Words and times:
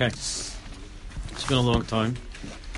Okay, 0.00 0.06
it's 0.06 0.56
been 1.46 1.58
a 1.58 1.60
long 1.60 1.84
time. 1.84 2.16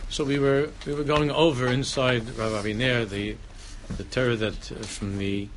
So 0.09 0.25
we 0.25 0.41
were 0.41 0.71
we 0.85 0.93
were 0.93 1.05
going 1.05 1.31
over 1.31 1.69
inside 1.69 2.29
Rav 2.37 2.51
Aviner 2.51 3.09
the 3.09 3.37
the 3.97 4.03
Torah 4.03 4.35
that 4.35 4.73
uh, 4.73 4.83
from 4.83 5.19
the 5.19 5.49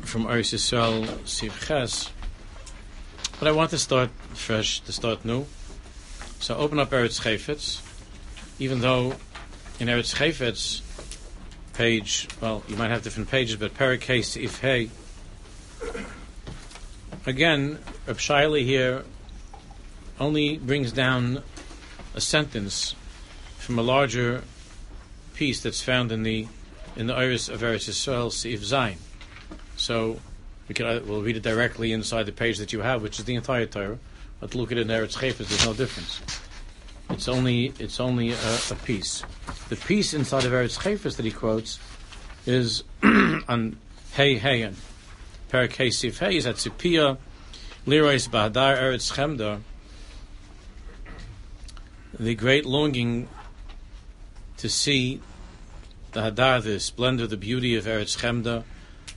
from 0.00 0.24
Eretz 0.24 0.54
Yisrael 0.54 1.04
Siv 1.26 1.52
Ches. 1.66 2.10
But 3.38 3.48
I 3.48 3.52
want 3.52 3.68
to 3.72 3.78
start 3.78 4.08
fresh, 4.32 4.80
to 4.80 4.92
start 4.92 5.26
new. 5.26 5.44
So 6.38 6.56
open 6.56 6.78
up 6.78 6.88
Eretz 6.88 7.20
Chayfetz, 7.20 7.82
even 8.58 8.80
though 8.80 9.12
in 9.78 9.88
Eretz 9.88 10.14
Chayfetz 10.14 10.80
page, 11.74 12.28
well, 12.40 12.62
you 12.66 12.76
might 12.76 12.88
have 12.88 13.02
different 13.02 13.28
pages, 13.28 13.56
but 13.56 13.74
Parakase 13.74 14.42
If 14.42 14.60
Hey. 14.60 14.88
Again, 17.26 17.78
Reb 18.06 18.16
Shaili 18.16 18.64
here 18.64 19.04
only 20.20 20.58
brings 20.58 20.92
down 20.92 21.42
a 22.14 22.20
sentence 22.20 22.94
from 23.58 23.78
a 23.78 23.82
larger 23.82 24.44
piece 25.34 25.62
that's 25.62 25.82
found 25.82 26.12
in 26.12 26.22
the 26.22 26.46
in 26.96 27.06
the 27.06 27.14
Iris 27.14 27.48
of 27.48 27.60
Eretz 27.60 27.88
Yisrael 27.88 28.30
Sif 28.30 28.60
Zayin. 28.60 28.98
So 29.76 30.20
we 30.68 30.74
can 30.74 30.86
uh, 30.86 31.00
we'll 31.04 31.22
read 31.22 31.36
it 31.36 31.42
directly 31.42 31.92
inside 31.92 32.26
the 32.26 32.32
page 32.32 32.58
that 32.58 32.72
you 32.72 32.80
have, 32.80 33.02
which 33.02 33.18
is 33.18 33.24
the 33.24 33.34
entire 33.34 33.66
Torah. 33.66 33.98
But 34.40 34.54
look 34.54 34.70
at 34.70 34.78
it 34.78 34.82
in 34.82 34.88
Eretz 34.88 35.16
Chayfetz, 35.16 35.48
there's 35.48 35.66
no 35.66 35.72
difference. 35.72 36.20
It's 37.08 37.28
only 37.28 37.72
it's 37.78 37.98
only 37.98 38.32
a, 38.32 38.58
a 38.70 38.74
piece. 38.84 39.22
The 39.70 39.76
piece 39.76 40.12
inside 40.12 40.44
of 40.44 40.52
Eretz 40.52 40.78
Chayfetz 40.78 41.16
that 41.16 41.24
he 41.24 41.32
quotes 41.32 41.78
is 42.44 42.84
on 43.02 43.78
Hey 44.12 44.36
Hey 44.36 44.62
and 44.62 44.76
Perak 45.48 45.74
Hey 45.74 45.90
Sif 45.90 46.18
Hey 46.18 46.36
is 46.36 46.46
at 46.46 46.56
Sipia 46.56 47.16
Lirois 47.86 48.28
Bahadar 48.28 48.78
Eretz 48.78 49.12
Chemda 49.12 49.60
the 52.18 52.34
great 52.34 52.66
longing 52.66 53.28
to 54.56 54.68
see 54.68 55.20
the 56.12 56.20
Hadar, 56.20 56.62
the 56.62 56.80
splendor, 56.80 57.26
the 57.26 57.36
beauty 57.36 57.76
of 57.76 57.84
Eretz 57.84 58.18
Chemda, 58.18 58.64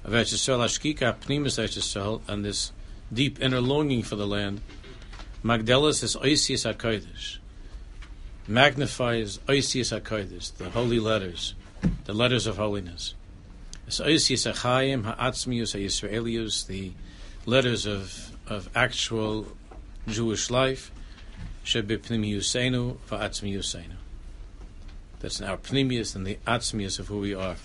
of 0.04 0.14
Eretz 0.14 0.34
Yisrael, 0.34 0.64
Ashkika, 0.64 1.16
Pnimus 1.18 1.58
Eretz 1.58 1.78
Yisrael, 1.78 2.22
and 2.28 2.46
this 2.46 2.72
deep 3.12 3.42
inner 3.42 3.62
longing 3.62 4.04
for 4.04 4.16
the 4.16 4.28
land, 4.28 4.62
Magdelis 5.44 6.04
is 6.04 6.16
Oisius 6.16 6.72
HaKodesh, 6.72 7.40
magnifies 8.48 9.40
Oisius 9.50 10.00
HaKodesh, 10.00 10.56
the 10.56 10.70
holy 10.70 11.00
letters, 11.00 11.56
the 12.06 12.14
letters 12.14 12.48
of 12.48 12.58
holiness. 12.58 13.16
It's 13.88 14.00
Oisius 14.00 14.50
HaChayim, 14.50 15.04
Ha'atzmius 15.04 15.76
HaYisraelius, 15.76 16.68
the 16.68 16.94
letters 17.46 17.86
of, 17.86 18.32
of 18.48 18.70
actual 18.74 19.48
Jewish 20.08 20.50
life, 20.50 20.93
That's 25.20 25.42
our 25.42 25.58
pnimius 25.58 26.16
and 26.16 26.28
the 26.28 26.38
atzmius 26.46 27.00
of 27.00 27.08
who 27.08 27.20
we 27.20 27.34
are. 27.34 27.56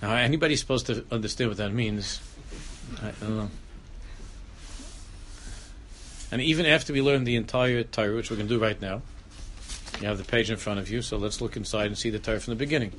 Now, 0.00 0.14
anybody 0.14 0.56
supposed 0.56 0.86
to 0.86 1.04
understand 1.10 1.50
what 1.50 1.58
that 1.58 1.72
means. 1.72 2.20
I 3.02 3.12
don't 3.20 3.36
know. 3.36 3.50
And 6.32 6.40
even 6.40 6.64
after 6.64 6.92
we 6.92 7.02
learn 7.02 7.24
the 7.24 7.36
entire 7.36 7.82
Torah, 7.82 8.14
which 8.14 8.30
we're 8.30 8.36
going 8.36 8.48
to 8.48 8.54
do 8.54 8.60
right 8.60 8.80
now, 8.80 9.02
you 10.00 10.06
have 10.06 10.18
the 10.18 10.24
page 10.24 10.50
in 10.50 10.56
front 10.56 10.78
of 10.78 10.88
you, 10.88 11.02
so 11.02 11.16
let's 11.16 11.40
look 11.40 11.56
inside 11.56 11.86
and 11.86 11.98
see 11.98 12.10
the 12.10 12.18
Torah 12.18 12.40
from 12.40 12.52
the 12.52 12.58
beginning. 12.58 12.92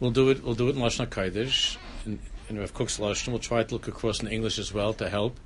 We'll 0.00 0.10
do 0.10 0.30
it. 0.30 0.42
We'll 0.42 0.54
do 0.54 0.68
it 0.68 0.76
in 0.76 0.82
Lashon 0.82 1.06
Kodesh, 1.06 1.76
in, 2.04 2.18
in 2.48 2.58
Rav 2.58 2.74
Kook's 2.74 2.98
Lashon. 2.98 3.28
We'll 3.28 3.38
try 3.38 3.62
to 3.62 3.74
look 3.74 3.86
across 3.86 4.20
in 4.20 4.28
English 4.28 4.58
as 4.58 4.72
well 4.72 4.94
to 4.94 5.08
help. 5.08 5.38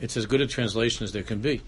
It's 0.00 0.16
as 0.16 0.26
good 0.26 0.40
a 0.40 0.46
translation 0.46 1.04
as 1.04 1.12
there 1.12 1.22
can 1.22 1.40
be. 1.40 1.62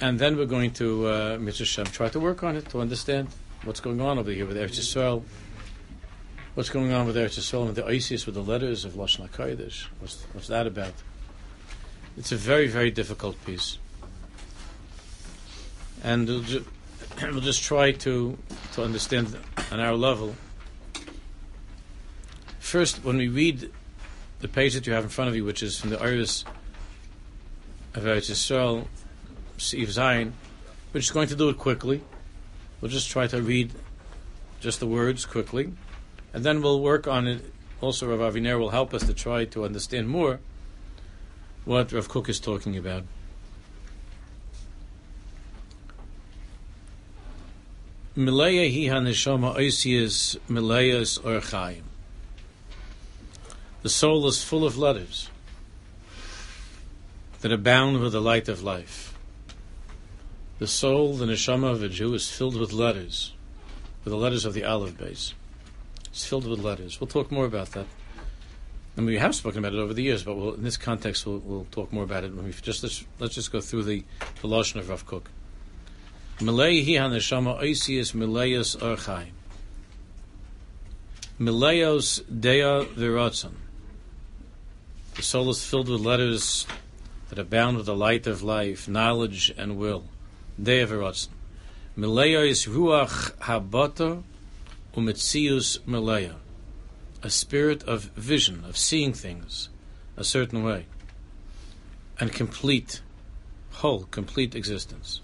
And 0.00 0.18
then 0.18 0.36
we're 0.38 0.46
going 0.46 0.72
to, 0.74 1.06
uh, 1.06 1.38
Mr. 1.38 1.66
Shem, 1.66 1.84
try 1.84 2.08
to 2.08 2.18
work 2.18 2.42
on 2.42 2.56
it 2.56 2.68
to 2.70 2.80
understand 2.80 3.28
what's 3.64 3.80
going 3.80 4.00
on 4.00 4.18
over 4.18 4.30
here 4.30 4.46
with 4.46 4.56
Eretz 4.56 4.78
Yisrael. 4.80 5.22
What's 6.54 6.70
going 6.70 6.92
on 6.92 7.06
with 7.06 7.16
Eretz 7.16 7.38
Yisrael 7.38 7.66
and 7.68 7.76
the 7.76 7.86
ISIS 7.86 8.24
with 8.24 8.34
the 8.34 8.42
letters 8.42 8.86
of 8.86 8.94
Lashon 8.94 9.28
HaKodesh? 9.28 9.86
What's, 9.98 10.22
what's 10.32 10.48
that 10.48 10.66
about? 10.66 10.94
It's 12.16 12.32
a 12.32 12.36
very, 12.36 12.66
very 12.66 12.90
difficult 12.90 13.36
piece. 13.44 13.78
And 16.02 16.26
we'll, 16.26 16.42
ju- 16.42 16.64
we'll 17.22 17.40
just 17.40 17.62
try 17.62 17.92
to, 17.92 18.38
to 18.72 18.82
understand 18.82 19.36
on 19.70 19.80
our 19.80 19.94
level. 19.94 20.34
First, 22.58 23.04
when 23.04 23.18
we 23.18 23.28
read 23.28 23.70
the 24.40 24.48
page 24.48 24.74
that 24.74 24.86
you 24.86 24.92
have 24.92 25.04
in 25.04 25.10
front 25.10 25.28
of 25.28 25.36
you, 25.36 25.44
which 25.44 25.62
is 25.62 25.78
from 25.78 25.90
the 25.90 26.00
Iris 26.00 26.44
of 27.94 28.04
Eretz 28.04 28.30
Yisrael, 28.30 28.86
Zayin, 29.58 30.32
we're 30.92 31.00
just 31.00 31.12
going 31.12 31.28
to 31.28 31.36
do 31.36 31.48
it 31.48 31.58
quickly. 31.58 32.02
We'll 32.80 32.90
just 32.90 33.10
try 33.10 33.26
to 33.26 33.42
read 33.42 33.72
just 34.60 34.80
the 34.80 34.86
words 34.86 35.26
quickly, 35.26 35.72
and 36.32 36.44
then 36.44 36.62
we'll 36.62 36.80
work 36.80 37.06
on 37.06 37.26
it. 37.26 37.52
Also, 37.80 38.08
Rav 38.14 38.34
Aviner 38.34 38.58
will 38.58 38.70
help 38.70 38.92
us 38.92 39.06
to 39.06 39.14
try 39.14 39.44
to 39.46 39.64
understand 39.64 40.08
more 40.08 40.40
what 41.64 41.92
Rav 41.92 42.08
Kook 42.08 42.28
is 42.28 42.40
talking 42.40 42.76
about. 42.76 43.04
Milaya 48.16 48.68
hi 48.68 48.94
haneshama 48.94 49.56
oisias 49.56 50.36
milayas 50.48 51.20
orchaim. 51.20 51.89
The 53.82 53.88
soul 53.88 54.26
is 54.26 54.44
full 54.44 54.66
of 54.66 54.76
letters 54.76 55.30
that 57.40 57.52
abound 57.52 58.00
with 58.00 58.12
the 58.12 58.20
light 58.20 58.48
of 58.48 58.62
life. 58.62 59.16
The 60.58 60.66
soul, 60.66 61.14
the 61.14 61.24
neshama 61.24 61.70
of 61.72 61.82
a 61.82 61.88
Jew, 61.88 62.12
is 62.12 62.28
filled 62.30 62.56
with 62.56 62.72
letters, 62.72 63.32
with 64.04 64.12
the 64.12 64.18
letters 64.18 64.44
of 64.44 64.52
the 64.52 64.64
olive 64.64 64.98
base. 64.98 65.32
It's 66.10 66.26
filled 66.26 66.46
with 66.46 66.58
letters. 66.60 67.00
We'll 67.00 67.08
talk 67.08 67.32
more 67.32 67.46
about 67.46 67.70
that. 67.70 67.86
And 68.96 69.06
we 69.06 69.16
have 69.16 69.34
spoken 69.34 69.60
about 69.60 69.72
it 69.72 69.78
over 69.78 69.94
the 69.94 70.02
years, 70.02 70.24
but 70.24 70.36
we'll, 70.36 70.52
in 70.52 70.62
this 70.62 70.76
context, 70.76 71.24
we'll, 71.24 71.38
we'll, 71.38 71.66
talk 71.70 71.90
more 71.92 72.04
about 72.04 72.24
it. 72.24 72.34
When 72.34 72.44
we 72.44 72.52
just 72.52 72.82
let's, 72.82 73.06
let's 73.18 73.34
just 73.34 73.52
go 73.52 73.62
through 73.62 73.84
the 73.84 74.04
the 74.42 74.48
lashon 74.48 74.76
of 74.76 74.90
Rav 74.90 75.06
Kook. 75.06 75.30
Milei 76.40 76.84
hi 76.84 77.00
haneshama 77.00 77.58
oisius 77.62 78.12
mileios 78.12 78.76
orchai. 78.76 79.28
Mileios 81.38 82.20
dea 82.28 82.84
viratzon. 82.94 83.52
The 85.16 85.22
soul 85.22 85.50
is 85.50 85.64
filled 85.64 85.88
with 85.88 86.00
letters 86.00 86.66
that 87.28 87.38
abound 87.38 87.76
with 87.76 87.86
the 87.86 87.96
light 87.96 88.26
of 88.26 88.42
life, 88.42 88.88
knowledge, 88.88 89.52
and 89.56 89.76
will. 89.76 90.04
Dea 90.60 90.84
viratzon. 90.84 91.28
Mileios 91.96 92.68
ruach 92.68 93.32
habata 93.38 94.22
umetzius 94.94 95.78
mileia 95.80 96.36
a 97.22 97.30
spirit 97.30 97.82
of 97.84 98.04
vision, 98.16 98.64
of 98.64 98.76
seeing 98.76 99.12
things 99.12 99.68
a 100.16 100.24
certain 100.24 100.62
way, 100.62 100.86
and 102.18 102.32
complete, 102.32 103.02
whole, 103.72 104.04
complete 104.10 104.54
existence. 104.54 105.20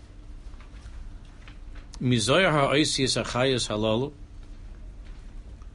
Mizoyah 2.01 2.53
ha'oisius 2.53 3.17
achayas 3.23 3.69
halalu, 3.69 4.13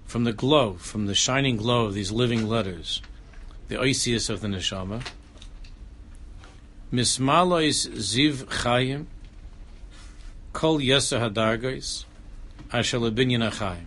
from 0.06 0.24
the 0.26 0.34
glow, 0.34 0.74
from 0.74 1.08
the 1.08 1.16
shining 1.16 1.58
glow 1.58 1.86
of 1.86 1.94
these 1.94 2.12
living 2.12 2.48
letters, 2.48 3.02
the 3.72 3.78
oisius 3.78 4.30
of 4.30 4.42
the 4.42 4.50
neshama, 4.50 5.02
mismalois 6.92 7.88
ziv 7.92 8.44
chayim, 8.48 9.06
kol 10.52 10.80
yesa 10.80 11.22
hadargos, 11.22 12.04
asher 12.74 12.98
lebinyan 12.98 13.50
achayim. 13.50 13.86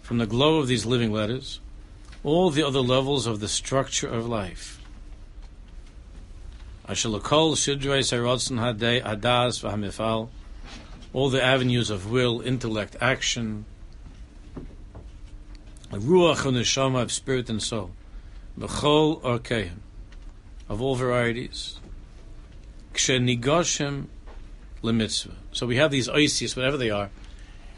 From 0.00 0.16
the 0.16 0.26
glow 0.26 0.58
of 0.58 0.68
these 0.68 0.86
living 0.86 1.12
letters, 1.12 1.60
all 2.22 2.48
the 2.48 2.62
other 2.62 2.80
levels 2.80 3.26
of 3.26 3.40
the 3.40 3.48
structure 3.48 4.08
of 4.08 4.26
life. 4.26 4.80
Ashalakol 6.88 7.52
Shidrei 7.52 8.00
Sarotzen 8.00 8.58
Hadas 8.58 9.60
Vahamifal, 9.62 10.30
all 11.12 11.28
the 11.28 11.44
avenues 11.44 11.90
of 11.90 12.10
will, 12.10 12.40
intellect, 12.40 12.96
action, 13.02 13.66
Ruach 15.90 16.46
and 16.46 16.56
Neshama 16.56 17.02
of 17.02 17.12
spirit 17.12 17.50
and 17.50 17.62
soul, 17.62 17.90
Orkeim, 18.58 19.78
of 20.68 20.80
all 20.80 20.94
varieties, 20.94 21.80
Kshenigoshim 22.94 24.06
Lemitzvah. 24.82 25.34
So 25.52 25.66
we 25.66 25.76
have 25.76 25.90
these 25.90 26.08
oisias, 26.08 26.56
whatever 26.56 26.76
they 26.76 26.90
are, 26.90 27.10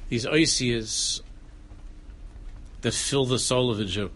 these 0.09 0.27
oisias 0.27 1.23
that 2.83 2.93
fill 2.93 3.25
the 3.25 3.39
soul 3.39 3.71
of 3.71 3.81
a 3.81 3.85
Jew, 3.85 4.11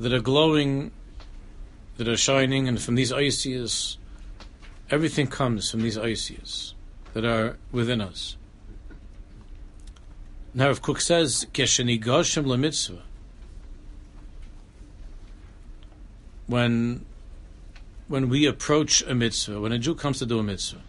that 0.00 0.12
are 0.12 0.20
glowing, 0.20 0.90
that 1.96 2.08
are 2.08 2.16
shining, 2.16 2.68
and 2.68 2.80
from 2.80 2.94
these 2.94 3.12
oisias, 3.12 3.96
everything 4.90 5.26
comes 5.26 5.70
from 5.70 5.82
these 5.82 5.96
oisias 5.96 6.74
that 7.12 7.24
are 7.24 7.58
within 7.72 8.00
us. 8.00 8.36
Now, 10.54 10.70
if 10.70 10.80
Kook 10.80 11.00
says, 11.00 11.46
Kesheni 11.52 12.02
Goshem 12.02 12.58
mitzvah, 12.58 13.02
when 16.46 17.04
when 18.08 18.28
we 18.28 18.46
approach 18.46 19.02
a 19.02 19.14
mitzvah, 19.14 19.60
when 19.60 19.72
a 19.72 19.78
Jew 19.78 19.94
comes 19.94 20.20
to 20.20 20.26
do 20.26 20.38
a 20.38 20.42
mitzvah, 20.42 20.80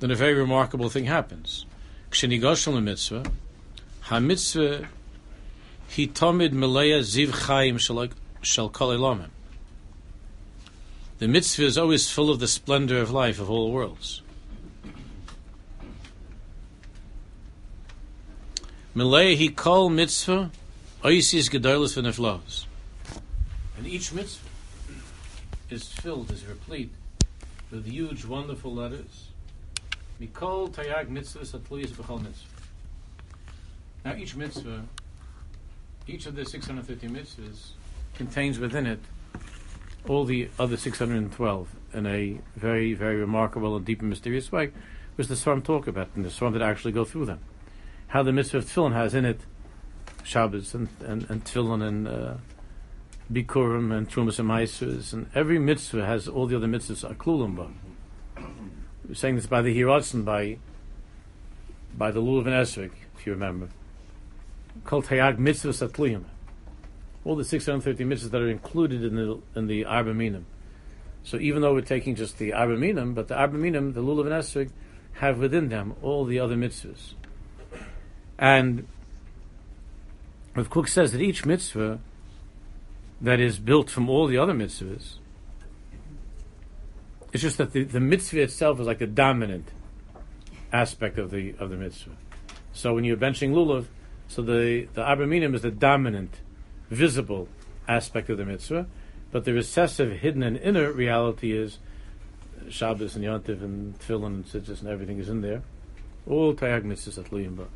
then 0.00 0.10
a 0.10 0.14
very 0.14 0.32
remarkable 0.32 0.88
thing 0.88 1.04
happens. 1.04 1.66
Kshenigoshel 2.10 2.82
mitzvah, 2.82 3.24
ha 4.00 4.20
mitzvah 4.20 4.88
he 5.88 6.06
tomid 6.06 6.52
melea 6.52 7.00
ziv 7.00 7.28
chayim 7.28 7.78
shel 8.42 8.68
kol. 8.70 9.26
The 11.18 11.28
mitzvah 11.28 11.64
is 11.64 11.76
always 11.76 12.10
full 12.10 12.30
of 12.30 12.40
the 12.40 12.48
splendor 12.48 12.98
of 12.98 13.10
life 13.10 13.38
of 13.38 13.50
all 13.50 13.70
worlds. 13.70 14.22
Melea 18.96 19.36
he 19.36 19.48
mitzvah 19.48 20.50
oisis. 21.04 22.66
And 23.80 23.88
each 23.88 24.12
mitzvah 24.12 24.46
is 25.70 25.88
filled, 25.88 26.30
is 26.30 26.44
replete 26.44 26.92
with 27.70 27.86
huge, 27.86 28.26
wonderful 28.26 28.74
letters. 28.74 29.28
Mikol 30.20 30.70
tayag 30.70 31.08
b'chol 31.08 32.22
mitzvah. 32.22 32.48
Now 34.04 34.16
each 34.16 34.36
mitzvah, 34.36 34.82
each 36.06 36.26
of 36.26 36.36
the 36.36 36.44
650 36.44 37.08
mitzvahs 37.08 37.70
contains 38.16 38.58
within 38.58 38.84
it 38.84 39.00
all 40.06 40.26
the 40.26 40.50
other 40.58 40.76
612 40.76 41.68
in 41.94 42.06
a 42.06 42.38
very, 42.56 42.92
very 42.92 43.16
remarkable 43.16 43.76
and 43.76 43.86
deep 43.86 44.00
and 44.00 44.10
mysterious 44.10 44.52
way, 44.52 44.72
which 45.14 45.28
the 45.28 45.34
Svarim 45.34 45.64
talk 45.64 45.86
about, 45.86 46.10
and 46.14 46.22
the 46.22 46.28
Svarim 46.28 46.52
that 46.52 46.60
actually 46.60 46.92
go 46.92 47.06
through 47.06 47.24
them. 47.24 47.40
How 48.08 48.22
the 48.22 48.32
mitzvah 48.34 48.58
of 48.58 48.66
tefillin 48.66 48.92
has 48.92 49.14
in 49.14 49.24
it 49.24 49.40
Shabbos 50.22 50.74
and, 50.74 50.88
and, 51.00 51.30
and 51.30 51.56
and 51.56 52.06
uh, 52.06 52.34
Bikurim 53.32 53.96
and 53.96 54.10
Trumas 54.10 54.40
and 54.40 54.48
Maisers, 54.48 55.12
and 55.12 55.30
every 55.36 55.58
mitzvah 55.58 56.04
has 56.04 56.26
all 56.26 56.46
the 56.46 56.56
other 56.56 56.66
mitzvahs 56.66 57.04
klulim 57.16 57.72
We're 59.06 59.14
saying 59.14 59.36
this 59.36 59.46
by 59.46 59.62
the 59.62 59.78
Hirotzen, 59.78 60.24
by 60.24 60.58
by 61.96 62.10
the 62.10 62.20
Lulav 62.20 62.46
and 62.46 62.54
Esrik, 62.54 62.90
if 63.16 63.26
you 63.26 63.32
remember. 63.32 63.68
Called 64.84 65.04
mitzvahs 65.04 65.88
atliyim. 65.88 66.24
All 67.24 67.36
the 67.36 67.44
630 67.44 68.04
mitzvahs 68.04 68.30
that 68.30 68.40
are 68.40 68.48
included 68.48 69.04
in 69.04 69.14
the 69.14 69.40
in 69.54 69.68
the 69.68 69.84
Arba 69.84 70.12
Minim. 70.12 70.46
So 71.22 71.36
even 71.36 71.62
though 71.62 71.74
we're 71.74 71.82
taking 71.82 72.16
just 72.16 72.38
the 72.38 72.52
Arba 72.52 72.76
Minim, 72.76 73.14
but 73.14 73.28
the 73.28 73.36
Arba 73.36 73.56
Minim, 73.56 73.92
the 73.92 74.02
Lulav 74.02 74.22
and 74.22 74.30
Esrik, 74.30 74.70
have 75.14 75.38
within 75.38 75.68
them 75.68 75.94
all 76.02 76.24
the 76.24 76.40
other 76.40 76.56
mitzvahs. 76.56 77.14
And 78.38 78.88
Rav 80.56 80.68
Kook 80.68 80.88
says 80.88 81.12
that 81.12 81.20
each 81.20 81.44
mitzvah 81.44 82.00
that 83.20 83.40
is 83.40 83.58
built 83.58 83.90
from 83.90 84.08
all 84.08 84.26
the 84.26 84.38
other 84.38 84.54
mitzvahs. 84.54 85.16
It's 87.32 87.42
just 87.42 87.58
that 87.58 87.72
the, 87.72 87.84
the 87.84 88.00
mitzvah 88.00 88.42
itself 88.42 88.80
is 88.80 88.86
like 88.86 88.98
the 88.98 89.06
dominant 89.06 89.68
aspect 90.72 91.18
of 91.18 91.30
the 91.30 91.54
of 91.58 91.70
the 91.70 91.76
mitzvah. 91.76 92.16
So 92.72 92.94
when 92.94 93.04
you're 93.04 93.16
benching 93.16 93.52
lulav, 93.52 93.86
so 94.28 94.42
the 94.42 94.88
the 94.94 95.02
abaminim 95.02 95.54
is 95.54 95.62
the 95.62 95.70
dominant, 95.70 96.40
visible 96.88 97.48
aspect 97.86 98.30
of 98.30 98.38
the 98.38 98.44
mitzvah, 98.44 98.86
but 99.30 99.44
the 99.44 99.52
recessive, 99.52 100.20
hidden, 100.20 100.42
and 100.42 100.56
inner 100.56 100.90
reality 100.90 101.52
is 101.52 101.78
Shabbos 102.68 103.16
and 103.16 103.24
Yontiv 103.24 103.62
and 103.62 103.98
Tefillin 103.98 104.26
and 104.26 104.44
Tzitzis 104.46 104.80
and 104.80 104.88
everything 104.88 105.18
is 105.18 105.28
in 105.28 105.40
there. 105.40 105.62
All 106.26 106.54
Tayag 106.54 106.84
mitzvahs 106.84 107.18
at 107.18 107.30
Liyimba. 107.30 107.66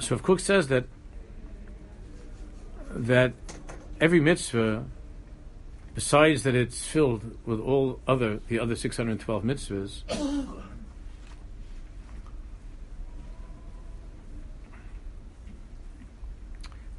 So 0.00 0.14
if 0.14 0.22
Kook 0.22 0.40
says 0.40 0.68
that 0.68 0.84
that 2.90 3.32
every 4.00 4.20
mitzvah, 4.20 4.84
besides 5.94 6.42
that 6.44 6.54
it's 6.54 6.86
filled 6.86 7.36
with 7.46 7.60
all 7.60 8.00
other 8.06 8.40
the 8.48 8.58
other 8.58 8.76
six 8.76 8.96
hundred 8.96 9.12
and 9.12 9.20
twelve 9.20 9.42
mitzvahs, 9.44 10.02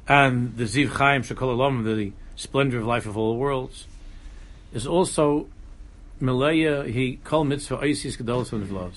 and 0.08 0.56
the 0.56 0.64
Ziv 0.64 0.88
Chaim 0.90 1.22
Shekol 1.22 1.84
the 1.84 2.12
splendor 2.36 2.78
of 2.78 2.86
life 2.86 3.06
of 3.06 3.16
all 3.16 3.36
worlds, 3.36 3.86
is 4.72 4.86
also 4.86 5.48
Malaya. 6.18 6.84
He 6.84 7.16
called 7.16 7.48
mitzvah 7.48 7.78
Isis 7.78 8.16
Gedolos 8.16 8.52
and 8.52 8.92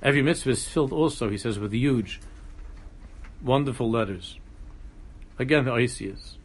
Every 0.00 0.22
mitzvah 0.22 0.50
is 0.50 0.68
filled 0.68 0.92
also, 0.92 1.28
he 1.28 1.38
says, 1.38 1.58
with 1.58 1.72
huge, 1.72 2.20
wonderful 3.42 3.90
letters. 3.90 4.36
Again, 5.38 5.64
the 5.64 5.72
Isis. 5.72 6.36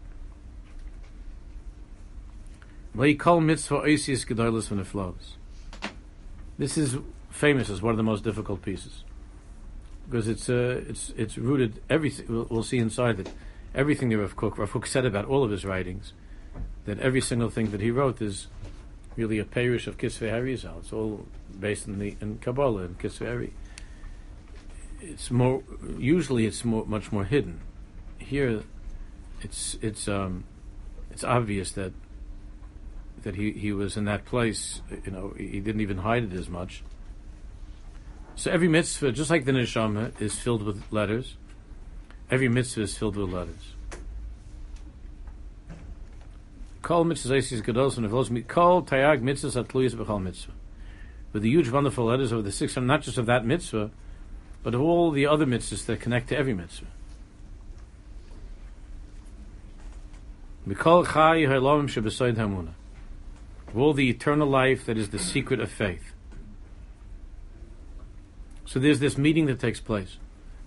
call 3.17 3.41
mitzvah 3.41 3.81
Isis 3.81 4.25
gedolos 4.25 4.69
when 4.69 4.79
it 4.79 4.87
flows. 4.87 5.37
This 6.57 6.77
is 6.77 6.97
famous 7.29 7.69
as 7.69 7.81
one 7.81 7.91
of 7.91 7.97
the 7.97 8.03
most 8.03 8.23
difficult 8.23 8.61
pieces 8.61 9.03
because 10.05 10.27
it's 10.27 10.49
uh, 10.49 10.81
it's 10.87 11.11
it's 11.17 11.37
rooted 11.37 11.81
everything. 11.89 12.25
We'll, 12.29 12.47
we'll, 12.49 12.63
see 12.63 12.77
inside 12.77 13.19
it 13.19 13.29
everything 13.73 14.09
that 14.09 14.17
Rav 14.17 14.35
Kook 14.35 14.57
Rav 14.57 14.71
Kook 14.71 14.85
said 14.85 15.05
about 15.05 15.25
all 15.25 15.43
of 15.43 15.51
his 15.51 15.65
writings. 15.65 16.13
That 16.85 16.99
every 16.99 17.21
single 17.21 17.49
thing 17.49 17.71
that 17.71 17.81
he 17.81 17.91
wrote 17.91 18.21
is 18.21 18.47
really 19.15 19.39
a 19.39 19.45
parish 19.45 19.87
of 19.87 19.97
Kisvei 19.97 20.31
Harizal. 20.31 20.79
It's 20.79 20.93
all 20.93 21.25
based 21.59 21.87
in 21.87 21.99
the 21.99 22.15
in 22.21 22.37
Kabbalah 22.39 22.83
and 22.83 22.99
Kisvei. 22.99 23.51
It's 25.01 25.31
more 25.31 25.63
usually 25.97 26.45
it's 26.45 26.63
more 26.63 26.85
much 26.85 27.11
more 27.11 27.25
hidden. 27.25 27.61
Here, 28.19 28.61
it's 29.43 29.77
it's 29.81 30.07
um, 30.07 30.45
it's 31.11 31.23
obvious 31.23 31.71
that 31.73 31.93
that 33.23 33.35
he, 33.35 33.51
he 33.51 33.71
was 33.71 33.97
in 33.97 34.05
that 34.05 34.25
place. 34.25 34.81
You 35.05 35.11
know, 35.11 35.33
he 35.37 35.59
didn't 35.59 35.81
even 35.81 35.99
hide 35.99 36.23
it 36.23 36.33
as 36.33 36.49
much. 36.49 36.83
So 38.35 38.51
every 38.51 38.67
mitzvah, 38.67 39.11
just 39.11 39.29
like 39.29 39.45
the 39.45 39.51
neshama, 39.51 40.19
is 40.21 40.35
filled 40.35 40.63
with 40.63 40.83
letters. 40.91 41.37
Every 42.29 42.49
mitzvah 42.49 42.81
is 42.81 42.97
filled 42.97 43.15
with 43.15 43.29
letters. 43.29 43.73
Kol 46.81 47.05
mitzvahs 47.05 47.61
gados 47.61 47.97
and 47.97 48.47
kol 48.47 48.83
tayag 48.83 49.21
mitzvah. 49.21 50.51
With 51.31 51.43
the 51.43 51.49
huge, 51.49 51.69
wonderful 51.69 52.05
letters 52.05 52.31
of 52.31 52.43
the 52.43 52.51
six 52.51 52.75
not 52.75 53.01
just 53.03 53.17
of 53.17 53.25
that 53.27 53.45
mitzvah, 53.45 53.91
but 54.63 54.75
of 54.75 54.81
all 54.81 55.11
the 55.11 55.27
other 55.27 55.45
mitzvahs 55.45 55.85
that 55.85 55.99
connect 55.99 56.29
to 56.29 56.37
every 56.37 56.53
mitzvah. 56.53 56.87
Mikol 60.67 61.05
Chai 61.05 61.45
Ha'ilamim 61.45 61.89
Shebesoid 61.89 62.35
Hamuna. 62.35 62.73
All 63.75 63.93
the 63.93 64.09
eternal 64.09 64.47
life 64.47 64.85
that 64.85 64.97
is 64.97 65.09
the 65.09 65.19
secret 65.19 65.59
of 65.59 65.69
faith. 65.69 66.13
So 68.65 68.79
there's 68.79 68.99
this 68.99 69.17
meeting 69.17 69.47
that 69.47 69.59
takes 69.59 69.81
place 69.81 70.17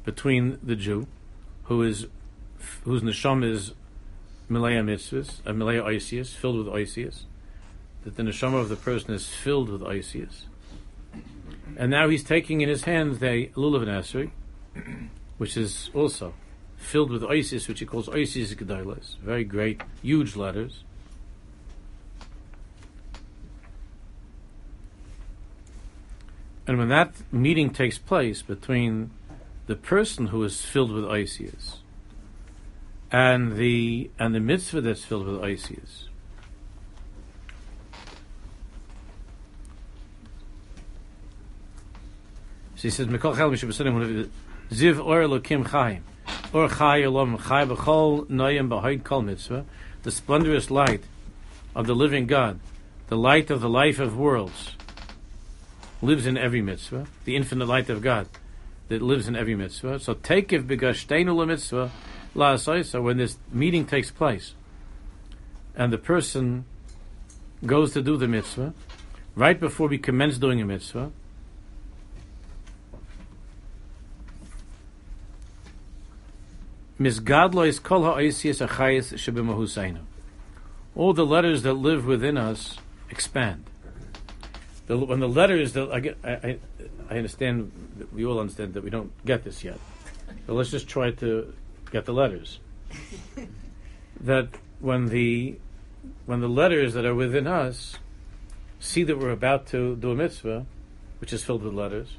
between 0.05 0.59
the 0.63 0.77
Jew, 0.77 1.07
who 1.65 1.83
is 1.83 2.07
whose 2.85 3.03
neshama 3.03 3.51
is 3.51 3.73
milaya 4.51 4.85
mitzvahs, 4.85 5.41
a 5.47 5.51
uh, 5.51 5.53
milaya 5.53 5.83
oisius, 5.83 6.35
filled 6.35 6.59
with 6.59 6.67
oisius, 6.67 7.23
that 8.05 8.17
the 8.17 8.23
neshama 8.23 8.61
of 8.61 8.69
the 8.69 8.77
person 8.77 9.15
is 9.15 9.29
filled 9.29 9.71
with 9.71 9.81
oisius. 9.81 10.45
And 11.77 11.91
now 11.91 12.09
he's 12.09 12.23
taking 12.23 12.61
in 12.61 12.69
his 12.69 12.85
hands 12.85 13.19
the 13.19 13.49
lulav 13.57 13.87
nasri, 13.87 14.31
which 15.39 15.57
is 15.57 15.91
also 15.95 16.35
filled 16.77 17.11
with 17.11 17.25
Isis, 17.25 17.69
which 17.69 17.81
he 17.81 17.87
calls 17.87 18.09
Isis 18.09 18.55
Gedolos. 18.55 19.17
Very 19.19 19.45
great, 19.45 19.83
huge 20.03 20.37
letters. 20.37 20.85
And 26.67 26.79
when 26.79 26.89
that 26.89 27.15
meeting 27.33 27.71
takes 27.71 27.97
place 27.97 28.43
between 28.43 29.11
the 29.67 29.77
person 29.77 30.29
who 30.29 30.43
is 30.43 30.63
filled 30.63 30.91
with 30.91 31.05
Isis 31.05 31.79
and 33.13 33.57
the 33.57 34.11
and 34.19 34.35
the 34.35 34.41
mitzvah 34.41 34.81
that's 34.81 35.05
filled 35.05 35.27
with 35.27 35.43
Isis, 35.43 36.09
so 42.75 42.83
he 42.83 42.91
says, 42.91 43.07
"Mikol 43.07 43.37
chel 43.37 43.51
ziv 44.71 45.05
or 45.05 45.69
chaim." 45.69 46.03
Or 46.53 46.69
Chai 46.69 47.03
Olam 47.03 47.39
Chai 47.47 47.65
B'chol 47.65 48.27
Noyim 48.27 48.69
B'Hoid 48.69 49.05
Kol 49.05 49.23
Mitzvah, 49.23 49.65
the 50.03 50.11
splendorous 50.11 50.71
light 50.71 51.03
of 51.75 51.87
the 51.87 51.95
living 51.95 52.27
God, 52.27 52.61
the 53.09 53.17
light 53.17 53.51
of 53.51 53.61
the 53.61 53.69
life 53.69 53.99
of 53.99 54.17
worlds, 54.17 54.73
lives 56.03 56.27
in 56.27 56.37
every 56.37 56.63
mitzvah, 56.63 57.07
the 57.25 57.37
infinite 57.37 57.67
light 57.67 57.89
of 57.89 58.03
God 58.03 58.29
that 58.89 59.03
lives 59.03 59.29
in 59.29 59.37
every 59.37 59.55
mitzvah. 59.55 60.01
So 60.01 60.15
take 60.15 60.53
if 60.53 60.65
begashtainu 60.65 61.47
mitzvah 61.47 61.91
la 62.35 62.57
So 62.57 63.03
when 63.03 63.17
this 63.17 63.39
meeting 63.51 63.87
takes 63.87 64.11
place, 64.11 64.55
and 65.75 65.93
the 65.93 65.99
person 65.99 66.65
goes 67.65 67.93
to 67.93 68.03
do 68.03 68.17
the 68.17 68.29
mitzvah, 68.29 68.75
right 69.35 69.59
before 69.59 69.89
we 69.89 69.99
commence 69.99 70.39
doing 70.39 70.61
a 70.61 70.65
mitzvah, 70.65 71.11
Misgadlois 76.99 77.83
kol 77.83 78.05
ha'oisius 78.05 78.61
achayis 78.61 79.13
shebimahusainu. 79.15 80.01
All 80.95 81.13
the 81.13 81.27
letters 81.27 81.63
that 81.63 81.75
live 81.75 82.07
within 82.07 82.39
us 82.39 82.79
expand. 83.11 83.65
The, 84.87 84.97
when 84.97 85.21
the 85.21 85.29
letters 85.29 85.75
that 85.75 85.91
I 85.91 86.01
get, 86.01 86.17
I, 86.25 86.31
I, 86.31 86.59
I 87.11 87.17
understand, 87.17 87.73
we 88.13 88.25
all 88.25 88.39
understand 88.39 88.75
that 88.75 88.83
we 88.85 88.91
don't 88.91 89.13
get 89.27 89.45
this 89.45 89.63
yet. 89.63 89.79
But 90.47 90.55
let's 90.55 90.71
just 90.71 90.89
try 90.89 91.11
to 91.11 91.53
get 91.91 92.07
the 92.07 92.13
letters. 92.13 92.61
that 94.21 94.49
when 94.81 95.07
the 95.07 95.59
when 96.25 96.41
the 96.41 96.49
letters 96.49 96.95
that 96.95 97.05
are 97.05 97.15
within 97.15 97.47
us 97.47 97.97
see 98.79 99.03
that 99.03 99.19
we're 99.19 99.31
about 99.31 99.67
to 99.67 99.97
do 99.97 100.13
a 100.13 100.15
mitzvah, 100.15 100.67
which 101.21 101.33
is 101.33 101.43
filled 101.43 101.63
with 101.63 101.75
letters, 101.75 102.17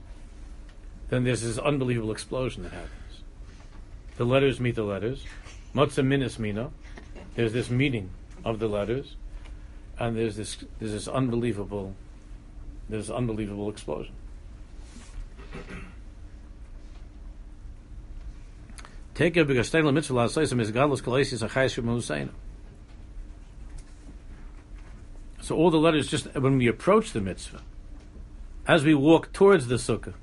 then 1.10 1.24
there's 1.24 1.41
this 1.41 1.57
unbelievable 1.57 2.12
explosion 2.12 2.63
that 2.63 2.74
happens. 2.74 2.97
The 4.18 4.26
letters 4.26 4.60
meet 4.60 4.76
the 4.76 4.84
letters. 4.84 5.24
Matzah 5.74 6.06
minas 6.06 6.38
mina. 6.40 6.72
There's 7.36 7.54
this 7.54 7.70
meeting 7.70 8.10
of 8.44 8.60
the 8.60 8.68
letters, 8.68 9.16
and 10.00 10.18
there's 10.18 10.36
this 10.36 10.58
there's 10.80 10.92
this 10.92 11.08
unbelievable 11.08 11.96
there's 12.90 13.12
unbelievable 13.12 13.70
explosion. 13.70 14.14
Take 19.14 19.36
a 19.38 19.46
big 19.46 19.58
mitzvah 19.58 19.90
is 19.90 20.72
gadlus 20.72 21.02
achayis 21.02 22.30
So 25.42 25.56
all 25.56 25.72
the 25.72 25.78
letters 25.78 26.08
just 26.08 26.34
when 26.36 26.58
we 26.58 26.68
approach 26.68 27.14
the 27.14 27.22
mitzvah, 27.22 27.62
as 28.68 28.84
we 28.84 28.94
walk 28.94 29.34
towards 29.34 29.68
the 29.68 29.76
sukkah, 29.76 30.14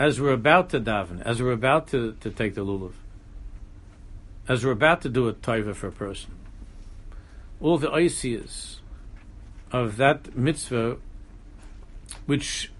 as 0.00 0.18
we're 0.18 0.32
about 0.32 0.70
to 0.70 0.80
daven, 0.80 1.20
as 1.26 1.42
we're 1.42 1.52
about 1.52 1.86
to, 1.88 2.16
to 2.20 2.30
take 2.30 2.54
the 2.54 2.64
lulav, 2.64 2.94
as 4.48 4.64
we're 4.64 4.72
about 4.72 5.02
to 5.02 5.10
do 5.10 5.28
a 5.28 5.34
taiva 5.34 5.76
for 5.76 5.88
a 5.88 5.92
person, 5.92 6.34
all 7.60 7.76
the 7.76 7.90
ideas 7.90 8.80
of 9.70 9.98
that 9.98 10.34
mitzvah, 10.34 10.96
which 12.24 12.72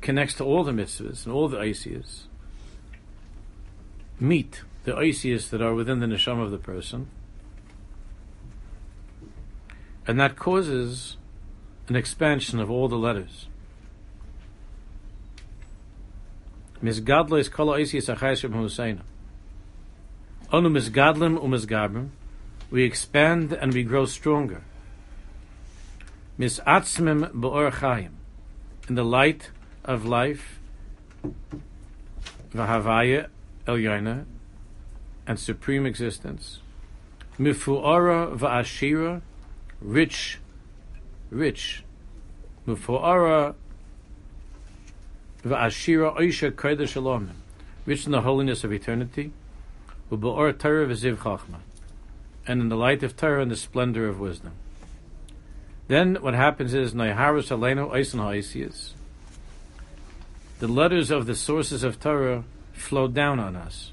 connects 0.00 0.34
to 0.34 0.44
all 0.44 0.64
the 0.64 0.72
mitzvahs 0.72 1.24
and 1.24 1.32
all 1.32 1.48
the 1.48 1.56
ideas, 1.56 2.26
meet 4.18 4.62
the 4.82 4.94
ideas 4.96 5.50
that 5.50 5.62
are 5.62 5.72
within 5.72 6.00
the 6.00 6.06
neshama 6.06 6.42
of 6.42 6.50
the 6.50 6.58
person, 6.58 7.06
and 10.04 10.18
that 10.18 10.34
causes 10.34 11.16
an 11.86 11.94
expansion 11.94 12.58
of 12.58 12.68
all 12.68 12.88
the 12.88 12.98
letters. 12.98 13.46
Misgadlo 16.82 17.38
is 17.38 17.48
kol 17.48 17.68
oisius 17.68 18.14
achayis 18.14 18.42
Reb 18.42 18.52
Hussein. 18.52 19.00
Onu 20.52 20.70
misgadlim 20.70 21.38
umisgabrim. 21.38 22.08
We 22.70 22.84
expand 22.84 23.52
and 23.52 23.72
we 23.72 23.82
grow 23.82 24.06
stronger. 24.06 24.62
Misatzmim 26.38 27.40
be'or 27.40 27.70
chayim. 27.70 28.10
In 28.88 28.94
the 28.94 29.04
light 29.04 29.50
of 29.84 30.04
life, 30.04 30.60
v'havaya 32.52 33.28
el 33.66 34.24
and 35.26 35.38
supreme 35.38 35.86
existence. 35.86 36.60
Mifu'ara 37.38 38.36
v'ashira, 38.36 39.22
rich, 39.80 40.38
rich. 41.30 41.84
Mifu'ara 42.66 43.54
V'ashira 45.46 46.16
oisha 46.16 46.50
kodesh 46.50 46.88
shalom, 46.88 47.30
rich 47.84 48.04
in 48.04 48.10
the 48.10 48.22
holiness 48.22 48.64
of 48.64 48.72
eternity, 48.72 49.32
u'ba'or 50.10 50.58
Torah 50.58 50.86
v'ziv 50.88 51.18
chachma, 51.18 51.60
and 52.48 52.60
in 52.60 52.68
the 52.68 52.76
light 52.76 53.04
of 53.04 53.16
Torah 53.16 53.42
and 53.42 53.50
the 53.50 53.56
splendor 53.56 54.08
of 54.08 54.18
wisdom. 54.18 54.52
Then 55.86 56.16
what 56.16 56.34
happens 56.34 56.74
is 56.74 56.94
Naiharus 56.94 57.56
Aleinu 57.56 57.92
Eisen 57.94 58.18
Ha'isius. 58.18 58.94
The 60.58 60.66
letters 60.66 61.12
of 61.12 61.26
the 61.26 61.36
sources 61.36 61.84
of 61.84 62.00
Torah 62.00 62.42
flow 62.72 63.06
down 63.06 63.38
on 63.38 63.54
us. 63.54 63.92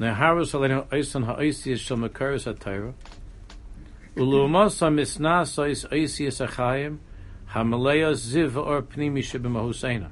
Naiharus 0.00 0.52
Aleinu 0.52 0.92
Eisen 0.92 1.22
Ha'isius 1.22 1.78
Shal 1.78 1.98
Makaris 1.98 2.52
HaTorah. 2.52 2.94
Ulumos 4.16 4.80
HaMisnas 4.80 5.56
Ois 5.58 5.84
Eisius 5.92 6.44
Achayim 6.44 6.98
Hamalaya 7.52 8.12
Ziv 8.12 8.56
or 8.56 8.82
Pnimi 8.82 9.20
Shibim 9.20 10.10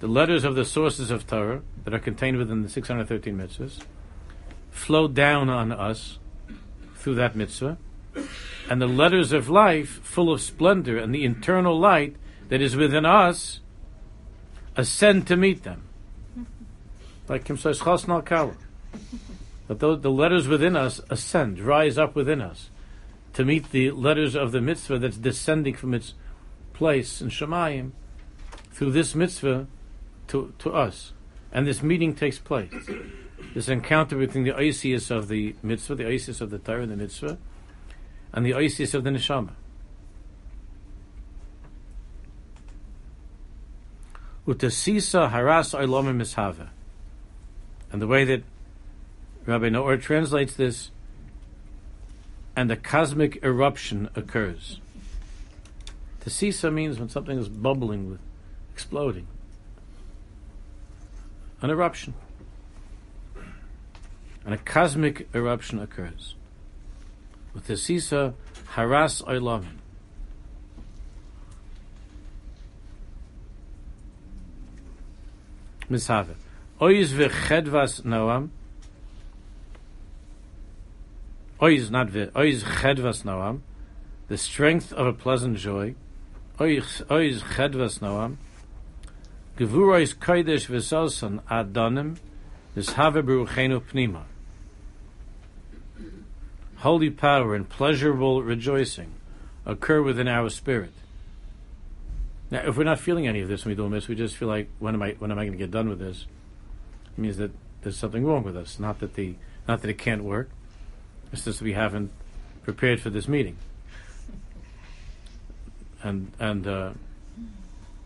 The 0.00 0.06
letters 0.06 0.44
of 0.44 0.54
the 0.54 0.64
sources 0.64 1.10
of 1.10 1.26
Torah 1.26 1.62
that 1.84 1.94
are 1.94 1.98
contained 1.98 2.36
within 2.36 2.62
the 2.62 2.68
613 2.68 3.36
mitzvahs 3.36 3.82
flow 4.70 5.08
down 5.08 5.48
on 5.48 5.72
us 5.72 6.18
through 6.96 7.14
that 7.14 7.34
mitzvah, 7.34 7.78
and 8.68 8.82
the 8.82 8.86
letters 8.86 9.32
of 9.32 9.48
life, 9.48 10.00
full 10.02 10.30
of 10.30 10.40
splendor 10.40 10.98
and 10.98 11.14
the 11.14 11.24
internal 11.24 11.78
light 11.78 12.16
that 12.48 12.60
is 12.60 12.76
within 12.76 13.06
us, 13.06 13.60
ascend 14.76 15.26
to 15.26 15.36
meet 15.36 15.62
them. 15.62 15.82
Like 17.28 17.44
Kim 17.44 17.56
says, 17.56 17.80
Chasnal 17.80 18.24
Kala. 18.24 18.54
That 19.68 19.78
the 19.78 20.10
letters 20.10 20.46
within 20.46 20.76
us 20.76 21.00
ascend, 21.10 21.58
rise 21.60 21.98
up 21.98 22.14
within 22.14 22.40
us 22.40 22.70
to 23.32 23.44
meet 23.44 23.70
the 23.70 23.90
letters 23.90 24.34
of 24.34 24.52
the 24.52 24.60
mitzvah 24.60 24.98
that's 24.98 25.16
descending 25.16 25.74
from 25.74 25.92
its 25.92 26.14
place 26.76 27.22
in 27.22 27.30
Shemayim 27.30 27.92
through 28.70 28.92
this 28.92 29.14
mitzvah 29.14 29.66
to, 30.28 30.52
to 30.58 30.72
us. 30.72 31.12
And 31.50 31.66
this 31.66 31.82
meeting 31.82 32.14
takes 32.14 32.38
place. 32.38 32.72
This 33.54 33.68
encounter 33.68 34.16
between 34.16 34.44
the 34.44 34.52
Isis 34.52 35.10
of 35.10 35.28
the 35.28 35.56
mitzvah, 35.62 35.94
the 35.94 36.06
Isis 36.06 36.42
of 36.42 36.50
the 36.50 36.58
Torah 36.58 36.82
and 36.82 36.92
the 36.92 36.96
mitzvah, 36.96 37.38
and 38.32 38.44
the 38.44 38.52
Isis 38.52 38.92
of 38.92 39.04
the 39.04 39.10
neshama. 39.10 39.52
Utasisa 44.46 45.30
haras 45.30 45.72
oilam 45.72 46.16
mishava. 46.16 46.68
And 47.90 48.02
the 48.02 48.06
way 48.06 48.24
that 48.24 48.42
Rabbi 49.46 49.70
Naor 49.70 50.00
translates 50.00 50.54
this, 50.54 50.90
and 52.54 52.70
a 52.70 52.76
cosmic 52.76 53.42
eruption 53.42 54.10
occurs. 54.14 54.80
Tasisa 56.26 56.72
means 56.72 56.98
when 56.98 57.08
something 57.08 57.38
is 57.38 57.48
bubbling 57.48 58.10
with 58.10 58.18
exploding. 58.72 59.28
An 61.62 61.70
eruption. 61.70 62.14
And 64.44 64.52
a 64.52 64.58
cosmic 64.58 65.28
eruption 65.32 65.78
occurs. 65.78 66.34
With 67.54 67.68
the 67.68 67.74
Haras 67.74 69.22
Oilamim. 69.22 69.76
Mishave. 75.88 76.34
Oiz 76.80 77.12
v'chedvas 77.12 78.02
noam. 78.02 78.48
Oiz, 81.62 81.88
not 81.88 82.10
ve. 82.10 82.26
Oiz 82.34 82.64
chedvas 82.64 83.22
noam. 83.22 83.60
The 84.26 84.36
strength 84.36 84.92
of 84.92 85.06
a 85.06 85.12
pleasant 85.12 85.56
joy. 85.58 85.94
Noam. 86.58 88.36
Gevurois 89.58 90.14
adonim 91.50 92.16
pnima. 92.74 94.22
Holy 96.76 97.10
power 97.10 97.54
and 97.54 97.68
pleasurable 97.68 98.42
rejoicing 98.42 99.12
occur 99.66 100.00
within 100.00 100.28
our 100.28 100.48
spirit. 100.48 100.92
Now, 102.50 102.66
if 102.66 102.76
we're 102.76 102.84
not 102.84 103.00
feeling 103.00 103.26
any 103.26 103.40
of 103.40 103.48
this 103.48 103.64
when 103.64 103.76
we 103.76 103.82
do 103.82 103.90
this, 103.90 104.08
we 104.08 104.14
just 104.14 104.36
feel 104.36 104.48
like, 104.48 104.70
when 104.78 104.94
am 104.94 105.02
I, 105.02 105.16
when 105.18 105.30
am 105.30 105.38
I 105.38 105.42
going 105.44 105.52
to 105.52 105.58
get 105.58 105.70
done 105.70 105.88
with 105.88 105.98
this? 105.98 106.26
It 107.16 107.20
means 107.20 107.36
that 107.38 107.50
there's 107.82 107.98
something 107.98 108.24
wrong 108.24 108.44
with 108.44 108.56
us. 108.56 108.78
Not 108.78 109.00
that 109.00 109.14
the, 109.14 109.34
not 109.66 109.82
that 109.82 109.90
it 109.90 109.98
can't 109.98 110.22
work. 110.22 110.48
It's 111.32 111.44
just 111.44 111.60
we 111.60 111.72
haven't 111.72 112.12
prepared 112.62 113.00
for 113.00 113.10
this 113.10 113.26
meeting 113.26 113.56
and 116.06 116.32
and 116.38 116.66
uh, 116.66 116.92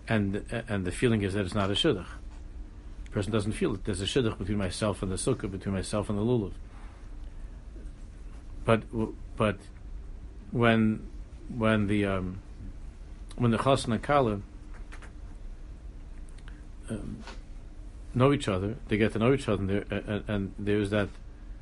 and 0.08 0.44
and 0.68 0.84
the 0.84 0.92
feeling 0.92 1.22
is 1.22 1.34
that 1.34 1.44
it's 1.44 1.54
not 1.54 1.70
a 1.70 1.74
shidduch. 1.74 2.06
The 3.04 3.10
person 3.10 3.32
doesn't 3.32 3.52
feel 3.52 3.74
it. 3.74 3.84
There's 3.84 4.00
a 4.00 4.06
shidduch 4.06 4.38
between 4.38 4.58
myself 4.58 5.02
and 5.02 5.12
the 5.12 5.16
sukkah, 5.16 5.50
between 5.50 5.74
myself 5.74 6.08
and 6.08 6.18
the 6.18 6.22
lulav. 6.22 6.52
But 8.64 8.82
but 9.36 9.58
when 10.50 11.06
when 11.54 11.86
the 11.88 12.06
um, 12.06 12.40
when 13.36 13.50
the 13.50 13.58
chasna 13.58 13.94
and 13.94 14.02
kala 14.02 14.40
um, 16.88 17.24
know 18.14 18.32
each 18.32 18.48
other, 18.48 18.76
they 18.88 18.96
get 18.96 19.12
to 19.12 19.18
know 19.18 19.32
each 19.32 19.48
other, 19.48 19.62
and, 19.90 19.92
and, 20.08 20.24
and 20.26 20.54
there's 20.58 20.90
that 20.90 21.08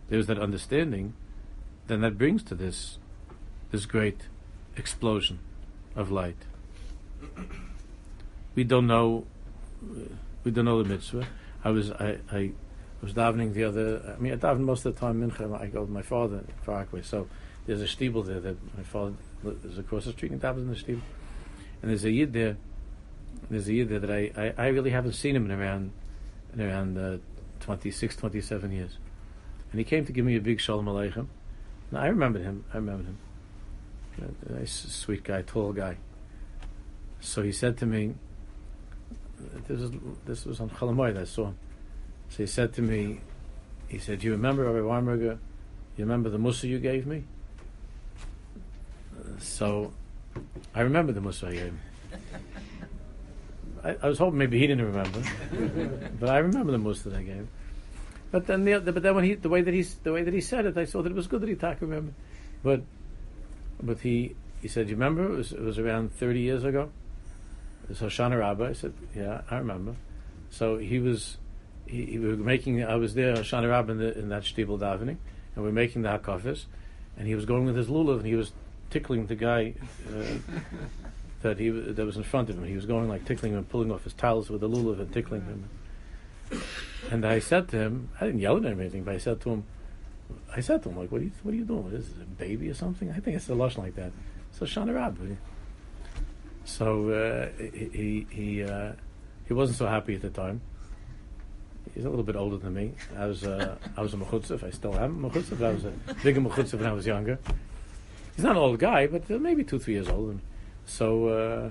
there's 0.08 0.28
that 0.28 0.38
understanding, 0.38 1.14
then 1.88 2.00
that 2.02 2.16
brings 2.16 2.42
to 2.44 2.54
this 2.54 2.98
this 3.72 3.84
great 3.84 4.22
explosion 4.76 5.40
of 5.98 6.12
light. 6.12 6.36
We 8.54 8.64
don't 8.64 8.86
know. 8.86 9.26
We 10.44 10.50
don't 10.52 10.64
know 10.64 10.82
the 10.82 10.88
mitzvah. 10.88 11.26
I 11.64 11.70
was 11.70 11.90
I, 11.90 12.18
I 12.32 12.52
was 13.02 13.12
davening 13.12 13.52
the 13.52 13.64
other. 13.64 14.14
I 14.16 14.20
mean, 14.20 14.32
I 14.32 14.36
daven 14.36 14.60
most 14.60 14.86
of 14.86 14.94
the 14.94 15.00
time 15.00 15.20
mincha. 15.20 15.60
I 15.60 15.66
go 15.66 15.82
with 15.82 15.90
my 15.90 16.02
father 16.02 16.44
far 16.62 16.86
away. 16.90 17.02
So 17.02 17.28
there's 17.66 17.82
a 17.82 17.84
stiebel 17.84 18.24
there 18.24 18.40
that 18.40 18.56
my 18.76 18.84
father 18.84 19.14
is 19.64 19.78
across 19.78 20.04
the 20.04 20.12
street 20.12 20.32
and 20.32 20.40
davens 20.40 20.58
in 20.58 20.70
the 20.70 20.76
stiebel. 20.76 21.02
And 21.82 21.90
there's 21.90 22.04
a 22.04 22.10
yid 22.10 22.32
there. 22.32 22.56
There's 23.50 23.68
a 23.68 23.74
yid 23.74 23.88
there 23.88 23.98
that 23.98 24.10
I, 24.10 24.30
I, 24.36 24.66
I 24.66 24.68
really 24.68 24.90
haven't 24.90 25.12
seen 25.14 25.34
him 25.36 25.50
in 25.50 25.60
around 25.60 25.92
in 26.54 26.60
around 26.60 26.96
uh, 26.96 27.18
26, 27.60 28.16
27 28.16 28.72
years. 28.72 28.96
And 29.72 29.78
he 29.78 29.84
came 29.84 30.06
to 30.06 30.12
give 30.12 30.24
me 30.24 30.36
a 30.36 30.40
big 30.40 30.60
shalom 30.60 30.86
aleichem. 30.86 31.26
And 31.90 31.98
I 31.98 32.06
remembered 32.06 32.42
him. 32.42 32.64
I 32.72 32.76
remembered 32.76 33.06
him. 33.06 33.18
Nice, 34.48 34.72
sweet 34.72 35.24
guy, 35.24 35.42
tall 35.42 35.72
guy. 35.72 35.96
So 37.20 37.42
he 37.42 37.52
said 37.52 37.76
to 37.78 37.86
me, 37.86 38.14
this 39.66 39.80
was, 39.80 39.92
this 40.26 40.44
was 40.44 40.60
on 40.60 40.70
Chalamoid, 40.70 41.18
I 41.18 41.24
saw 41.24 41.46
him. 41.46 41.58
So 42.30 42.38
he 42.38 42.46
said 42.46 42.72
to 42.74 42.82
me, 42.82 43.20
he 43.88 43.98
said, 43.98 44.20
do 44.20 44.26
you 44.26 44.32
remember 44.32 44.64
Rabbi 44.64 44.78
Weinberger? 44.78 45.38
You 45.96 46.04
remember 46.04 46.28
the 46.30 46.38
mussar 46.38 46.68
you 46.68 46.78
gave 46.78 47.06
me? 47.06 47.24
so 49.40 49.92
I 50.74 50.80
remember 50.80 51.12
the 51.12 51.20
mussar 51.20 51.48
I 51.48 51.52
gave 51.52 51.62
him. 51.62 51.80
I, 53.84 53.96
I, 54.02 54.08
was 54.08 54.18
hoping 54.18 54.38
maybe 54.38 54.58
he 54.58 54.66
didn't 54.66 54.86
remember, 54.86 55.22
but 56.20 56.28
I 56.28 56.38
remember 56.38 56.72
the 56.72 56.78
mussar 56.78 57.04
that 57.04 57.14
I 57.14 57.22
gave 57.22 57.34
him. 57.36 57.48
But 58.30 58.46
then, 58.46 58.64
the, 58.64 58.80
but 58.80 59.02
then 59.02 59.14
when 59.14 59.24
he, 59.24 59.34
the 59.34 59.48
way 59.48 59.62
that 59.62 59.72
he, 59.72 59.82
the 59.82 60.12
way 60.12 60.22
that 60.22 60.34
he 60.34 60.40
said 60.40 60.66
it, 60.66 60.76
I 60.76 60.84
saw 60.84 61.02
that 61.02 61.10
it 61.10 61.14
was 61.14 61.26
good 61.26 61.40
that 61.40 61.48
he 61.48 61.54
talked 61.54 61.80
remember. 61.80 62.12
But, 62.62 62.82
but 63.82 64.00
he, 64.00 64.34
he 64.60 64.68
said, 64.68 64.88
"You 64.88 64.96
remember? 64.96 65.32
It 65.32 65.36
was, 65.36 65.52
it 65.52 65.60
was 65.60 65.78
around 65.78 66.12
thirty 66.12 66.40
years 66.40 66.64
ago." 66.64 66.90
It 67.84 67.90
was 67.90 68.00
Hoshana 68.00 68.38
Rabbah. 68.38 68.68
I 68.68 68.72
said, 68.72 68.94
"Yeah, 69.14 69.42
I 69.50 69.58
remember." 69.58 69.96
So 70.50 70.78
he 70.78 70.98
was, 70.98 71.36
he, 71.86 72.04
he 72.04 72.18
we 72.18 72.28
were 72.28 72.36
making. 72.36 72.82
I 72.84 72.96
was 72.96 73.14
there 73.14 73.34
Hoshana 73.34 73.68
Rabbah 73.68 73.92
in, 73.92 73.98
the, 73.98 74.18
in 74.18 74.28
that 74.30 74.42
stiebel 74.42 74.78
davening, 74.78 75.16
and 75.54 75.56
we 75.56 75.62
were 75.62 75.72
making 75.72 76.02
the 76.02 76.08
hakafis, 76.08 76.64
and 77.16 77.26
he 77.26 77.34
was 77.34 77.44
going 77.44 77.66
with 77.66 77.76
his 77.76 77.88
lulav, 77.88 78.18
and 78.18 78.26
he 78.26 78.34
was 78.34 78.52
tickling 78.90 79.26
the 79.26 79.34
guy 79.34 79.74
uh, 80.08 80.22
that 81.42 81.58
he 81.58 81.70
that 81.70 82.04
was 82.04 82.16
in 82.16 82.22
front 82.22 82.50
of 82.50 82.58
him. 82.58 82.64
He 82.64 82.74
was 82.74 82.86
going 82.86 83.08
like 83.08 83.24
tickling 83.24 83.52
him, 83.52 83.64
pulling 83.64 83.92
off 83.92 84.04
his 84.04 84.14
towels 84.14 84.50
with 84.50 84.60
the 84.60 84.68
lulav 84.68 85.00
and 85.00 85.12
tickling 85.12 85.42
him. 85.42 85.68
And 87.10 87.24
I 87.24 87.38
said 87.38 87.68
to 87.68 87.76
him, 87.76 88.10
I 88.20 88.26
didn't 88.26 88.40
yell 88.40 88.56
at 88.56 88.64
him 88.64 88.78
or 88.78 88.82
anything, 88.82 89.04
but 89.04 89.14
I 89.14 89.18
said 89.18 89.40
to 89.42 89.50
him, 89.50 89.64
I 90.54 90.60
said 90.60 90.82
to 90.82 90.88
him, 90.90 90.98
like, 90.98 91.12
what 91.12 91.20
are 91.20 91.24
you, 91.24 91.32
what 91.42 91.52
are 91.52 91.56
you 91.56 91.64
doing? 91.64 91.92
Is 91.92 92.08
this, 92.08 92.22
a 92.22 92.24
baby 92.24 92.68
or 92.68 92.74
something? 92.74 93.10
I 93.10 93.20
think 93.20 93.36
it's 93.36 93.48
a 93.48 93.54
lush 93.54 93.78
like 93.78 93.94
that. 93.96 94.12
So 94.52 94.66
Shana 94.66 94.94
Rab. 94.94 95.18
So 96.64 97.10
uh, 97.10 97.62
he 97.72 98.26
he 98.30 98.62
uh, 98.62 98.92
he 99.46 99.54
wasn't 99.54 99.78
so 99.78 99.86
happy 99.86 100.14
at 100.14 100.22
the 100.22 100.30
time. 100.30 100.60
He's 101.94 102.04
a 102.04 102.10
little 102.10 102.24
bit 102.24 102.36
older 102.36 102.58
than 102.58 102.74
me. 102.74 102.92
I 103.16 103.26
was 103.26 103.44
uh, 103.44 103.76
I 103.96 104.02
was 104.02 104.14
a 104.14 104.16
mechutzif. 104.16 104.62
I 104.62 104.70
still 104.70 104.94
am 104.98 105.24
a 105.24 105.30
mechutzif. 105.30 105.62
I 105.62 105.72
was 105.72 105.84
a 105.84 105.92
bigger 106.22 106.40
mechutzif 106.40 106.74
when 106.74 106.86
I 106.86 106.92
was 106.92 107.06
younger. 107.06 107.38
He's 108.36 108.44
not 108.44 108.52
an 108.52 108.58
old 108.58 108.78
guy, 108.78 109.06
but 109.06 109.28
maybe 109.30 109.64
two 109.64 109.78
three 109.78 109.94
years 109.94 110.08
older. 110.08 110.38
So 110.84 111.28
uh, 111.28 111.70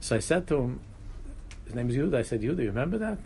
so 0.00 0.16
I 0.16 0.20
said 0.20 0.46
to 0.48 0.56
him, 0.56 0.80
his 1.64 1.74
name 1.74 1.90
is 1.90 1.96
Yehuda. 1.96 2.16
I 2.16 2.22
said, 2.22 2.40
Yehuda, 2.42 2.60
you 2.60 2.68
remember 2.68 2.98
that? 2.98 3.18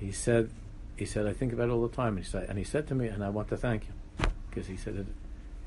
he 0.00 0.12
said, 0.12 0.50
he 0.98 1.06
said, 1.06 1.26
I 1.26 1.32
think 1.32 1.52
about 1.52 1.68
it 1.68 1.72
all 1.72 1.86
the 1.86 1.94
time. 1.94 2.16
And 2.16 2.24
he 2.24 2.30
said, 2.30 2.46
and 2.48 2.58
he 2.58 2.64
said 2.64 2.86
to 2.88 2.94
me, 2.94 3.08
and 3.08 3.24
I 3.24 3.28
want 3.28 3.48
to 3.48 3.56
thank 3.56 3.86
you 3.86 4.28
because 4.48 4.66
he 4.66 4.76
said 4.76 4.96
it, 4.96 5.06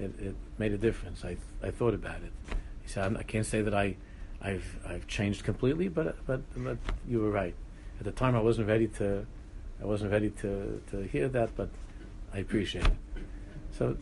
it, 0.03 0.19
it, 0.19 0.35
made 0.57 0.73
a 0.73 0.77
difference. 0.77 1.23
I, 1.23 1.37
I 1.61 1.71
thought 1.71 1.93
about 1.93 2.21
it. 2.21 2.31
He 2.81 2.89
said, 2.89 3.15
I 3.17 3.23
can't 3.23 3.45
say 3.45 3.61
that 3.61 3.73
I, 3.73 3.95
I've, 4.41 4.77
I've 4.87 5.07
changed 5.07 5.43
completely, 5.43 5.87
but, 5.87 6.15
but, 6.25 6.41
but 6.55 6.77
you 7.07 7.19
were 7.19 7.29
right. 7.29 7.55
At 7.99 8.05
the 8.05 8.11
time, 8.11 8.35
I 8.35 8.41
wasn't 8.41 8.67
ready 8.67 8.87
to, 8.87 9.25
I 9.81 9.85
wasn't 9.85 10.11
ready 10.11 10.31
to, 10.41 10.81
to 10.91 11.01
hear 11.03 11.27
that, 11.29 11.55
but 11.55 11.69
I 12.33 12.39
appreciate 12.39 12.85
it. 12.85 12.97
So, 13.77 13.97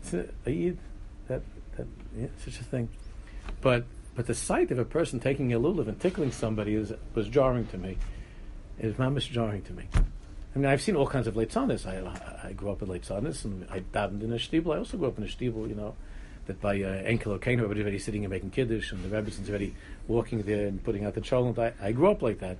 it's 0.00 0.10
that, 0.10 1.42
that, 1.76 1.86
yeah, 2.18 2.26
such 2.44 2.60
a 2.60 2.64
thing. 2.64 2.88
But, 3.60 3.84
but 4.14 4.26
the 4.26 4.34
sight 4.34 4.70
of 4.70 4.78
a 4.78 4.84
person 4.84 5.20
taking 5.20 5.52
a 5.52 5.60
lulav 5.60 5.88
and 5.88 6.00
tickling 6.00 6.32
somebody 6.32 6.74
is, 6.74 6.92
was 7.14 7.28
jarring 7.28 7.66
to 7.68 7.78
me 7.78 7.98
is 8.78 8.94
mamish 8.94 9.30
jarring 9.30 9.62
to 9.62 9.72
me. 9.72 9.84
I 10.54 10.58
mean, 10.58 10.66
I've 10.66 10.82
seen 10.82 10.96
all 10.96 11.06
kinds 11.06 11.26
of 11.26 11.34
leitzanis. 11.34 11.86
I, 11.86 12.48
I 12.48 12.52
grew 12.52 12.70
up 12.70 12.82
in 12.82 12.88
leitzanis, 12.88 13.44
and 13.44 13.66
I 13.70 13.80
davened 13.80 14.22
in 14.22 14.32
a 14.32 14.36
shtibel. 14.36 14.74
I 14.74 14.78
also 14.78 14.98
grew 14.98 15.08
up 15.08 15.16
in 15.16 15.24
a 15.24 15.26
shtibel, 15.26 15.68
you 15.68 15.74
know, 15.74 15.94
that 16.46 16.60
by 16.60 16.74
uh, 16.74 17.02
Enkel 17.04 17.38
Okeno, 17.38 17.62
everybody's 17.62 18.04
sitting 18.04 18.24
and 18.24 18.30
making 18.30 18.50
kiddush, 18.50 18.92
and 18.92 19.02
the 19.02 19.08
Rebbe's 19.08 19.48
already 19.48 19.74
walking 20.08 20.42
there 20.42 20.66
and 20.66 20.82
putting 20.84 21.04
out 21.04 21.14
the 21.14 21.22
cholent. 21.22 21.58
I, 21.58 21.72
I 21.80 21.92
grew 21.92 22.10
up 22.10 22.20
like 22.20 22.40
that. 22.40 22.58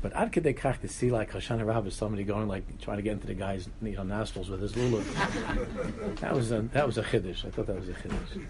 But 0.00 0.12
Ad 0.14 0.32
Kedei 0.32 0.56
Kach 0.56 0.80
to 0.80 0.88
see 0.88 1.10
like 1.10 1.32
Hoshana 1.32 1.66
Rabbah, 1.66 1.90
somebody 1.90 2.22
going 2.22 2.46
like 2.46 2.80
trying 2.80 2.98
to 2.98 3.02
get 3.02 3.14
into 3.14 3.26
the 3.26 3.34
guy's 3.34 3.68
you 3.82 3.96
know, 3.96 4.02
nostrils 4.04 4.48
with 4.48 4.60
his 4.60 4.72
lulav. 4.72 6.20
that 6.20 6.34
was 6.34 6.52
a 6.52 6.62
that 6.72 6.86
was 6.86 6.98
a 6.98 7.02
chiddush. 7.02 7.44
I 7.44 7.50
thought 7.50 7.66
that 7.66 7.76
was 7.76 7.88
a 7.88 7.94
chiddush. 7.94 8.46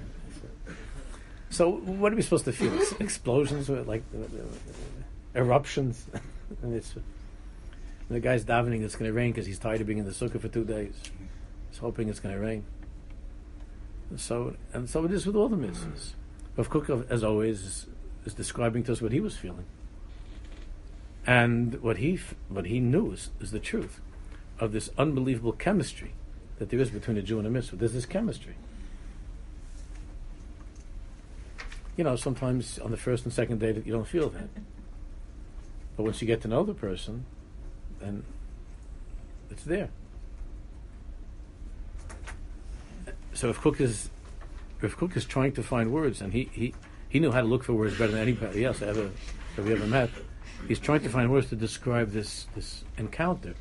So 1.50 1.70
what 1.70 2.12
are 2.12 2.16
we 2.16 2.22
supposed 2.22 2.44
to 2.44 2.52
feel? 2.52 2.78
Explosions, 3.00 3.68
like 3.70 4.02
uh, 4.14 5.38
eruptions. 5.38 6.06
and 6.62 6.74
it's 6.74 6.94
the 8.08 8.20
guy's 8.20 8.44
davening 8.44 8.82
it's 8.82 8.96
going 8.96 9.10
to 9.10 9.12
rain 9.12 9.32
because 9.32 9.46
he's 9.46 9.58
tired 9.58 9.80
of 9.80 9.86
being 9.86 9.98
in 9.98 10.04
the 10.04 10.12
sukkah 10.12 10.40
for 10.40 10.48
two 10.48 10.64
days. 10.64 10.94
He's 11.70 11.78
hoping 11.78 12.08
it's 12.08 12.20
going 12.20 12.34
to 12.34 12.40
rain. 12.40 12.64
So 14.16 14.56
and 14.72 14.88
so 14.88 15.04
it 15.04 15.12
is 15.12 15.26
with 15.26 15.36
all 15.36 15.48
the 15.48 15.56
mitzvahs. 15.56 16.12
Rav 16.56 16.70
Kook, 16.70 17.06
as 17.10 17.22
always, 17.22 17.62
is, 17.62 17.86
is, 18.24 18.34
describing 18.34 18.82
to 18.84 18.92
us 18.92 19.02
what 19.02 19.12
he 19.12 19.20
was 19.20 19.36
feeling, 19.36 19.66
and 21.26 21.80
what 21.82 21.98
he 21.98 22.18
what 22.48 22.66
he 22.66 22.80
knew 22.80 23.12
is, 23.12 23.30
is 23.40 23.50
the 23.50 23.60
truth 23.60 24.00
of 24.58 24.72
this 24.72 24.90
unbelievable 24.98 25.52
chemistry 25.52 26.14
that 26.58 26.70
there 26.70 26.80
is 26.80 26.90
between 26.90 27.16
a 27.16 27.22
Jew 27.22 27.38
and 27.38 27.46
a 27.46 27.50
mitzvah. 27.50 27.76
There's 27.76 27.92
this 27.92 28.06
chemistry. 28.06 28.54
You 31.96 32.04
know, 32.04 32.16
sometimes 32.16 32.78
on 32.78 32.90
the 32.90 32.96
first 32.96 33.24
and 33.24 33.32
second 33.32 33.60
day 33.60 33.72
that 33.72 33.86
you 33.86 33.92
don't 33.92 34.06
feel 34.06 34.30
that. 34.30 34.48
But 35.96 36.04
once 36.04 36.22
you 36.22 36.26
get 36.26 36.40
to 36.42 36.48
know 36.48 36.64
the 36.64 36.74
person, 36.74 37.26
then 38.00 38.24
it's 39.50 39.64
there. 39.64 39.88
So 43.34 43.50
if 43.50 43.60
Kook 43.60 43.80
is 43.80 44.10
if 44.82 44.96
Kook 44.96 45.16
is 45.16 45.24
trying 45.24 45.52
to 45.52 45.62
find 45.62 45.92
words, 45.92 46.20
and 46.20 46.32
he, 46.32 46.48
he, 46.52 46.74
he 47.08 47.18
knew 47.18 47.32
how 47.32 47.40
to 47.40 47.46
look 47.46 47.64
for 47.64 47.72
words 47.72 47.98
better 47.98 48.12
than 48.12 48.20
anybody 48.20 48.64
else 48.64 48.80
ever 48.80 49.10
that 49.56 49.64
we 49.64 49.72
ever 49.72 49.86
met, 49.86 50.10
he's 50.68 50.78
trying 50.78 51.00
to 51.00 51.08
find 51.08 51.30
words 51.30 51.48
to 51.48 51.56
describe 51.56 52.12
this 52.12 52.46
this 52.54 52.84
encounter 52.96 53.54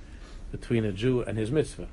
between 0.51 0.85
a 0.85 0.91
Jew 0.91 1.21
and 1.21 1.37
his 1.37 1.51
mitzvah. 1.51 1.87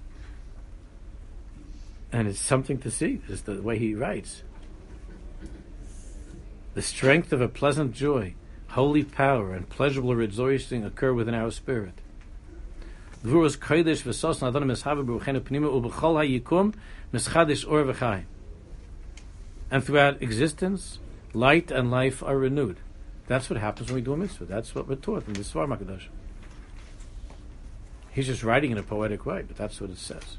And 2.13 2.29
it's 2.29 2.39
something 2.39 2.79
to 2.79 2.91
see, 2.91 3.21
is 3.29 3.43
the 3.43 3.61
way 3.61 3.79
he 3.79 3.95
writes. 3.95 4.43
The 6.75 6.83
strength 6.83 7.33
of 7.33 7.41
a 7.41 7.49
pleasant 7.49 7.93
joy 7.93 8.35
holy 8.75 9.05
power 9.05 9.55
and 9.55 9.69
pleasurable 9.69 10.17
rejoicing 10.17 10.85
occur 10.85 11.13
within 11.13 11.35
our 11.35 11.53
spirit. 11.53 11.95
Hayikum 16.15 16.75
mischadish 17.13 17.65
or. 17.65 18.25
And 19.71 19.83
throughout 19.83 20.23
existence, 20.23 20.99
light 21.33 21.71
and 21.71 21.91
life 21.91 22.23
are 22.23 22.37
renewed. 22.37 22.77
That's 23.27 23.49
what 23.49 23.59
happens 23.59 23.89
when 23.89 23.95
we 23.95 24.03
do 24.03 24.13
a 24.13 24.17
mitzvah. 24.19 24.45
That's 24.45 24.75
what 24.75 24.87
we're 24.87 24.97
taught 24.97 25.27
in 25.27 25.33
the 25.33 25.41
Svar 25.41 25.67
Makadosh. 25.67 26.09
He's 28.13 28.27
just 28.27 28.43
writing 28.43 28.71
in 28.71 28.79
a 28.79 28.83
poetic 28.83 29.25
way, 29.25 29.43
but 29.43 29.57
that's 29.57 29.81
what 29.81 29.89
it 29.89 29.97
says. 29.97 30.37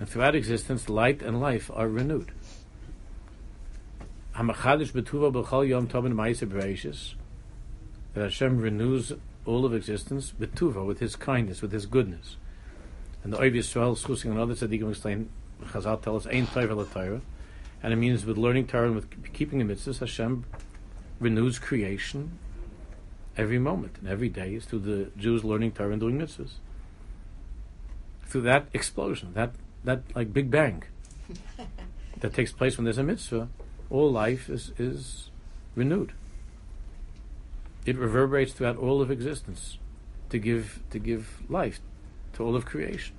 And 0.00 0.08
throughout 0.08 0.34
existence, 0.34 0.88
light 0.88 1.20
and 1.20 1.40
life 1.40 1.70
are 1.74 1.88
renewed. 1.88 2.32
That 8.14 8.22
Hashem 8.22 8.58
renews 8.58 9.12
all 9.46 9.64
of 9.64 9.74
existence 9.74 10.32
betuva 10.38 10.84
with 10.86 11.00
His 11.00 11.16
kindness, 11.16 11.62
with 11.62 11.72
His 11.72 11.86
goodness. 11.86 12.36
And 13.24 13.32
the 13.32 13.38
Oiv 13.38 13.54
Yisrael, 13.54 13.96
Schusing 13.96 14.30
and 14.30 14.38
other 14.38 14.54
tzaddikim 14.54 14.90
explain, 14.90 15.30
Chazal 15.64 16.00
tell 16.02 16.16
us, 16.16 16.26
Ein 16.26 16.46
Torah 16.46 16.84
Torah. 16.84 17.20
And 17.82 17.92
it 17.92 17.96
means 17.96 18.24
with 18.24 18.36
learning 18.36 18.66
Torah 18.66 18.86
and 18.86 18.94
with 18.94 19.32
keeping 19.32 19.58
the 19.58 19.74
mitzvahs, 19.74 19.98
Hashem 19.98 20.44
renews 21.20 21.58
creation 21.58 22.38
every 23.36 23.58
moment 23.58 23.96
and 24.00 24.08
every 24.08 24.28
day 24.28 24.54
is 24.54 24.64
through 24.64 24.80
the 24.80 25.10
Jews 25.16 25.44
learning 25.44 25.72
Torah 25.72 25.92
and 25.92 26.00
doing 26.00 26.18
mitzvahs. 26.18 26.52
Through 28.26 28.42
that 28.42 28.66
explosion, 28.72 29.34
that, 29.34 29.54
that 29.84 30.02
like 30.14 30.32
Big 30.32 30.50
Bang 30.50 30.84
that 32.20 32.34
takes 32.34 32.52
place 32.52 32.76
when 32.76 32.84
there's 32.84 32.98
a 32.98 33.02
mitzvah, 33.02 33.48
all 33.90 34.10
life 34.10 34.48
is, 34.48 34.72
is 34.78 35.30
renewed 35.74 36.12
it 37.84 37.96
reverberates 37.96 38.52
throughout 38.52 38.76
all 38.76 39.00
of 39.00 39.10
existence 39.10 39.78
to 40.30 40.38
give 40.38 40.80
to 40.90 40.98
give 40.98 41.42
life 41.48 41.80
to 42.34 42.44
all 42.44 42.56
of 42.56 42.64
creation. 42.64 43.14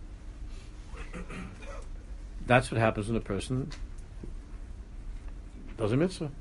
That's 2.45 2.71
what 2.71 2.79
happens 2.79 3.07
when 3.07 3.17
a 3.17 3.21
person 3.21 3.71
does 5.77 5.91
a 5.91 5.97
mitzvah. 5.97 6.31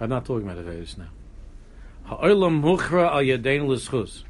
I'm 0.00 0.10
not 0.10 0.24
talking 0.24 0.48
about 0.48 0.64
Avedis 0.64 0.96
now. 0.96 1.08
Ha'olam 2.04 2.62
mukhra 2.62 3.10
al 3.10 3.22
yadein 3.22 3.66
l'schus. 3.66 4.22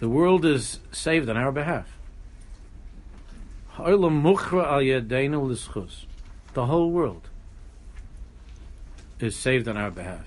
The 0.00 0.08
world 0.08 0.44
is 0.44 0.78
saved 0.92 1.28
on 1.28 1.36
our 1.36 1.50
behalf. 1.50 1.88
The 6.54 6.66
whole 6.66 6.90
world 6.90 7.28
is 9.18 9.34
saved 9.34 9.66
on 9.66 9.76
our 9.76 9.90
behalf. 9.90 10.24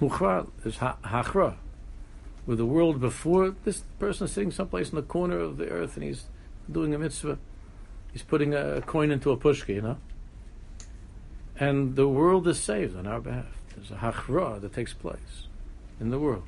Mukhra 0.00 0.48
is 0.64 0.76
hachra, 0.76 1.56
where 2.44 2.56
the 2.56 2.66
world 2.66 3.00
before 3.00 3.54
this 3.64 3.82
person 3.98 4.26
is 4.26 4.32
sitting 4.32 4.50
someplace 4.52 4.90
in 4.90 4.96
the 4.96 5.02
corner 5.02 5.38
of 5.38 5.56
the 5.56 5.68
earth 5.68 5.96
and 5.96 6.04
he's 6.04 6.26
doing 6.70 6.94
a 6.94 6.98
mitzvah. 6.98 7.38
He's 8.12 8.22
putting 8.22 8.54
a 8.54 8.80
coin 8.82 9.10
into 9.10 9.32
a 9.32 9.36
pushka, 9.36 9.74
you 9.74 9.82
know. 9.82 9.98
And 11.58 11.96
the 11.96 12.08
world 12.08 12.46
is 12.46 12.60
saved 12.60 12.96
on 12.96 13.06
our 13.06 13.20
behalf. 13.20 13.46
There's 13.74 13.90
a 13.90 13.96
hachra 13.96 14.60
that 14.60 14.72
takes 14.72 14.92
place 14.92 15.48
in 16.00 16.10
the 16.10 16.18
world. 16.20 16.44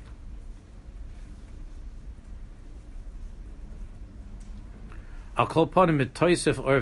I'll 5.37 5.47
call 5.47 5.63
upon 5.63 5.89
him 5.89 6.01
at 6.01 6.19
or 6.21 6.77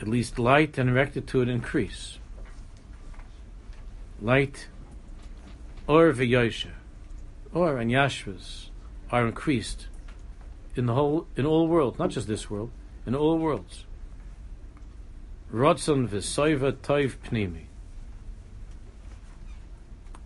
At 0.00 0.06
least 0.06 0.38
light 0.38 0.78
and 0.78 0.94
rectitude 0.94 1.48
increase 1.48 2.18
light, 4.20 4.68
or 5.86 6.12
v'yosha, 6.12 6.70
or 7.52 7.78
and 7.78 7.90
yashvas 7.90 8.68
are 9.10 9.26
increased 9.26 9.86
in 10.76 10.86
the 10.86 10.94
whole, 10.94 11.26
in 11.36 11.46
all 11.46 11.68
worlds, 11.68 11.98
not 11.98 12.10
just 12.10 12.28
this 12.28 12.50
world, 12.50 12.70
in 13.06 13.14
all 13.14 13.38
worlds. 13.38 13.84
Rotzon 15.52 16.08
v'soiva 16.08 16.72
toiv 16.72 17.16
pnimi. 17.24 17.64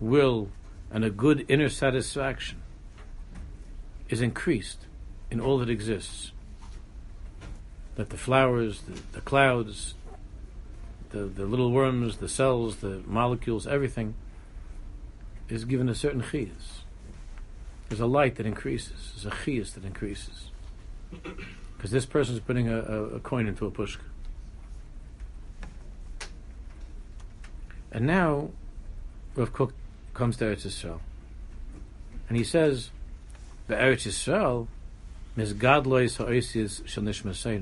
Will 0.00 0.48
and 0.90 1.04
a 1.04 1.10
good 1.10 1.44
inner 1.48 1.68
satisfaction 1.68 2.60
is 4.08 4.20
increased 4.20 4.86
in 5.32 5.40
all 5.40 5.58
that 5.58 5.70
exists. 5.70 6.30
That 7.96 8.10
the 8.10 8.18
flowers, 8.18 8.82
the, 8.82 9.00
the 9.12 9.20
clouds, 9.22 9.94
the, 11.10 11.20
the 11.20 11.46
little 11.46 11.72
worms, 11.72 12.18
the 12.18 12.28
cells, 12.28 12.76
the 12.76 13.02
molecules, 13.06 13.66
everything 13.66 14.14
is 15.48 15.64
given 15.64 15.88
a 15.88 15.94
certain 15.94 16.22
chiyas. 16.22 16.82
There's 17.88 18.00
a 18.00 18.06
light 18.06 18.36
that 18.36 18.46
increases. 18.46 19.12
There's 19.14 19.26
a 19.26 19.36
chiyas 19.36 19.72
that 19.74 19.84
increases. 19.84 20.50
Because 21.76 21.90
this 21.90 22.06
person 22.06 22.36
is 22.36 22.40
putting 22.40 22.68
a, 22.68 22.78
a, 22.78 23.02
a, 23.16 23.18
coin 23.18 23.48
into 23.48 23.66
a 23.66 23.70
pushka. 23.72 24.04
And 27.90 28.06
now, 28.06 28.50
Rav 29.34 29.52
Kook 29.52 29.72
comes 30.14 30.36
to 30.36 30.44
Eretz 30.44 30.64
Yisrael. 30.64 31.00
And 32.28 32.38
he 32.38 32.44
says, 32.44 32.90
the 33.66 33.74
Eretz 33.74 34.06
Yisrael, 34.06 34.68
Mizgadlois 35.21 35.21
ha'oisias 35.21 35.21
shal 35.21 35.21
nishmasein. 35.21 35.21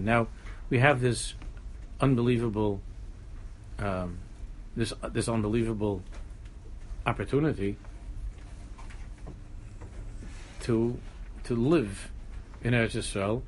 Now, 0.05 0.29
we 0.71 0.79
have 0.79 1.01
this 1.01 1.35
unbelievable 2.01 2.81
um, 3.79 4.19
this 4.77 4.93
this 5.13 5.29
unbelievable 5.29 6.03
opportunity 7.07 7.77
to 10.61 10.99
to 11.45 11.55
live 11.55 12.11
in 12.63 12.75
Eretz 12.75 12.95
Yisrael, 12.95 13.43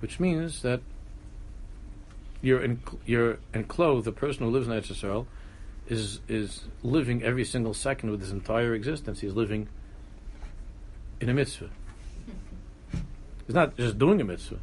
which 0.00 0.18
means 0.20 0.62
that 0.62 0.80
you're 2.42 2.62
in, 2.62 2.80
you're 3.04 3.38
enclosed. 3.54 4.06
The 4.06 4.12
person 4.12 4.44
who 4.44 4.50
lives 4.50 4.66
in 4.66 4.72
Eretz 4.74 4.92
Yisrael 4.92 5.26
is 5.86 6.20
is 6.28 6.64
living 6.82 7.22
every 7.22 7.44
single 7.44 7.74
second 7.74 8.10
with 8.10 8.20
his 8.20 8.32
entire 8.32 8.74
existence. 8.74 9.20
He's 9.20 9.34
living 9.34 9.68
in 11.20 11.28
a 11.28 11.34
mitzvah. 11.34 11.70
He's 13.46 13.54
not 13.54 13.76
just 13.76 13.98
doing 13.98 14.20
a 14.20 14.24
mitzvah. 14.24 14.58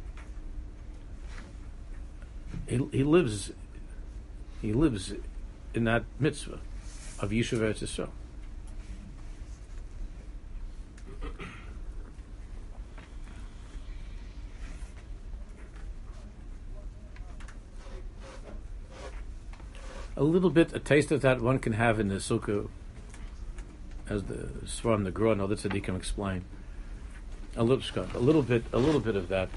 He, 2.66 2.80
he 2.92 3.02
lives 3.02 3.52
he 4.60 4.72
lives 4.72 5.12
in 5.74 5.84
that 5.84 6.04
mitzvah 6.18 6.60
of 7.20 7.30
Yishuv 7.30 7.58
Eretz 7.58 7.82
Yisrael. 7.82 8.10
A 20.16 20.22
little 20.22 20.50
bit, 20.50 20.72
a 20.72 20.78
taste 20.78 21.10
of 21.10 21.22
that 21.22 21.40
one 21.40 21.58
can 21.58 21.72
have 21.72 21.98
in 21.98 22.08
the 22.08 22.16
sukkah, 22.16 22.68
as 24.08 24.22
the 24.24 24.48
Svarim 24.64 25.04
the 25.04 25.10
Gra 25.10 25.32
and 25.32 25.40
other 25.40 25.56
tzaddikim 25.56 25.96
explain. 25.96 26.44
A 27.56 27.62
little, 27.62 28.04
a 28.14 28.18
little 28.18 28.42
bit, 28.42 28.64
a 28.72 28.78
little 28.78 29.00
bit 29.00 29.16
of 29.16 29.28
that 29.28 29.48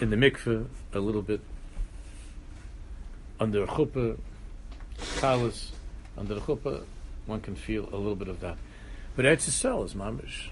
in 0.00 0.10
the 0.10 0.16
mikveh, 0.16 0.66
a 0.92 0.98
little 0.98 1.22
bit 1.22 1.40
under 3.38 3.62
a 3.62 3.66
chuppah, 3.66 4.18
kalas, 4.98 5.70
under 6.16 6.34
the 6.34 6.40
chuppah, 6.40 6.84
one 7.26 7.40
can 7.40 7.54
feel 7.54 7.88
a 7.92 7.96
little 7.96 8.16
bit 8.16 8.28
of 8.28 8.40
that. 8.40 8.56
But 9.16 9.24
Eretz 9.24 9.48
Yisrael 9.48 9.84
is 9.84 9.94
mamish. 9.94 10.48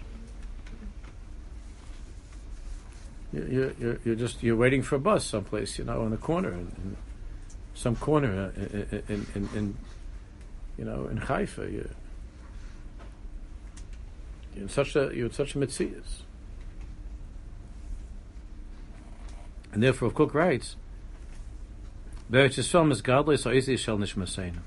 You're, 3.33 3.73
you're, 3.73 3.99
you're, 4.05 4.15
just 4.15 4.43
you're 4.43 4.57
waiting 4.57 4.83
for 4.83 4.97
a 4.97 4.99
bus 4.99 5.25
someplace, 5.25 5.79
you 5.79 5.85
know, 5.85 6.03
in 6.05 6.11
the 6.11 6.17
corner, 6.17 6.51
in, 6.51 6.73
in 6.83 6.97
some 7.75 7.95
corner 7.97 8.53
uh, 8.57 8.61
in, 8.61 9.05
in, 9.09 9.27
in, 9.35 9.49
in, 9.55 9.77
you 10.79 10.85
know 10.85 11.07
in 11.09 11.19
Haifa. 11.19 11.71
You're, 11.71 11.91
in 14.59 14.69
such 14.69 14.97
a 14.97 15.11
you're 15.15 15.27
in 15.27 15.33
such 15.33 15.55
a 15.55 15.59
mitzias. 15.59 16.23
And 19.73 19.83
therefore, 19.83 20.11
Kook 20.11 20.35
writes, 20.35 20.77
Be'eretz 22.31 22.59
Yisrael 22.59 22.91
is 22.91 23.03
godly, 23.03 23.37
so 23.37 23.51
easy 23.51 23.77
shall 23.77 23.99
nishmaseinu. 23.99 24.59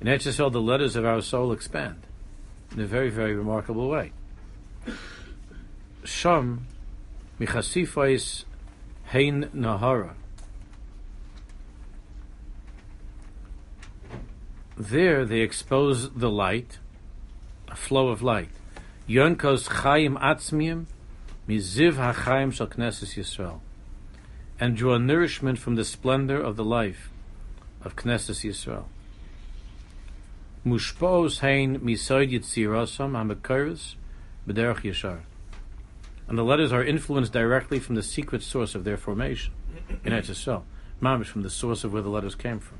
In 0.00 0.06
Eretz 0.06 0.26
Yisrael, 0.26 0.52
the 0.52 0.60
letters 0.60 0.96
of 0.96 1.04
our 1.04 1.20
soul 1.20 1.52
expand 1.52 2.02
in 2.72 2.80
a 2.80 2.86
very, 2.86 3.10
very 3.10 3.34
remarkable 3.34 3.88
way. 3.88 4.12
Sham 6.04 6.66
michasifais 7.40 8.44
hein 9.04 9.50
nahara. 9.54 10.14
There 14.76 15.24
they 15.24 15.40
expose 15.40 16.10
the 16.10 16.30
light, 16.30 16.78
a 17.68 17.76
flow 17.76 18.08
of 18.08 18.22
light. 18.22 18.50
Yonkos 19.08 19.68
chayim 19.68 20.18
atzmiyim 20.18 20.86
miziv 21.46 21.94
hachayim 21.94 22.50
shal 22.50 22.68
knesses 22.68 23.16
Yisrael 23.16 23.60
and 24.58 24.76
draw 24.76 24.96
nourishment 24.96 25.58
from 25.58 25.74
the 25.74 25.84
splendor 25.84 26.40
of 26.40 26.56
the 26.56 26.64
life 26.64 27.10
of 27.82 27.96
Knesset 27.96 28.48
Yisrael. 28.48 28.84
Mushpos 30.64 31.40
hein 31.40 31.80
misoid 31.80 32.32
yitzirasam 32.32 33.12
hamakiris 33.12 33.96
b'derech 34.48 34.82
yashar. 34.82 35.20
And 36.26 36.38
the 36.38 36.44
letters 36.44 36.72
are 36.72 36.82
influenced 36.82 37.32
directly 37.32 37.78
from 37.78 37.96
the 37.96 38.02
secret 38.02 38.42
source 38.42 38.74
of 38.74 38.84
their 38.84 38.96
formation 38.96 39.52
in 40.02 40.12
Eretz 40.12 40.30
Yisrael, 40.30 40.62
mamish 41.02 41.26
from 41.26 41.42
the 41.42 41.50
source 41.50 41.84
of 41.84 41.92
where 41.92 42.00
the 42.00 42.08
letters 42.08 42.34
came 42.34 42.58
from. 42.58 42.78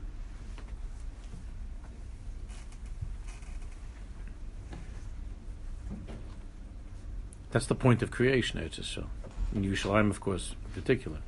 That's 7.54 7.66
the 7.66 7.76
point 7.76 8.02
of 8.02 8.10
creation, 8.10 8.58
Eretz 8.58 8.80
Yisrael. 8.80 9.06
In 9.54 9.62
Yerushalayim, 9.62 10.10
of 10.10 10.20
course, 10.20 10.56
in 10.66 10.82
particular. 10.82 11.18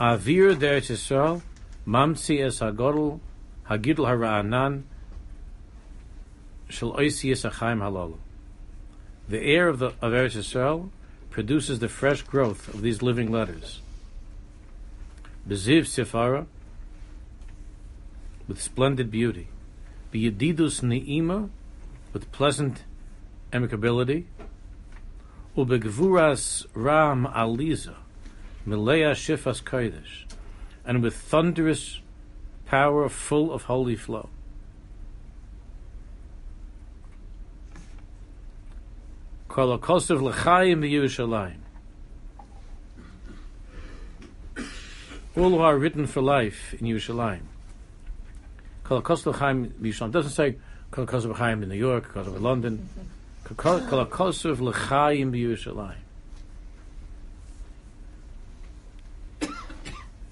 Avir 0.00 0.56
Eretz 0.56 0.90
Yisrael, 0.90 1.40
Mamtzi 1.86 2.44
es 2.44 2.58
Hagodol, 2.58 3.20
Hagidl 3.70 4.08
Hara'anan, 4.08 4.82
Shal 6.68 6.94
Oisi 6.94 7.30
es 7.30 7.44
Achaim. 7.44 8.18
The 9.28 9.40
air 9.40 9.68
of, 9.68 9.78
the, 9.78 9.86
of 10.02 10.12
Eretz 10.12 10.36
Yisrael 10.36 10.90
produces 11.30 11.78
the 11.78 11.88
fresh 11.88 12.22
growth 12.22 12.66
of 12.74 12.82
these 12.82 13.00
living 13.00 13.30
letters. 13.30 13.80
Beziv 15.48 15.82
Sifara, 15.82 16.46
with 18.48 18.60
splendid 18.60 19.12
beauty. 19.12 19.46
Biyadidus 20.12 20.82
Ne'ima, 20.82 21.50
with 22.12 22.32
pleasant 22.32 22.82
amicability. 23.52 24.24
Ubegvuras 25.58 26.66
Ram 26.72 27.26
Aliza, 27.34 27.96
Milea 28.64 29.10
Shifas 29.10 29.60
Kodesh, 29.60 30.24
and 30.84 31.02
with 31.02 31.16
thunderous 31.16 31.98
power 32.64 33.08
full 33.08 33.52
of 33.52 33.64
holy 33.64 33.96
flow. 33.96 34.28
Kol 39.48 39.76
HaKosov 39.76 40.22
L'chaim 40.22 40.80
B'Yerushalayim. 40.80 41.58
All 45.36 45.50
who 45.50 45.58
are 45.58 45.76
written 45.76 46.06
for 46.06 46.22
life 46.22 46.72
in 46.74 46.86
Yerushalayim. 46.86 47.42
Kol 48.84 49.02
HaKosov 49.02 49.34
L'chaim 49.34 49.74
B'Yerushalayim. 49.82 50.12
doesn't 50.12 50.30
say 50.30 50.56
Kol 50.92 51.04
HaKosov 51.04 51.32
L'chaim 51.32 51.64
in 51.64 51.68
New 51.68 51.74
York, 51.74 52.12
Kol 52.12 52.22
HaKosov 52.22 52.40
London. 52.40 52.88
Kol 53.56 53.80
HaKosov 53.80 54.60
L'chaim 54.60 55.32
B'Yerushalayim. 55.32 55.96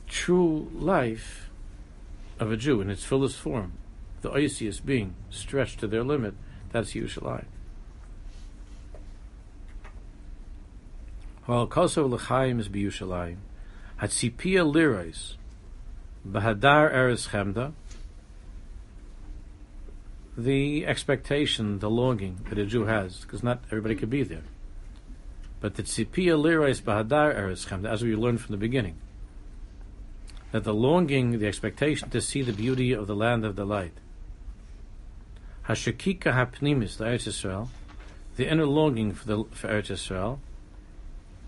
True 0.07 0.71
life 0.75 1.49
of 2.39 2.53
a 2.53 2.57
Jew 2.57 2.81
in 2.81 2.91
its 2.91 3.05
fullest 3.05 3.39
form, 3.39 3.73
the 4.21 4.31
Oisius 4.31 4.85
being 4.85 5.15
stretched 5.31 5.81
to 5.81 5.87
their 5.87 6.05
limit, 6.05 6.35
that's 6.73 6.93
Yerushalayim. 6.93 7.47
While 11.47 11.69
Kosov 11.69 12.11
L'chaim 12.11 12.59
is 12.61 12.69
B'Yushalayim, 12.69 13.37
Hatzipia 14.01 14.71
Lirais, 14.71 15.37
Bahadar 16.29 16.93
Eres 16.93 17.29
Chemda, 17.29 17.73
the 20.37 20.87
expectation, 20.87 21.79
the 21.79 21.89
longing 21.89 22.41
that 22.49 22.59
a 22.59 22.67
Jew 22.67 22.85
has, 22.85 23.21
because 23.21 23.43
not 23.43 23.63
everybody 23.67 23.95
could 23.95 24.11
be 24.11 24.23
there. 24.23 24.43
But 25.61 25.77
the 25.77 25.83
Tzipia 25.83 26.39
Lirais 26.39 26.83
Bahadar 26.83 27.35
Eres 27.35 27.65
Chemda, 27.65 27.89
as 27.89 28.03
we 28.03 28.15
learned 28.15 28.43
from 28.43 28.53
the 28.53 28.59
beginning, 28.59 28.97
that 30.53 30.65
the 30.65 30.75
longing, 30.75 31.39
the 31.39 31.47
expectation 31.47 32.11
to 32.11 32.21
see 32.21 32.43
the 32.43 32.53
beauty 32.53 32.93
of 32.93 33.07
the 33.07 33.17
land 33.17 33.45
of 33.45 33.57
the 33.57 33.65
light, 33.65 33.95
Hashakika 35.69 36.33
Hapnimis, 36.33 36.99
the 36.99 37.05
Eretz 37.05 37.27
Yisrael, 37.27 37.69
the 38.37 38.49
inner 38.49 38.67
longing 38.67 39.13
for 39.13 39.27
the 39.27 39.45
for 39.51 39.69
Eretz 39.69 39.91
Yisrael, 39.91 40.39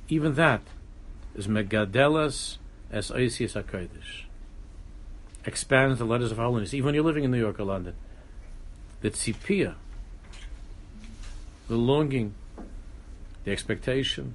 even 0.09 0.35
that 0.35 0.63
is 1.35 1.47
Megadelas 1.47 2.57
as 2.91 3.11
Oisius 3.11 3.63
HaKodesh. 3.63 4.25
Expands 5.45 5.99
the 5.99 6.07
letters 6.07 6.33
of 6.33 6.39
holiness, 6.39 6.73
even 6.73 6.87
when 6.87 6.95
you're 6.95 7.05
living 7.05 7.25
in 7.25 7.31
New 7.31 7.39
York 7.39 7.61
or 7.61 7.65
London. 7.65 7.95
The 9.01 9.11
tzipia, 9.11 9.75
the 11.69 11.77
longing, 11.77 12.35
the 13.45 13.53
expectation, 13.53 14.35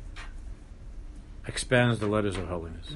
expands 1.48 2.00
the 2.00 2.08
letters 2.08 2.38
of 2.38 2.48
holiness. 2.48 2.96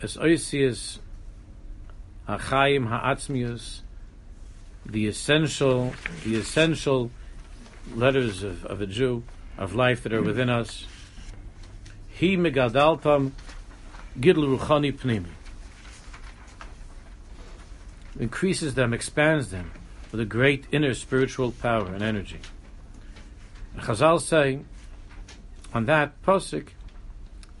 As 0.00 0.16
Oisius 0.16 0.98
HaChaim 2.28 2.88
HaAtzmius, 2.88 3.80
the 4.86 5.06
essential, 5.06 5.92
the 6.24 6.36
essential 6.36 7.10
letters 7.94 8.42
of, 8.42 8.64
of 8.64 8.80
a 8.80 8.86
Jew, 8.86 9.22
of 9.56 9.74
life 9.74 10.02
that 10.04 10.12
are 10.12 10.22
within 10.22 10.48
us. 10.48 10.86
He 12.08 12.36
megadaltam 12.36 13.32
gidl 14.18 14.56
ruchani 14.56 14.92
pnimi. 14.92 15.37
Increases 18.18 18.74
them, 18.74 18.92
expands 18.92 19.50
them 19.50 19.72
with 20.10 20.20
a 20.20 20.24
great 20.24 20.66
inner 20.72 20.94
spiritual 20.94 21.52
power 21.52 21.86
and 21.86 22.02
energy. 22.02 22.40
And 23.74 23.82
Chazal 23.82 24.20
say 24.20 24.60
on 25.72 25.86
that 25.86 26.20
posik, 26.22 26.68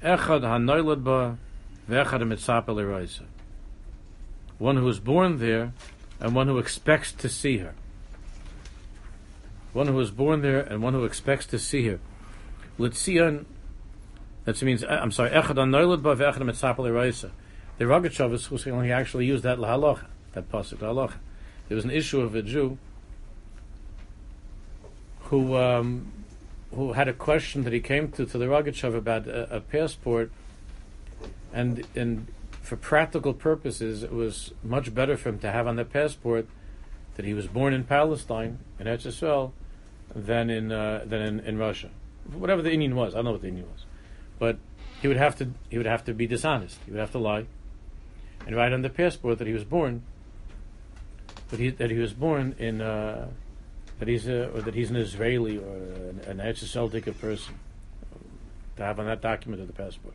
Echad 0.02 0.42
hanoilad 0.42 1.04
ba 1.04 1.38
mitzapel 1.88 3.22
One 4.58 4.76
who 4.76 4.88
is 4.88 5.00
born 5.00 5.38
there 5.38 5.72
and 6.20 6.34
one 6.34 6.48
who 6.48 6.58
expects 6.58 7.12
to 7.12 7.28
see 7.28 7.58
her 7.58 7.74
one 9.72 9.86
who 9.86 9.94
was 9.94 10.10
born 10.10 10.42
there 10.42 10.60
and 10.60 10.82
one 10.82 10.94
who 10.94 11.04
expects 11.04 11.46
to 11.46 11.58
see 11.58 11.86
her. 11.86 12.00
Litzion, 12.78 13.44
that 14.44 14.60
means, 14.62 14.82
uh, 14.82 14.88
I'm 14.88 15.12
sorry, 15.12 15.30
Echad 15.30 15.54
Anoilad 15.54 16.02
Ba 16.02 16.16
V'echad 16.16 16.38
Mitzapel 16.38 16.88
Eroisa. 16.88 17.30
The 17.78 17.84
Rogatchovis 17.84 18.50
was 18.50 18.64
he 18.64 18.92
actually 18.92 19.26
used 19.26 19.44
that 19.44 19.58
lahalocha, 19.58 20.06
that 20.38 20.50
pasuk. 20.50 21.12
There 21.68 21.74
was 21.74 21.84
an 21.84 21.90
issue 21.90 22.20
of 22.20 22.34
a 22.34 22.42
Jew 22.42 22.78
who 25.24 25.56
um, 25.56 26.12
who 26.74 26.92
had 26.92 27.08
a 27.08 27.12
question 27.12 27.64
that 27.64 27.72
he 27.72 27.80
came 27.80 28.10
to 28.12 28.24
to 28.24 28.38
the 28.38 28.46
Rogatchov 28.46 28.94
about 28.94 29.26
a, 29.26 29.56
a 29.56 29.60
passport, 29.60 30.30
and 31.52 31.84
and 31.94 32.28
for 32.62 32.76
practical 32.76 33.32
purposes, 33.32 34.02
it 34.02 34.12
was 34.12 34.52
much 34.62 34.94
better 34.94 35.16
for 35.16 35.30
him 35.30 35.38
to 35.40 35.50
have 35.50 35.66
on 35.66 35.76
the 35.76 35.84
passport 35.84 36.46
that 37.16 37.24
he 37.24 37.34
was 37.34 37.46
born 37.46 37.72
in 37.72 37.84
Palestine 37.84 38.58
in 38.78 38.86
Eretz 38.86 39.06
Yisrael 39.06 39.52
than 40.14 40.50
in 40.50 40.72
uh, 40.72 41.04
than 41.04 41.20
in, 41.20 41.40
in, 41.40 41.58
Russia. 41.58 41.90
Whatever 42.32 42.62
the 42.62 42.72
Indian 42.72 42.94
was, 42.94 43.14
I 43.14 43.18
don't 43.18 43.26
know 43.26 43.32
what 43.32 43.42
the 43.42 43.48
Indian 43.48 43.66
was, 43.72 43.84
but 44.38 44.58
he 45.02 45.08
would 45.08 45.16
have 45.16 45.36
to 45.36 45.50
he 45.68 45.76
would 45.76 45.86
have 45.86 46.04
to 46.04 46.14
be 46.14 46.26
dishonest. 46.26 46.78
He 46.84 46.92
would 46.92 47.00
have 47.00 47.12
to 47.12 47.18
lie 47.18 47.46
and 48.46 48.56
write 48.56 48.72
on 48.72 48.82
the 48.82 48.90
passport 48.90 49.38
that 49.38 49.46
he 49.46 49.52
was 49.52 49.64
born, 49.64 50.02
but 51.50 51.58
he, 51.58 51.70
that 51.70 51.90
he 51.90 51.98
was 51.98 52.12
born 52.12 52.54
in 52.58 52.80
uh, 52.80 53.28
that 53.98 54.08
he's 54.08 54.28
a, 54.28 54.50
or 54.50 54.60
that 54.62 54.74
he's 54.74 54.90
an 54.90 54.96
Israeli 54.96 55.58
or 55.58 55.76
an, 55.76 56.20
an 56.26 56.38
Eretz 56.38 57.20
person 57.20 57.54
to 58.76 58.82
have 58.84 59.00
on 59.00 59.06
that 59.06 59.20
document 59.20 59.60
of 59.60 59.66
the 59.66 59.72
passport. 59.72 60.14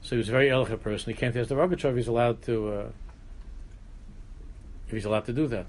So 0.00 0.16
he 0.16 0.18
was 0.18 0.28
a 0.28 0.32
very 0.32 0.50
eloquent 0.50 0.82
person. 0.82 1.12
He 1.12 1.18
came 1.18 1.32
to 1.32 1.40
ask 1.40 1.48
the 1.48 1.54
Rogachev 1.54 1.96
he's 1.96 2.08
allowed 2.08 2.42
to 2.42 2.68
uh, 2.68 2.86
if 4.86 4.92
he's 4.92 5.04
allowed 5.04 5.26
to 5.26 5.32
do 5.32 5.46
that. 5.48 5.66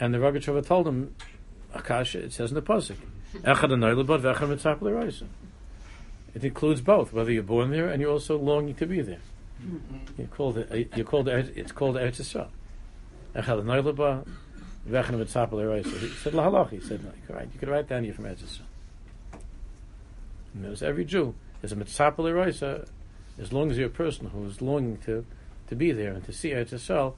And 0.00 0.14
the 0.14 0.18
Rogatchover 0.18 0.64
told 0.64 0.86
him, 0.86 1.14
Akasha, 1.74 2.20
it 2.24 2.32
says 2.32 2.50
in 2.50 2.54
the 2.54 2.62
Pasuk, 2.62 2.96
It 6.34 6.44
includes 6.44 6.80
both, 6.80 7.12
whether 7.12 7.32
you're 7.32 7.42
born 7.42 7.70
there 7.70 7.88
and 7.88 8.00
you're 8.00 8.10
also 8.10 8.38
longing 8.38 8.74
to 8.76 8.86
be 8.86 9.00
there. 9.00 9.20
You're 10.16 10.28
called, 10.28 10.64
you're 10.94 11.04
called, 11.04 11.28
it's 11.28 11.72
called 11.72 11.96
Eretz 11.96 12.20
Yisrael. 12.20 12.48
Echad 13.34 13.62
Anoilaba, 13.62 14.26
Vechan 14.88 15.10
Mitzapel 15.10 15.84
He 15.84 16.08
said, 16.08 16.32
Lahalach, 16.32 16.70
he 16.70 16.80
said, 16.80 17.00
you 17.02 17.34
write, 17.34 17.48
you 17.52 17.58
can 17.58 17.68
write 17.68 17.88
down 17.88 18.04
here 18.04 18.14
from 18.14 18.24
Yisrael. 18.24 18.60
And 20.54 20.64
there's 20.64 20.82
every 20.82 21.04
Jew 21.04 21.34
is 21.62 21.72
a 21.72 21.76
Mitzapel 21.76 22.18
Eroisa, 22.18 22.82
uh, 22.82 22.84
as 23.40 23.52
long 23.52 23.70
as 23.70 23.78
you're 23.78 23.88
a 23.88 23.90
person 23.90 24.26
who 24.30 24.44
is 24.46 24.60
longing 24.60 24.98
to, 24.98 25.24
to 25.68 25.76
be 25.76 25.92
there 25.92 26.12
and 26.12 26.24
to 26.24 26.32
see 26.32 26.50
Eretz 26.50 26.70
Yisrael, 26.70 27.14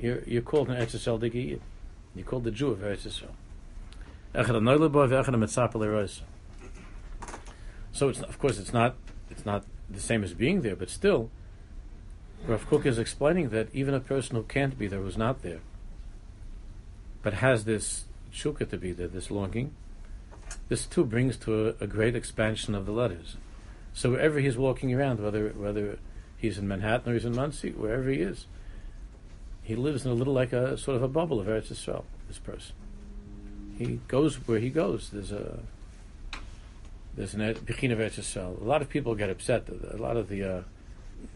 you're, 0.00 0.22
you're 0.24 0.42
called 0.42 0.68
an 0.68 0.76
Eretz 0.76 0.96
Yisrael 0.96 1.20
Digiyid. 1.20 1.60
You're 2.14 2.26
called 2.26 2.44
the 2.44 2.50
Jew 2.50 2.68
of 2.68 2.80
Eretz 2.80 3.06
Yisrael. 3.06 3.30
So 7.92 8.08
it's 8.08 8.20
of 8.20 8.38
course 8.38 8.58
it's 8.58 8.72
not 8.72 8.96
it's 9.30 9.44
not 9.44 9.64
the 9.90 10.00
same 10.00 10.24
as 10.24 10.32
being 10.32 10.62
there, 10.62 10.76
but 10.76 10.88
still, 10.88 11.30
Rav 12.46 12.68
Kook 12.68 12.86
is 12.86 12.98
explaining 12.98 13.50
that 13.50 13.68
even 13.72 13.94
a 13.94 14.00
person 14.00 14.34
who 14.34 14.42
can't 14.42 14.76
be 14.76 14.88
there, 14.88 15.00
who's 15.00 15.16
not 15.16 15.42
there, 15.42 15.60
but 17.22 17.34
has 17.34 17.64
this 17.64 18.04
shuka 18.32 18.68
to 18.68 18.76
be 18.76 18.92
there, 18.92 19.06
this 19.06 19.30
longing, 19.30 19.74
this 20.68 20.86
too 20.86 21.04
brings 21.04 21.36
to 21.38 21.68
a, 21.68 21.84
a, 21.84 21.86
great 21.86 22.16
expansion 22.16 22.74
of 22.74 22.84
the 22.84 22.92
letters. 22.92 23.36
So 23.94 24.10
wherever 24.10 24.40
he's 24.40 24.56
walking 24.56 24.92
around, 24.92 25.20
whether 25.20 25.50
whether 25.50 25.98
he's 26.36 26.58
in 26.58 26.66
Manhattan 26.66 27.10
or 27.10 27.14
he's 27.14 27.24
in 27.24 27.36
Monsey, 27.36 27.70
wherever 27.70 28.10
he 28.10 28.20
is, 28.20 28.46
he 29.62 29.76
lives 29.76 30.04
in 30.04 30.10
a 30.10 30.14
little 30.14 30.34
like 30.34 30.52
a 30.52 30.76
sort 30.76 30.96
of 30.96 31.02
a 31.02 31.08
bubble 31.08 31.40
of 31.40 31.46
Eretz 31.46 31.72
Yisrael. 31.72 32.04
This 32.26 32.38
person, 32.38 32.74
he 33.78 34.00
goes 34.08 34.36
where 34.48 34.58
he 34.58 34.70
goes. 34.70 35.10
There's 35.10 35.30
a 35.30 35.60
there's 37.14 37.34
an 37.34 37.40
Bechina 37.40 37.92
of 37.92 37.98
Eretz 37.98 38.18
Yisrael. 38.18 38.60
A 38.60 38.64
lot 38.64 38.82
of 38.82 38.88
people 38.88 39.14
get 39.14 39.30
upset. 39.30 39.68
A 39.68 39.96
lot 39.96 40.16
of 40.16 40.28
the 40.28 40.42
uh, 40.42 40.62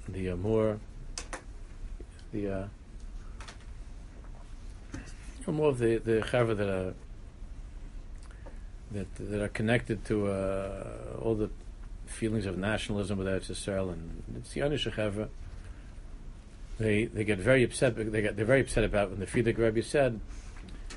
the 0.09 0.31
uh, 0.31 0.37
more 0.37 0.81
the 2.33 2.51
uh, 2.53 2.67
more 5.53 5.69
of 5.69 5.79
the 5.79 5.99
the 5.99 6.21
that 6.55 6.69
are 6.69 6.95
that 8.93 9.15
that 9.17 9.43
are 9.43 9.49
connected 9.49 10.05
to 10.05 10.27
uh, 10.27 11.19
all 11.23 11.35
the 11.35 11.51
feelings 12.07 12.47
of 12.47 12.57
nationalism 12.57 13.19
with 13.19 13.27
Eretz 13.27 13.51
Yisrael 13.51 13.93
and 13.93 14.23
it's 14.37 14.53
the 14.53 14.61
Anish 14.61 14.91
chaver 14.93 15.29
they 16.79 17.07
they 17.07 17.25
get 17.25 17.39
very 17.39 17.63
upset. 17.63 17.97
They 17.97 18.23
get 18.23 18.37
they're 18.37 18.45
very 18.45 18.61
upset 18.61 18.85
about 18.85 19.11
when 19.11 19.21
the 19.21 19.27
Frierdiker 19.27 19.59
Rebbe 19.59 19.83
said 19.83 20.21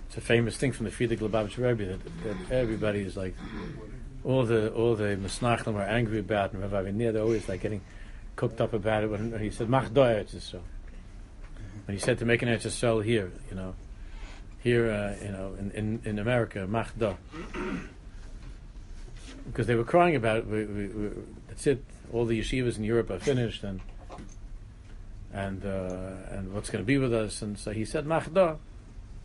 it's 0.08 0.18
a 0.18 0.22
famous 0.22 0.58
thing 0.58 0.72
from 0.72 0.86
the 0.86 0.92
Frierdiker 0.92 1.30
Lubavitch 1.30 1.58
Rebbe 1.58 1.86
that, 1.86 2.24
that 2.24 2.52
everybody 2.52 3.00
is 3.00 3.16
like 3.16 3.36
all 4.24 4.46
the 4.46 4.72
all 4.74 4.96
the 4.96 5.16
Masnachlim 5.16 5.76
are 5.76 5.84
angry 5.84 6.20
about 6.20 6.54
and 6.54 6.62
Rabbi 6.62 6.90
Aviner, 6.90 7.14
they're 7.14 7.22
always 7.22 7.48
like 7.48 7.62
getting 7.62 7.82
cooked 8.36 8.60
up 8.60 8.74
about 8.74 9.04
it. 9.04 9.10
When, 9.10 9.38
he 9.40 9.50
said 9.50 9.70
Mach 9.70 9.88
so 9.94 10.62
when 11.90 11.98
he 11.98 12.00
said 12.00 12.20
to 12.20 12.26
make 12.26 12.44
an 12.44 12.50
Eretz 12.50 13.04
here, 13.04 13.32
you 13.50 13.56
know, 13.56 13.74
here, 14.62 14.92
uh, 14.92 15.16
you 15.26 15.32
know, 15.32 15.56
in, 15.58 15.72
in, 15.72 16.00
in 16.06 16.20
America, 16.20 16.68
Mach 16.68 16.94
because 19.48 19.66
they 19.66 19.74
were 19.74 19.84
crying 19.84 20.16
about 20.16 20.38
it. 20.38 20.48
We, 20.48 20.66
we, 20.66 20.88
we, 20.90 21.10
that's 21.48 21.66
it. 21.66 21.84
All 22.14 22.26
the 22.26 22.40
yeshivas 22.40 22.78
in 22.78 22.84
Europe 22.84 23.10
are 23.10 23.18
finished, 23.18 23.64
and 23.64 23.82
and 25.34 25.66
uh, 25.66 26.12
and 26.30 26.54
what's 26.54 26.70
going 26.70 26.84
to 26.84 26.86
be 26.86 27.00
with 27.00 27.12
us. 27.12 27.42
And 27.42 27.58
so 27.58 27.72
he 27.72 27.86
said, 27.86 28.06
Machda. 28.06 28.60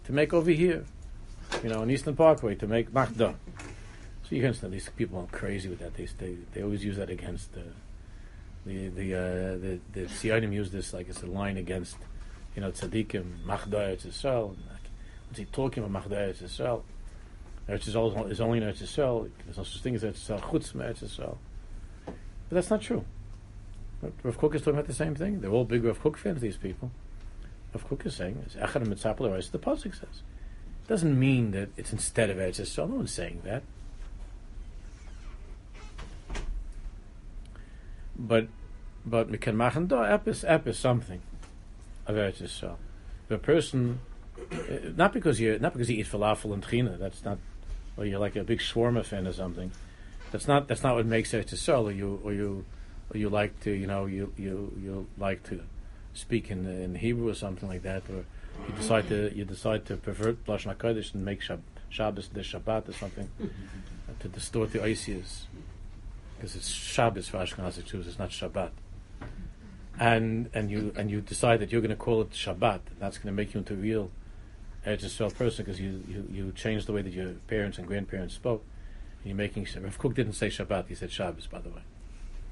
to 0.05 0.12
make 0.12 0.33
over 0.33 0.50
here, 0.50 0.87
you 1.62 1.68
know, 1.68 1.83
in 1.83 1.90
Eastern 1.90 2.16
Parkway 2.16 2.55
to 2.55 2.66
make 2.66 2.92
Machda. 2.92 3.35
So 4.22 4.31
you 4.31 4.38
can 4.38 4.46
understand 4.46 4.72
these 4.72 4.88
people 4.96 5.18
are 5.18 5.37
crazy 5.37 5.68
with 5.68 5.81
that. 5.81 5.96
They 5.98 6.07
they, 6.07 6.37
they 6.55 6.62
always 6.62 6.83
use 6.83 6.96
that 6.96 7.11
against 7.11 7.53
the 7.53 7.64
the 8.64 8.88
the 8.88 9.14
uh, 9.14 9.20
the 9.59 9.81
the 9.92 10.48
use 10.50 10.70
this 10.70 10.94
like 10.94 11.11
it's 11.11 11.22
a 11.22 11.27
line 11.27 11.59
against 11.59 11.98
you 12.55 12.62
know 12.62 12.71
tzaddikim 12.71 13.45
Machda 13.47 13.69
Eretz 13.69 14.07
Yisrael. 14.07 14.55
What's 15.35 15.38
he 15.38 15.45
talking 15.47 15.83
about 15.83 16.05
Machda 16.05 16.17
Eretz 16.17 16.43
Yisrael? 16.43 16.83
Eretz 17.69 17.90
Yisrael 17.90 18.31
is 18.31 18.40
only 18.40 18.59
in 18.59 18.64
Eretz 18.64 18.83
Yisrael. 18.83 19.31
There's 19.45 19.57
no 19.57 19.64
such 19.64 19.83
thing 19.83 19.95
as 19.97 20.05
Eretz 20.05 20.25
Yisrael. 20.25 20.40
Chutz 20.40 20.73
Eretz 20.75 21.03
Yisrael. 21.05 21.37
But 22.07 22.14
that's 22.51 22.71
not 22.71 22.81
true. 22.81 23.05
Rav 24.23 24.38
Kook 24.38 24.55
is 24.55 24.61
talking 24.61 24.75
about 24.75 24.87
the 24.87 24.95
same 24.95 25.14
thing. 25.14 25.40
They're 25.40 25.51
all 25.51 25.64
big 25.64 25.83
Rav 25.83 26.01
Kook 26.01 26.17
fans. 26.17 26.40
These 26.40 26.57
people. 26.57 26.90
Rav 27.73 27.88
Kook 27.88 28.07
is 28.07 28.14
saying 28.14 28.45
is 28.47 28.55
Echad 28.55 28.87
Mitzapel 28.87 29.51
The 29.51 29.59
pasuk 29.59 29.99
says. 29.99 30.23
It 30.85 30.88
doesn't 30.88 31.19
mean 31.19 31.53
that 31.53 31.71
it's 31.77 31.93
instead 31.93 32.31
of 32.31 32.37
Eretz 32.37 32.61
Yisrael. 32.61 32.88
No 32.88 32.97
one's 32.97 33.12
saying 33.12 33.40
that. 33.45 33.62
But 38.17 38.49
but 39.05 39.29
machen 39.55 39.87
da 39.88 40.17
epis 40.17 40.49
epis 40.49 40.77
something 40.77 41.21
of 42.07 42.17
Eretz. 42.17 42.77
The 43.29 43.38
person, 43.38 44.01
uh, 44.38 44.90
not 44.97 45.12
because 45.12 45.40
you 45.40 45.59
not 45.59 45.73
because 45.73 45.90
you 45.90 45.99
eat 45.99 46.07
falafel 46.07 46.53
and 46.53 46.62
trina. 46.62 46.97
That's 46.99 47.25
not, 47.25 47.38
or 47.97 48.05
you're 48.05 48.19
like 48.19 48.37
a 48.37 48.45
big 48.45 48.61
shawarma 48.61 49.05
fan 49.05 49.27
or 49.27 49.33
something. 49.33 49.71
That's 50.31 50.47
not 50.47 50.69
that's 50.69 50.83
not 50.83 50.95
what 50.97 51.07
makes 51.07 51.33
Eretz 51.33 51.55
Yisrael. 51.55 51.85
Or 51.85 51.93
you 51.93 52.21
or 52.23 52.33
you 52.33 52.64
or 53.12 53.19
you 53.19 53.29
like 53.29 53.61
to 53.61 53.71
you 53.71 53.87
know 53.87 54.07
you 54.07 54.33
you 54.37 54.73
you 54.83 55.07
like 55.19 55.43
to 55.45 55.61
speak 56.12 56.51
in 56.51 56.67
in 56.67 56.95
Hebrew 56.97 57.29
or 57.31 57.35
something 57.35 57.69
like 57.69 57.83
that, 57.83 58.03
or 58.11 58.25
you 58.69 58.75
decide 58.77 59.09
to 59.09 59.33
you 59.35 59.45
decide 59.45 59.87
to 59.87 59.97
pervert 59.97 60.45
lashon 60.47 61.14
and 61.14 61.25
make 61.25 61.40
Shab, 61.40 61.61
Shabbos 61.88 62.29
the 62.29 62.40
Shabbat 62.40 62.88
or 62.88 62.93
something 62.93 63.29
to 64.21 64.29
distort 64.29 64.73
the 64.73 64.79
Isias 64.81 65.45
because 66.37 66.57
it's 66.57 66.69
Shabbos 66.69 67.29
for 67.29 67.38
Ashkenazi 67.38 67.85
Jews. 67.85 68.07
It's 68.07 68.19
not 68.19 68.31
Shabbat. 68.31 68.71
And 69.98 70.50
and 70.54 70.70
you 70.70 70.92
and 70.96 71.11
you 71.11 71.20
decide 71.20 71.61
that 71.61 71.70
you're 71.70 71.80
going 71.80 71.90
to 71.90 71.96
call 71.96 72.20
it 72.22 72.30
Shabbat. 72.30 72.80
That's 72.98 73.18
going 73.18 73.35
to 73.35 73.37
make 73.37 73.54
you 73.54 73.59
into 73.59 73.74
a 73.74 73.76
real 73.76 74.11
Eretz 74.87 75.04
Yisrael 75.04 75.35
person 75.35 75.64
because 75.64 75.80
you, 75.80 76.02
you 76.09 76.28
you 76.30 76.52
changed 76.52 76.87
the 76.87 76.92
way 76.92 77.02
that 77.02 77.12
your 77.12 77.33
parents 77.46 77.78
and 77.78 77.87
grandparents 77.87 78.35
spoke. 78.35 78.64
And 79.22 79.30
you're 79.30 79.37
making 79.37 79.66
Rav 79.80 79.98
Kook 79.98 80.14
didn't 80.14 80.35
say 80.35 80.48
Shabbat. 80.48 80.88
He 80.88 80.94
said 80.94 81.11
Shabbos, 81.11 81.46
by 81.46 81.61
the 81.61 81.70
way. 81.70 81.83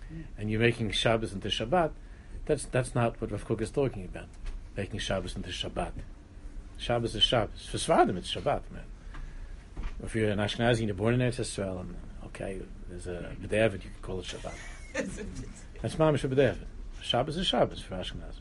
Hmm. 0.08 0.20
And 0.38 0.50
you're 0.50 0.60
making 0.60 0.92
Shabbos 0.92 1.32
into 1.32 1.48
Shabbat. 1.48 1.90
That's 2.46 2.64
that's 2.64 2.94
not 2.94 3.20
what 3.20 3.30
Rav 3.30 3.44
Kook 3.44 3.60
is 3.60 3.70
talking 3.70 4.04
about. 4.04 4.28
Making 4.76 5.00
Shabbos 5.00 5.36
into 5.36 5.50
Shabbat. 5.50 5.92
Shabbos 6.78 7.14
is 7.14 7.22
Shabbos. 7.22 7.66
For 7.66 7.76
Sfardim, 7.76 8.16
it's 8.16 8.34
Shabbat, 8.34 8.62
man. 8.70 8.84
If 10.02 10.14
you're 10.16 10.30
an 10.30 10.38
Ashkenazi 10.38 10.78
and 10.78 10.88
you're 10.88 10.94
born 10.94 11.14
in 11.14 11.20
Eretz 11.20 11.40
Yisrael, 11.40 11.80
and 11.80 11.96
okay, 12.26 12.60
there's 12.88 13.06
a 13.06 13.30
B'David, 13.40 13.84
you 13.84 13.90
can 13.90 14.02
call 14.02 14.20
it 14.20 14.26
Shabbat. 14.26 14.54
That's 15.82 15.96
Mamish 15.96 16.28
B'David. 16.28 16.66
Shabbos 17.02 17.36
is 17.36 17.46
Shabbos 17.46 17.80
for 17.80 17.96
Ashkenaz. 17.96 18.40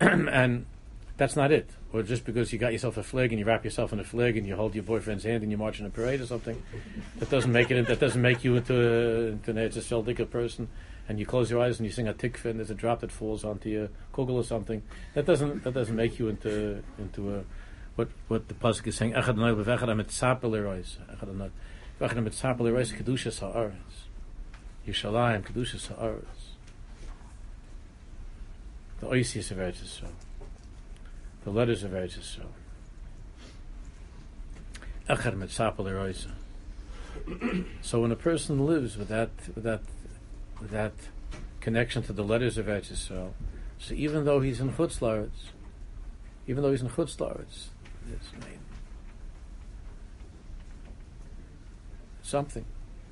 and 0.00 0.66
that's 1.16 1.36
not 1.36 1.52
it. 1.52 1.70
Or 1.92 2.02
just 2.02 2.24
because 2.24 2.52
you 2.52 2.58
got 2.58 2.72
yourself 2.72 2.96
a 2.96 3.02
flag 3.02 3.32
and 3.32 3.38
you 3.38 3.46
wrap 3.46 3.64
yourself 3.64 3.92
in 3.92 4.00
a 4.00 4.04
flag 4.04 4.36
and 4.36 4.46
you 4.46 4.56
hold 4.56 4.74
your 4.74 4.84
boyfriend's 4.84 5.24
hand 5.24 5.42
and 5.42 5.50
you 5.50 5.58
march 5.58 5.80
in 5.80 5.86
a 5.86 5.90
parade 5.90 6.20
or 6.20 6.26
something, 6.26 6.62
that 7.18 7.30
doesn't 7.30 7.52
make 7.52 7.70
it. 7.70 7.86
That 7.86 8.00
doesn't 8.00 8.20
make 8.20 8.44
you 8.44 8.56
into, 8.56 8.74
a, 8.74 9.50
into 9.50 9.50
an 9.50 10.26
person. 10.26 10.68
And 11.08 11.20
you 11.20 11.26
close 11.26 11.50
your 11.50 11.62
eyes 11.62 11.78
and 11.78 11.86
you 11.86 11.92
sing 11.92 12.08
a 12.08 12.12
tikva 12.12 12.46
and 12.46 12.58
there's 12.58 12.70
a 12.70 12.74
drop 12.74 13.00
that 13.00 13.12
falls 13.12 13.44
onto 13.44 13.68
your 13.68 13.88
kugel 14.12 14.30
or 14.30 14.44
something. 14.44 14.82
That 15.14 15.24
doesn't 15.24 15.62
that 15.62 15.72
doesn't 15.72 15.94
make 15.94 16.18
you 16.18 16.28
into 16.28 16.82
into 16.98 17.36
a 17.36 17.44
what 17.94 18.08
what 18.26 18.48
the 18.48 18.54
pasuk 18.54 18.88
is 18.88 18.96
saying. 18.96 19.12
Echad 19.12 19.36
noy 19.36 19.52
b'vechad 19.52 19.88
amit 19.88 20.08
tzapel 20.08 20.50
erois. 20.50 20.96
Echad 21.14 21.32
noy 21.32 21.50
b'vechad 22.00 22.18
amit 22.18 22.34
tzapel 22.34 22.72
erois 22.72 22.92
kedushas 22.92 23.38
haaretz. 23.38 24.08
Yishalayim 24.84 25.44
kedushas 25.44 25.96
haaretz 25.96 26.35
the 29.00 29.06
oisius 29.06 29.50
of 29.50 29.58
Eretz 29.58 29.82
Yisrael, 29.82 30.12
the 31.44 31.50
letters 31.50 31.82
of 31.82 31.92
Eretz 31.92 32.18
Yisrael. 32.18 32.46
Echad 35.08 35.36
mitzapel 35.36 36.24
So 37.82 38.00
when 38.00 38.12
a 38.12 38.16
person 38.16 38.66
lives 38.66 38.96
with 38.96 39.08
that, 39.08 39.30
with 39.54 39.64
that, 39.64 39.82
with 40.60 40.70
that 40.70 40.92
connection 41.60 42.02
to 42.04 42.12
the 42.12 42.24
letters 42.24 42.58
of 42.58 42.66
Eretz 42.66 42.92
Yisrael, 42.92 43.32
so 43.78 43.94
even 43.94 44.24
though 44.24 44.40
he's 44.40 44.60
in 44.60 44.72
Chutz 44.72 45.28
even 46.46 46.62
though 46.62 46.70
he's 46.70 46.82
in 46.82 46.88
Chutz 46.88 47.16
Laretz, 47.16 47.68
it's 48.10 48.28
something. 52.22 52.64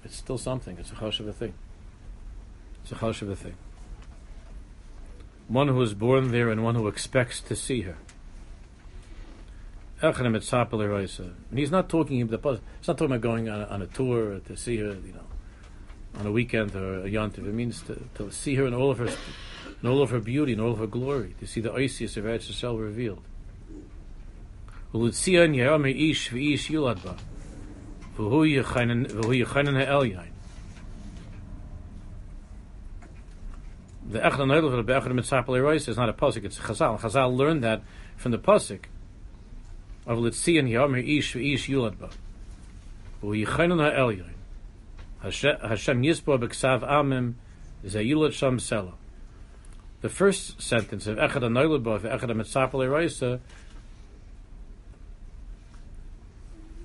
It's 0.05 0.17
still 0.17 0.39
something. 0.39 0.77
It's 0.79 0.91
a 0.93 0.95
chosh 0.95 1.21
of 1.21 1.29
a 1.29 1.33
thing. 1.33 1.55
It's 2.83 2.93
a 2.93 2.95
chosh 2.95 3.23
of 3.23 3.31
a 3.31 3.37
thing 3.37 3.55
one 5.49 5.69
who 5.69 5.81
is 5.83 5.95
born 5.95 6.31
there 6.31 6.51
and 6.51 6.65
one 6.65 6.75
who 6.75 6.89
expects 6.89 7.41
to 7.43 7.57
see 7.57 7.83
her. 7.83 7.97
And 11.51 11.59
he's 11.59 11.71
not 11.71 11.89
talking 11.89 12.21
about 12.23 12.45
not 12.45 12.99
talking 12.99 13.07
about 13.07 13.21
going 13.21 13.49
on 13.49 13.63
a, 13.63 13.65
on 13.67 13.83
a 13.83 13.87
tour 13.87 14.41
to 14.41 14.57
see 14.57 14.77
her, 14.79 14.95
you 14.95 15.13
know, 15.13 15.25
on 16.19 16.27
a 16.27 16.33
weekend 16.33 16.75
or 16.75 17.05
a 17.05 17.11
yontiv. 17.11 17.39
It 17.39 17.55
means 17.55 17.83
to, 17.83 18.03
to 18.17 18.31
see 18.31 18.55
her 18.57 18.67
in 18.67 18.75
all 18.75 18.91
of 18.91 18.99
her 18.99 19.09
in 19.83 19.89
all 19.89 20.03
of 20.03 20.11
her 20.11 20.21
beauty 20.21 20.53
and 20.53 20.61
all 20.61 20.73
of 20.73 20.79
her 20.79 20.87
glory, 20.87 21.35
to 21.41 21.47
see 21.47 21.61
the 21.61 21.73
Isis 21.73 22.17
of 22.17 22.25
Eretz 22.25 22.51
Yisrael 22.51 22.79
revealed. 22.81 23.23
The 34.09 34.19
Echad 34.19 34.39
Mitzapel 34.39 35.47
Erois 35.47 35.89
is 35.89 35.97
not 35.97 36.09
a 36.09 36.13
pasuk; 36.13 36.45
it's 36.45 36.59
Chazal. 36.59 37.01
Chazal 37.01 37.35
learned 37.35 37.65
that 37.65 37.83
from 38.17 38.33
the 38.33 38.39
pasuk 38.39 38.85
of 40.07 40.19
Litzian 40.19 40.69
Yomer 40.69 41.03
Ish 41.19 41.37
Ish 41.37 41.69
Yuladba. 41.69 42.13
Uyichanon 43.23 43.81
HaElyon. 43.93 44.31
Hashem 45.23 46.03
Yisbo 46.03 46.39
B'Ksav 46.39 46.87
Amim 46.87 47.35
Zayilot 47.85 48.33
Sham 48.33 48.59
Sela. 48.59 48.93
The 50.03 50.11
first 50.11 50.61
sentence 50.61 51.07
of 51.07 51.17
Echad 51.17 51.43
of 51.43 52.03
Echad 52.03 52.31
Mitzapel 52.31 52.85
Erois 52.85 53.23
uh, 53.23 53.39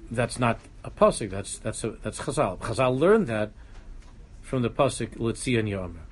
that's 0.10 0.40
not 0.40 0.60
a 0.84 0.90
pasuk. 0.90 1.30
That's 1.30 1.58
that's 1.60 1.84
a, 1.84 1.92
that's 2.02 2.20
Chazal. 2.20 2.58
Chazal 2.60 2.98
learned 2.98 3.28
that 3.28 3.52
from 4.42 4.62
the 4.62 4.70
pasuk 4.70 5.18
Litzian 5.18 5.70
Yomer. 5.70 6.09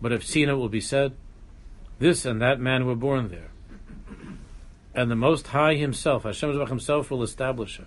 But 0.00 0.12
if 0.12 0.24
Sina 0.24 0.52
it 0.52 0.56
will 0.56 0.68
be 0.68 0.80
said, 0.80 1.12
this 1.98 2.26
and 2.26 2.40
that 2.42 2.60
man 2.60 2.86
were 2.86 2.94
born 2.94 3.28
there. 3.28 3.50
And 4.94 5.10
the 5.10 5.16
Most 5.16 5.48
High 5.48 5.74
Himself, 5.74 6.24
Hashem 6.24 6.58
Himself, 6.66 7.10
will 7.10 7.22
establish 7.22 7.78
her. 7.78 7.86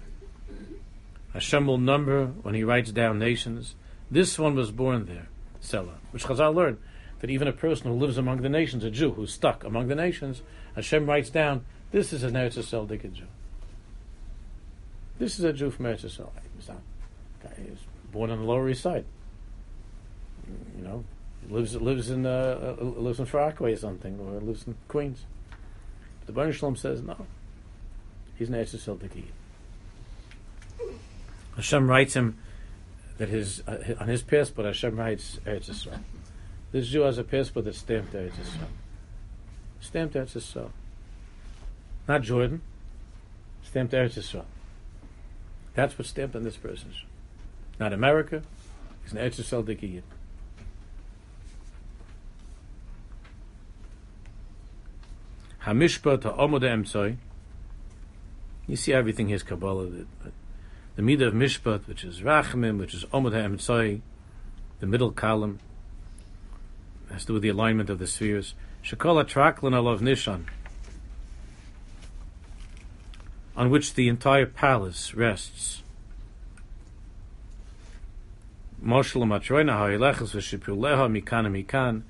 Hashem 1.34 1.68
will 1.68 1.78
number 1.78 2.28
when 2.28 2.56
He 2.56 2.64
writes 2.64 2.92
down 2.92 3.20
nations. 3.20 3.76
This 4.10 4.40
one 4.40 4.56
was 4.56 4.72
born 4.72 5.06
there, 5.06 5.28
Selah. 5.60 6.00
Which 6.12 6.26
Chazal 6.26 6.54
learned 6.54 6.78
that 7.20 7.30
even 7.30 7.48
a 7.48 7.54
person 7.54 7.88
who 7.88 7.98
lives 7.98 8.18
among 8.18 8.42
the 8.42 8.50
nations, 8.50 8.84
a 8.84 8.90
Jew 8.90 9.12
who's 9.12 9.34
stuck 9.34 9.64
among 9.64 9.88
the 9.88 9.96
nations, 9.96 10.42
Hashem 10.76 11.06
writes 11.06 11.30
down, 11.30 11.66
this 11.92 12.14
is 12.14 12.24
an 12.24 12.34
Eretz 12.34 12.58
Yisrael 12.58 13.14
Jew. 13.14 13.26
This 15.18 15.38
is 15.38 15.46
a 15.46 15.54
Jew 15.54 15.70
from 15.70 15.86
Eretz 15.86 16.06
Yisrael. 16.06 16.32
He's 16.58 16.70
not, 16.70 16.82
born 18.12 18.32
on 18.32 18.40
the 18.40 18.46
Lower 18.46 18.70
East 18.70 18.82
Side. 18.82 19.06
You 20.78 20.84
know, 20.84 21.04
lives 21.50 21.76
lives 21.76 22.10
in 22.10 22.26
uh, 22.26 22.76
uh, 22.80 22.84
lives 22.84 23.20
in 23.20 23.26
Rockaway 23.26 23.74
or 23.74 23.78
something, 23.78 24.20
or 24.20 24.40
lives 24.40 24.66
in 24.68 24.76
Queens. 24.88 25.26
The 26.26 26.32
Baruch 26.32 26.56
Shalom 26.56 26.76
says 26.76 27.02
no. 27.02 27.26
He's 28.38 28.50
an 28.50 28.56
Eretz 28.56 28.76
Yisrael 28.76 29.24
Hashem 31.56 31.90
writes 31.90 32.14
him 32.14 32.38
that 33.18 33.30
his 33.30 33.62
uh, 33.68 33.96
on 34.00 34.08
his 34.08 34.22
passport 34.22 34.68
Hashem 34.68 34.96
writes 34.96 35.40
Eretz 35.46 35.70
Yisrael. 35.70 36.00
This 36.72 36.88
Jew 36.88 37.02
has 37.02 37.18
a 37.18 37.24
passport 37.24 37.66
that's 37.66 37.80
stamped 37.80 38.14
Eretz 38.14 38.32
Yisrael. 38.32 38.70
Stamped 39.82 40.16
Eretz 40.16 40.38
Yisrael. 40.38 40.70
Not 42.08 42.22
Jordan. 42.22 42.62
Stamped 43.64 43.94
Eretz 43.94 44.14
Yisrael. 44.14 44.46
That's 45.74 45.98
what's 45.98 46.10
stamped 46.10 46.36
on 46.36 46.44
this 46.44 46.58
person's. 46.58 47.04
Not 47.80 47.92
America. 47.92 48.44
He's 49.04 49.14
an 49.14 49.18
Eretz 49.18 49.42
Yisrael 49.42 49.66
Dikiyid. 55.62 56.02
Hamishpat 56.02 56.24
ha'omod 56.24 56.62
emtzoi. 56.62 57.18
You 58.68 58.76
see 58.76 58.94
everything 58.94 59.28
here 59.28 59.36
is 59.36 59.44
Kabbalah. 59.44 59.86
The, 59.88 60.06
the 60.96 61.02
midah 61.02 61.28
of 61.28 61.34
Mishpat, 61.34 61.88
which 61.88 62.04
is 62.04 62.22
Rachamim, 62.22 62.78
which 62.78 62.94
is 62.94 63.06
Omod 63.06 63.32
ha'emtzoi, 63.32 64.02
the 64.80 64.88
middle 64.88 65.12
column, 65.12 65.60
has 67.12 67.22
to 67.22 67.28
do 67.28 67.34
with 67.34 67.44
the 67.44 67.50
alignment 67.50 67.90
of 67.90 68.00
the 68.00 68.08
spheres. 68.08 68.54
Shekola 68.84 69.26
traklin 69.26 69.74
alav 69.74 70.00
nishan. 70.00 70.46
on 73.60 73.70
which 73.70 73.96
the 73.96 74.08
entire 74.08 74.46
palace 74.46 75.14
rests. 75.14 75.84
Moshel 78.82 79.24
matroina 79.26 79.74
ha'ilechus 79.74 80.34
v'shipuleha 80.34 81.12
mikan 81.12 81.46
mikan 81.52 82.04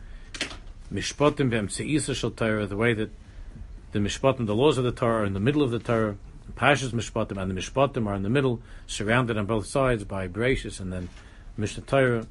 mishpotim 0.93 1.50
b'emtzeisa 1.50 2.14
shel 2.14 2.30
Torah, 2.30 2.68
the 2.68 2.78
way 2.78 2.93
that 2.93 3.10
the 3.92 4.00
mishpotim, 4.00 4.46
the 4.46 4.56
laws 4.56 4.78
of 4.78 4.84
the 4.84 4.92
Torah, 4.92 5.22
are 5.22 5.26
in 5.26 5.34
the 5.34 5.40
middle 5.40 5.64
of 5.64 5.72
the 5.72 5.80
Torah, 5.80 6.18
The 6.46 6.54
Pashas 6.54 6.92
mishpotim, 6.92 7.42
and 7.42 7.50
the 7.50 7.56
mishpotim 7.56 8.08
are 8.08 8.16
in 8.16 8.24
the 8.24 8.30
middle, 8.30 8.62
surrounded 8.86 9.38
on 9.38 9.46
both 9.46 9.66
sides 9.66 10.04
by 10.04 10.28
Bereshis 10.28 10.80
and 10.80 10.94
then 10.94 11.10
Mishnah 11.58 11.84
Torah, 11.84 12.28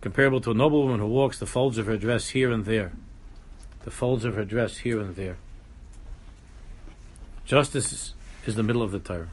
comparable 0.00 0.40
to 0.42 0.52
a 0.52 0.54
noblewoman 0.54 1.00
who 1.00 1.06
walks 1.06 1.38
the 1.38 1.46
folds 1.46 1.78
of 1.78 1.86
her 1.86 1.96
dress 1.96 2.28
here 2.28 2.52
and 2.52 2.64
there, 2.64 2.92
the 3.82 3.90
folds 3.90 4.24
of 4.24 4.34
her 4.34 4.44
dress 4.44 4.78
here 4.78 5.00
and 5.00 5.16
there. 5.16 5.36
Justice 7.44 8.14
is 8.46 8.54
the 8.54 8.62
middle 8.62 8.82
of 8.82 8.92
the 8.92 8.98
Torah. 8.98 9.30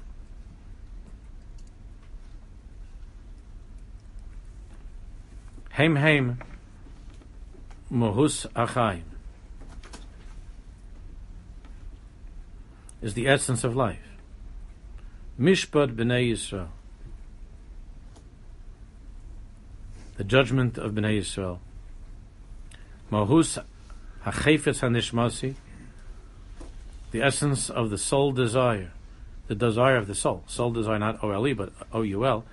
Heim 5.71 5.95
heim 5.95 6.39
mohus 7.91 8.45
achayim 8.53 9.10
is 13.01 13.13
the 13.13 13.27
essence 13.27 13.63
of 13.63 13.75
life. 13.75 14.17
Mishpat 15.39 15.95
b'nei 15.95 16.31
Yisrael. 16.31 16.67
The 20.17 20.23
judgment 20.23 20.77
of 20.77 20.93
b'nei 20.93 21.19
Yisrael. 21.19 21.59
Mohus 23.11 23.63
hachefetz 24.23 24.81
hanishmasi. 24.81 25.55
The 27.11 27.21
essence 27.21 27.69
of 27.69 27.89
the 27.89 27.97
soul 27.97 28.31
desire. 28.31 28.91
The 29.47 29.55
desire 29.55 29.97
of 29.97 30.07
the 30.07 30.15
soul. 30.15 30.43
Soul 30.47 30.71
desire, 30.71 30.99
not 30.99 31.23
O-L-E, 31.23 31.53
but 31.53 31.73
O-U-L 31.91 32.45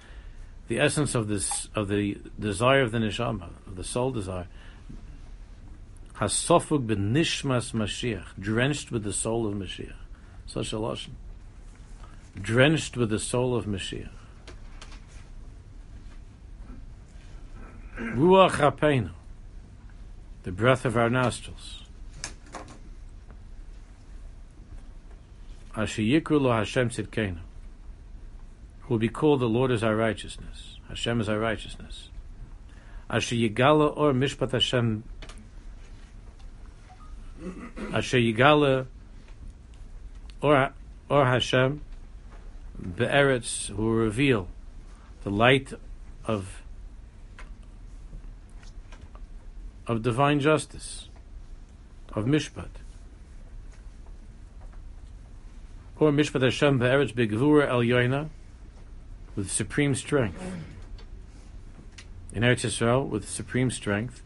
the 0.69 0.79
essence 0.79 1.15
of 1.15 1.29
this 1.29 1.69
of 1.75 1.89
the 1.89 2.19
desire 2.39 2.83
of 2.83 2.93
the 2.93 2.99
neshama, 2.99 3.49
of 3.67 3.77
the 3.77 3.85
soul 3.85 4.11
desire, 4.11 4.47
hasofug 6.17 6.87
benishmas 6.87 7.73
Mashiach, 7.73 8.27
drenched 8.39 8.93
with 8.93 9.03
the 9.03 9.13
soul 9.13 9.47
of 9.47 9.55
Mashiach. 9.55 9.95
Such 10.49 10.73
a 10.73 10.77
lashon. 10.77 11.13
Drenched 12.41 12.97
with 12.97 13.11
the 13.11 13.21
soul 13.21 13.55
of 13.55 13.67
Mashiach. 13.67 14.09
Ruach 17.99 18.53
Hapeinu, 18.53 19.11
the 20.43 20.53
breath 20.53 20.85
of 20.85 20.97
our 20.97 21.11
nostrils. 21.11 21.85
Asher 25.77 26.03
Yikru 26.03 26.41
lo 26.41 26.53
Hashem 26.53 26.91
Tzidkenu 26.91 27.39
who 28.89 28.95
will 28.95 28.99
be 28.99 29.09
called 29.11 29.41
the 29.41 29.49
Lord 29.49 29.71
is 29.71 29.85
our 29.85 29.95
righteousness. 29.95 30.79
Hashem 30.89 31.21
is 31.21 31.29
our 31.29 31.39
righteousness. 31.39 32.09
Asher 33.11 33.37
Yigala 33.37 33.95
or 33.95 34.15
Mishpat 34.15 34.51
Hashem. 34.51 35.05
Asher 37.93 38.17
Yigala 38.17 38.87
or, 40.41 40.73
or 41.09 41.27
Hashem 41.27 41.81
Be'eretz 42.79 43.69
who 43.69 43.83
will 43.83 43.93
reveal 43.93 44.49
the 45.25 45.31
light 45.31 45.73
of 46.25 46.63
of 49.89 50.03
divine 50.03 50.39
justice, 50.39 51.09
of 52.15 52.27
Mishpat. 52.27 52.69
Or 55.99 56.13
Mishpat 56.13 56.43
Hashem 56.43 56.79
Be'eretz 56.79 57.13
Begvura 57.13 57.67
El 57.69 57.81
Yoina, 57.81 58.29
with 59.35 59.51
supreme 59.51 59.95
strength. 59.95 60.41
In 62.35 62.43
Eretz 62.43 62.67
Yisrael, 62.67 63.09
with 63.09 63.27
supreme 63.27 63.71
strength, 63.71 64.23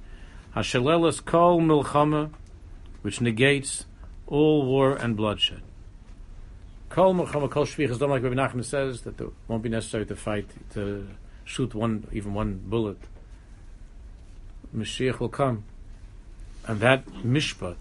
Hashalelas 0.57 1.25
Kol 1.25 1.61
Milchama, 1.61 2.31
which 3.03 3.21
negates 3.21 3.87
all 4.27 4.67
war 4.67 4.97
and 4.97 5.17
bloodshed. 5.17 5.63
Kol 6.93 7.15
Milchama 7.15 7.51
Kol 7.51 7.65
Shvichas 7.65 7.99
Dom, 7.99 8.11
like 8.11 8.23
Rabbi 8.23 8.35
Nachman 8.35 8.63
says, 8.63 9.01
that 9.01 9.19
it 9.19 9.31
won't 9.49 9.63
be 9.63 9.71
necessary 9.71 10.05
to 10.05 10.15
fight, 10.15 10.51
to 10.75 11.09
shoot 11.43 11.75
one, 11.75 12.07
even 12.13 12.35
one 12.35 12.61
bullet. 12.67 12.99
Mashiach 14.77 15.19
will 15.19 15.31
come, 15.31 15.65
and 16.67 16.81
that 16.81 17.07
mishpat, 17.07 17.79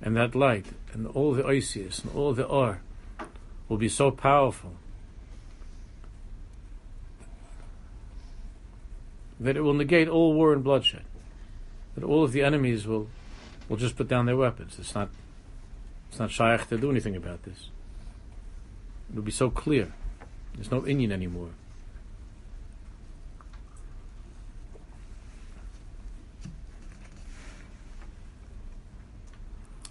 and 0.00 0.16
that 0.16 0.36
light, 0.36 0.66
and 0.92 1.08
all 1.08 1.32
the 1.32 1.42
oisius, 1.42 2.04
and 2.04 2.14
all 2.14 2.34
the 2.34 2.44
or, 2.44 2.82
will 3.68 3.78
be 3.78 3.88
so 3.88 4.12
powerful 4.12 4.74
that 9.40 9.56
it 9.56 9.62
will 9.62 9.74
negate 9.74 10.06
all 10.06 10.34
war 10.34 10.52
and 10.52 10.62
bloodshed. 10.62 11.02
That 11.96 12.04
all 12.04 12.22
of 12.22 12.30
the 12.30 12.42
enemies 12.42 12.86
will 12.86 13.08
will 13.68 13.76
just 13.76 13.96
put 13.96 14.06
down 14.06 14.26
their 14.26 14.36
weapons. 14.36 14.76
It's 14.78 14.94
not 14.94 15.10
it's 16.08 16.20
not 16.20 16.30
shaykh 16.30 16.68
to 16.68 16.78
do 16.78 16.92
anything 16.92 17.16
about 17.16 17.42
this. 17.42 17.70
It 19.12 19.16
will 19.16 19.22
be 19.22 19.30
so 19.30 19.50
clear. 19.50 19.92
There's 20.54 20.70
no 20.70 20.86
Indian 20.86 21.12
anymore. 21.12 21.50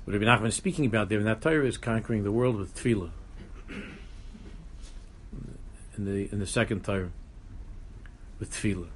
What 0.06 0.14
Rabbi 0.14 0.26
Nachman 0.26 0.48
is 0.48 0.56
speaking 0.56 0.86
about 0.86 1.10
there 1.10 1.20
in 1.20 1.26
that 1.26 1.42
Torah 1.42 1.66
is 1.66 1.78
conquering 1.78 2.24
the 2.24 2.32
world 2.32 2.58
with 2.58 2.76
tefillah. 2.76 3.12
In 5.98 6.06
the 6.06 6.30
in 6.32 6.40
the 6.40 6.48
second 6.48 6.84
Torah, 6.84 7.12
with 8.40 8.52
tefillah 8.52 8.88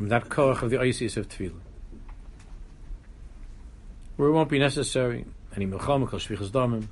from 0.00 0.08
that 0.08 0.30
koach 0.30 0.62
of 0.62 0.70
the 0.70 0.80
Isis 0.80 1.18
of 1.18 1.28
Tefillah. 1.28 1.60
Where 4.16 4.30
it 4.30 4.32
won't 4.32 4.48
be 4.48 4.58
necessary 4.58 5.26
any 5.54 5.66
milchama 5.66 6.08
kol 6.08 6.18
shvichas 6.18 6.48
damim. 6.48 6.86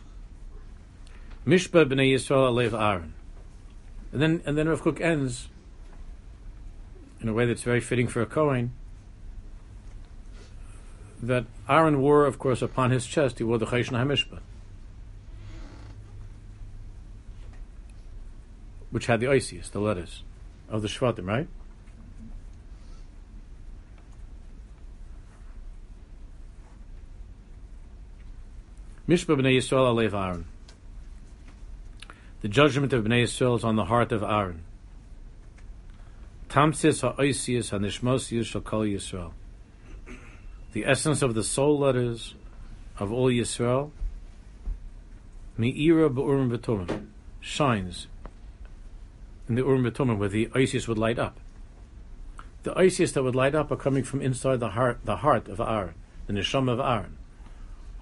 Mishpa 1.48 1.86
b'nei 1.86 2.12
Yisrael 2.12 2.52
alev 2.52 2.78
Aaron. 2.78 3.14
And 4.12 4.20
then, 4.20 4.42
and 4.44 4.58
then 4.58 4.68
Rav 4.68 4.82
Kook 4.82 5.00
ends 5.00 5.48
in 7.22 7.28
a 7.30 7.32
way 7.32 7.46
that's 7.46 7.62
very 7.62 7.80
fitting 7.80 8.06
for 8.06 8.20
a 8.20 8.26
Kohen. 8.26 8.72
That 11.22 11.46
Aaron 11.66 12.02
wore, 12.02 12.26
of 12.26 12.38
course, 12.38 12.60
upon 12.60 12.90
his 12.90 13.06
chest, 13.06 13.38
he 13.38 13.44
wore 13.44 13.56
the 13.56 13.64
Chayshon 13.64 13.92
HaMishpah. 13.92 14.40
Which 18.90 19.06
had 19.06 19.20
the 19.20 19.28
Isis, 19.28 19.70
the 19.70 19.80
letters 19.80 20.24
of 20.68 20.82
the 20.82 20.88
Shvatim, 20.88 21.26
right? 21.26 21.48
Mishpa 29.08 29.34
b'nei 29.34 29.56
Yisrael 29.56 29.94
alev 29.94 30.12
Aaron. 30.12 30.44
The 32.40 32.48
judgment 32.48 32.92
of 32.92 33.04
b'nei 33.04 33.24
Yisrael 33.24 33.56
is 33.56 33.64
on 33.64 33.76
the 33.76 33.86
heart 33.86 34.12
of 34.12 34.22
Aaron. 34.22 34.62
Tamsis 36.48 37.00
ha'oisius 37.00 37.70
ha'nishmosius 37.70 38.46
shall 38.46 38.60
call 38.60 38.82
Yisrael. 38.82 39.32
The 40.72 40.86
essence 40.86 41.22
of 41.22 41.34
the 41.34 41.42
soul 41.42 41.78
letters 41.78 42.34
of 42.98 43.12
all 43.12 43.28
Yisrael, 43.28 43.90
mi'ira 45.58 46.08
b'urim 46.10 46.56
v'tumim, 46.56 47.06
shines 47.40 48.06
in 49.48 49.54
the 49.54 49.62
urim 49.62 49.84
v'tumim 49.84 50.18
where 50.18 50.28
the 50.28 50.46
oisius 50.46 50.86
would 50.86 50.98
light 50.98 51.18
up. 51.18 51.38
The 52.62 52.72
oisius 52.74 53.12
that 53.14 53.22
would 53.22 53.34
light 53.34 53.54
up 53.54 53.70
are 53.70 53.76
coming 53.76 54.04
from 54.04 54.20
inside 54.20 54.60
the 54.60 54.70
heart, 54.70 55.00
the 55.04 55.16
heart 55.16 55.48
of 55.48 55.60
Aaron, 55.60 55.94
the 56.26 56.34
neshama 56.34 56.72
of 56.72 56.80
Aaron 56.80 57.18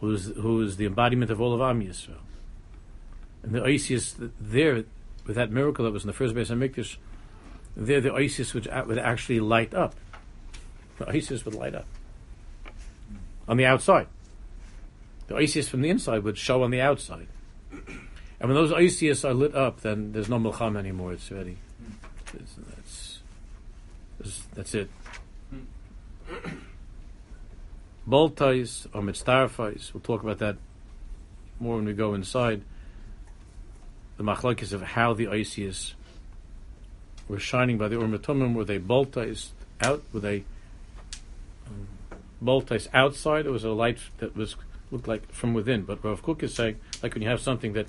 who 0.01 0.13
is 0.13 0.27
who 0.37 0.61
is 0.63 0.77
the 0.77 0.87
embodiment 0.87 1.31
of 1.31 1.41
all 1.41 1.55
of 1.55 1.61
Am 1.61 1.81
Yisrael. 1.83 2.26
And 3.47 3.55
the 3.55 3.65
Isis 3.65 4.15
there, 4.39 4.85
with 5.27 5.37
that 5.37 5.51
miracle 5.51 5.85
that 5.87 5.93
was 5.93 6.03
in 6.03 6.09
the 6.09 6.13
first 6.13 6.35
base 6.35 6.51
of 6.51 6.59
Mikdash, 6.59 6.97
there 7.75 8.01
the 8.01 8.13
Isis 8.13 8.53
would, 8.53 8.69
uh, 8.69 8.85
would 8.87 8.99
actually 8.99 9.41
light 9.41 9.73
up. 9.73 9.95
The 10.99 11.09
Isis 11.09 11.45
would 11.45 11.55
light 11.55 11.75
up 11.75 11.87
on 13.49 13.57
the 13.57 13.65
outside. 13.65 14.09
The 15.29 15.37
Isis 15.37 15.69
from 15.69 15.81
the 15.81 15.89
inside 15.89 16.23
would 16.25 16.37
show 16.37 16.63
on 16.63 16.71
the 16.71 16.81
outside. 16.81 17.29
And 17.71 18.51
when 18.51 18.55
those 18.55 18.73
Isis 18.73 19.25
are 19.25 19.33
lit 19.33 19.55
up, 19.55 19.81
then 19.81 20.13
there's 20.13 20.29
no 20.29 20.39
Milcham 20.39 20.77
anymore. 20.77 21.13
It's 21.13 21.31
ready. 21.31 21.57
It's, 22.35 22.59
that's, 24.19 24.43
that's 24.55 24.75
it 24.75 24.91
boltais 28.09 28.87
or 28.93 29.03
mitzdarfais. 29.03 29.93
We'll 29.93 30.01
talk 30.01 30.23
about 30.23 30.39
that 30.39 30.57
more 31.59 31.77
when 31.77 31.85
we 31.85 31.93
go 31.93 32.15
inside. 32.15 32.63
The 34.17 34.25
machlokes 34.25 34.73
of 34.73 34.83
how 34.83 35.13
the 35.13 35.29
Isis 35.29 35.95
were 37.29 37.39
shining 37.39 37.79
by 37.79 37.89
the 37.89 37.97
urim 37.97 38.17
v'tumim. 38.17 38.55
Were 38.55 38.65
they 38.65 38.79
boltais 38.79 39.51
out? 39.81 40.03
Were 40.13 40.21
they 40.21 40.45
um, 41.67 42.67
outside? 42.95 43.47
Or 43.47 43.53
was 43.53 43.65
it 43.65 43.71
a 43.71 43.75
light 43.75 43.99
that 44.19 44.37
was 44.37 44.57
looked 44.91 45.09
like 45.09 45.31
from 45.33 45.55
within. 45.55 45.83
But 45.83 46.05
Rav 46.05 46.23
Kook 46.23 46.43
is 46.43 46.55
saying, 46.55 46.79
like 47.03 47.15
when 47.15 47.23
you 47.23 47.29
have 47.29 47.41
something 47.41 47.73
that 47.75 47.87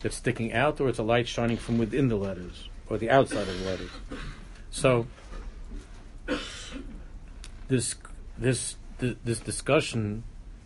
that's 0.00 0.16
sticking 0.16 0.52
out, 0.52 0.80
or 0.80 0.88
it's 0.88 0.98
a 0.98 1.02
light 1.02 1.28
shining 1.28 1.56
from 1.56 1.78
within 1.78 2.08
the 2.08 2.16
letters, 2.16 2.68
or 2.88 2.98
the 2.98 3.10
outside 3.10 3.48
of 3.48 3.58
the 3.58 3.64
letters. 3.64 3.90
So 4.70 5.06
this 7.68 7.94
this 8.38 8.76
this 8.98 9.40
discussion 9.40 10.24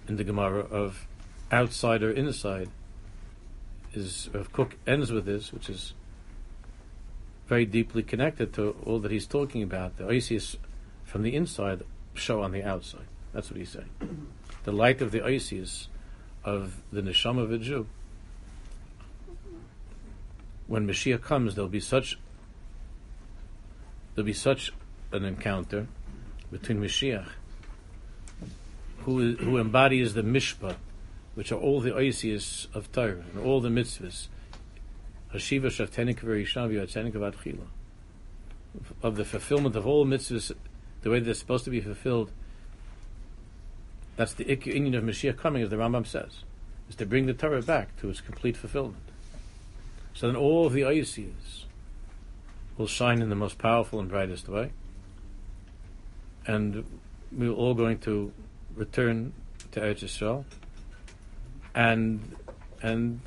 in 0.08 0.16
the 0.16 0.24
Gemara 0.24 0.60
of 0.60 1.06
outside 1.50 2.02
or 2.02 2.10
inside 2.10 2.68
is 3.94 4.28
Rav 4.32 4.52
Kook 4.52 4.72
ends 4.86 5.10
with 5.10 5.24
this, 5.24 5.52
which 5.52 5.68
is 5.68 5.94
very 7.48 7.66
deeply 7.66 8.02
connected 8.02 8.52
to 8.54 8.76
all 8.86 9.00
that 9.00 9.10
he's 9.10 9.26
talking 9.26 9.62
about. 9.62 9.96
The 9.96 10.06
Isis 10.06 10.56
from 11.04 11.22
the 11.22 11.34
inside 11.34 11.82
show 12.14 12.42
on 12.42 12.52
the 12.52 12.62
outside. 12.62 13.06
That's 13.32 13.50
what 13.50 13.58
he's 13.58 13.70
saying. 13.70 13.90
The 14.62 14.72
light 14.72 15.00
of 15.00 15.10
the 15.10 15.24
Isis 15.24 15.88
of 16.44 16.82
the 16.92 17.00
neshama 17.00 17.44
of 17.44 17.50
a 17.50 17.56
Jew. 17.56 17.86
When 20.66 20.86
Mashiach 20.86 21.22
comes, 21.22 21.54
there'll 21.54 21.70
be 21.70 21.80
such 21.80 22.18
there'll 24.14 24.26
be 24.26 24.34
such 24.34 24.70
an 25.12 25.24
encounter 25.24 25.86
between 26.52 26.78
Mashiach, 26.78 27.30
who 29.04 29.34
who 29.36 29.56
embodies 29.56 30.12
the 30.12 30.22
mishpat, 30.22 30.76
which 31.40 31.50
are 31.50 31.58
all 31.58 31.80
the 31.80 31.96
Isis 31.96 32.68
of 32.74 32.92
Torah 32.92 33.24
and 33.32 33.42
all 33.42 33.62
the 33.62 33.70
mitzvahs, 33.70 34.26
Hashiva 35.32 35.68
Shavtenik 35.68 36.18
Verishavi 36.20 36.78
Atzenik 36.78 37.12
Avatchila. 37.12 37.66
Of 39.02 39.16
the 39.16 39.24
fulfillment 39.24 39.74
of 39.74 39.86
all 39.86 40.04
mitzvahs, 40.04 40.52
the 41.00 41.08
way 41.08 41.18
they're 41.18 41.32
supposed 41.32 41.64
to 41.64 41.70
be 41.70 41.80
fulfilled. 41.80 42.30
That's 44.16 44.34
the 44.34 44.44
Indian 44.52 44.94
of 44.96 45.02
Mashiach 45.02 45.38
coming, 45.38 45.62
as 45.62 45.70
the 45.70 45.76
Rambam 45.76 46.06
says, 46.06 46.44
is 46.90 46.96
to 46.96 47.06
bring 47.06 47.24
the 47.24 47.32
Torah 47.32 47.62
back 47.62 47.98
to 48.02 48.10
its 48.10 48.20
complete 48.20 48.58
fulfillment. 48.58 49.08
So 50.12 50.26
then 50.26 50.36
all 50.36 50.66
of 50.66 50.74
the 50.74 50.84
Isis 50.84 51.64
will 52.76 52.86
shine 52.86 53.22
in 53.22 53.30
the 53.30 53.34
most 53.34 53.56
powerful 53.56 53.98
and 53.98 54.10
brightest 54.10 54.46
way. 54.46 54.72
And 56.46 56.84
we're 57.32 57.50
all 57.50 57.72
going 57.72 57.98
to 58.00 58.30
return 58.76 59.32
to 59.72 59.80
Eretz 59.80 60.04
Yisrael. 60.04 60.44
And 61.74 62.36
and 62.82 63.20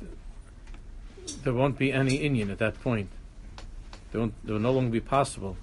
there 1.42 1.52
won't 1.52 1.78
be 1.78 1.92
any 1.92 2.16
Indian 2.16 2.50
at 2.50 2.58
that 2.58 2.80
point. 2.82 3.08
There, 4.12 4.20
won't, 4.20 4.34
there 4.44 4.54
will 4.54 4.60
no 4.60 4.72
longer 4.72 4.90
be 4.90 5.00
possible 5.00 5.56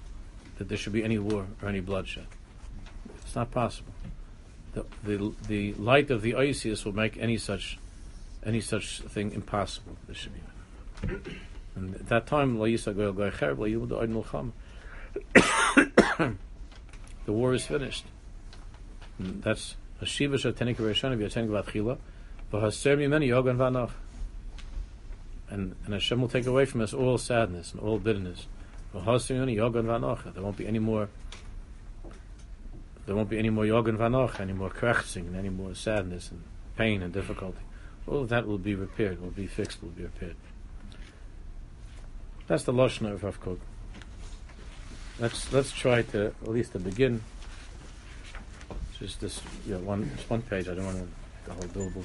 that 0.58 0.68
there 0.68 0.78
should 0.78 0.92
be 0.92 1.04
any 1.04 1.18
war 1.18 1.46
or 1.62 1.68
any 1.68 1.80
bloodshed. 1.80 2.26
It's 3.18 3.34
not 3.34 3.50
possible. 3.50 3.92
The, 4.74 4.84
the, 5.04 5.34
the 5.46 5.74
light 5.74 6.10
of 6.10 6.22
the 6.22 6.34
Isis 6.34 6.84
will 6.84 6.94
make 6.94 7.16
any 7.18 7.36
such 7.36 7.78
any 8.44 8.60
such 8.60 9.00
thing 9.00 9.32
impossible. 9.32 9.96
There 10.06 10.14
should 10.14 10.32
be. 10.34 10.40
And 11.74 11.94
at 11.94 12.08
that 12.08 12.26
time, 12.26 12.58
the 12.58 12.64
war 17.26 17.54
is 17.54 17.66
finished. 17.66 18.04
And 19.18 19.42
that's 19.42 19.76
Hashiva 20.00 20.34
Shatenik 20.34 20.76
Rishon 20.76 21.16
V'Yatenik 21.16 21.48
Vatchila 21.48 21.98
And, 25.50 25.74
and 25.84 25.94
Hashem 25.94 26.20
will 26.20 26.28
take 26.28 26.46
away 26.46 26.64
from 26.64 26.80
us 26.80 26.94
all 26.94 27.18
sadness 27.18 27.72
and 27.72 27.80
all 27.80 27.98
bitterness. 27.98 28.46
There 28.92 29.02
won't 29.02 30.56
be 30.56 30.66
any 30.66 30.78
more. 30.78 31.08
There 33.06 33.16
won't 33.16 33.30
be 33.30 33.38
any 33.38 33.50
more 33.50 33.66
yogan 33.66 33.96
vanoch, 33.98 34.38
any 34.38 34.52
more 34.52 34.70
krechzing, 34.70 35.26
and 35.26 35.36
any 35.36 35.48
more 35.48 35.74
sadness 35.74 36.30
and 36.30 36.42
pain 36.76 37.02
and 37.02 37.12
difficulty. 37.12 37.58
All 38.06 38.20
of 38.20 38.28
that 38.28 38.46
will 38.46 38.58
be 38.58 38.74
repaired, 38.74 39.20
will 39.20 39.30
be 39.30 39.46
fixed, 39.46 39.82
will 39.82 39.90
be 39.90 40.02
repaired. 40.02 40.36
That's 42.46 42.64
the 42.64 42.72
lashon 42.72 43.10
of 43.10 43.24
Rav 43.24 43.40
Kook. 43.40 43.60
Let's 45.18 45.52
let's 45.52 45.72
try 45.72 46.02
to 46.02 46.26
at 46.42 46.48
least 46.48 46.72
to 46.72 46.78
begin. 46.78 47.22
Just 48.98 49.20
this, 49.20 49.40
you 49.66 49.78
one 49.78 50.10
just 50.16 50.28
one 50.28 50.42
page. 50.42 50.68
I 50.68 50.74
don't 50.74 50.84
want 50.84 50.98
to 50.98 51.08
the 51.44 51.52
whole 51.54 51.62
billable. 51.64 52.04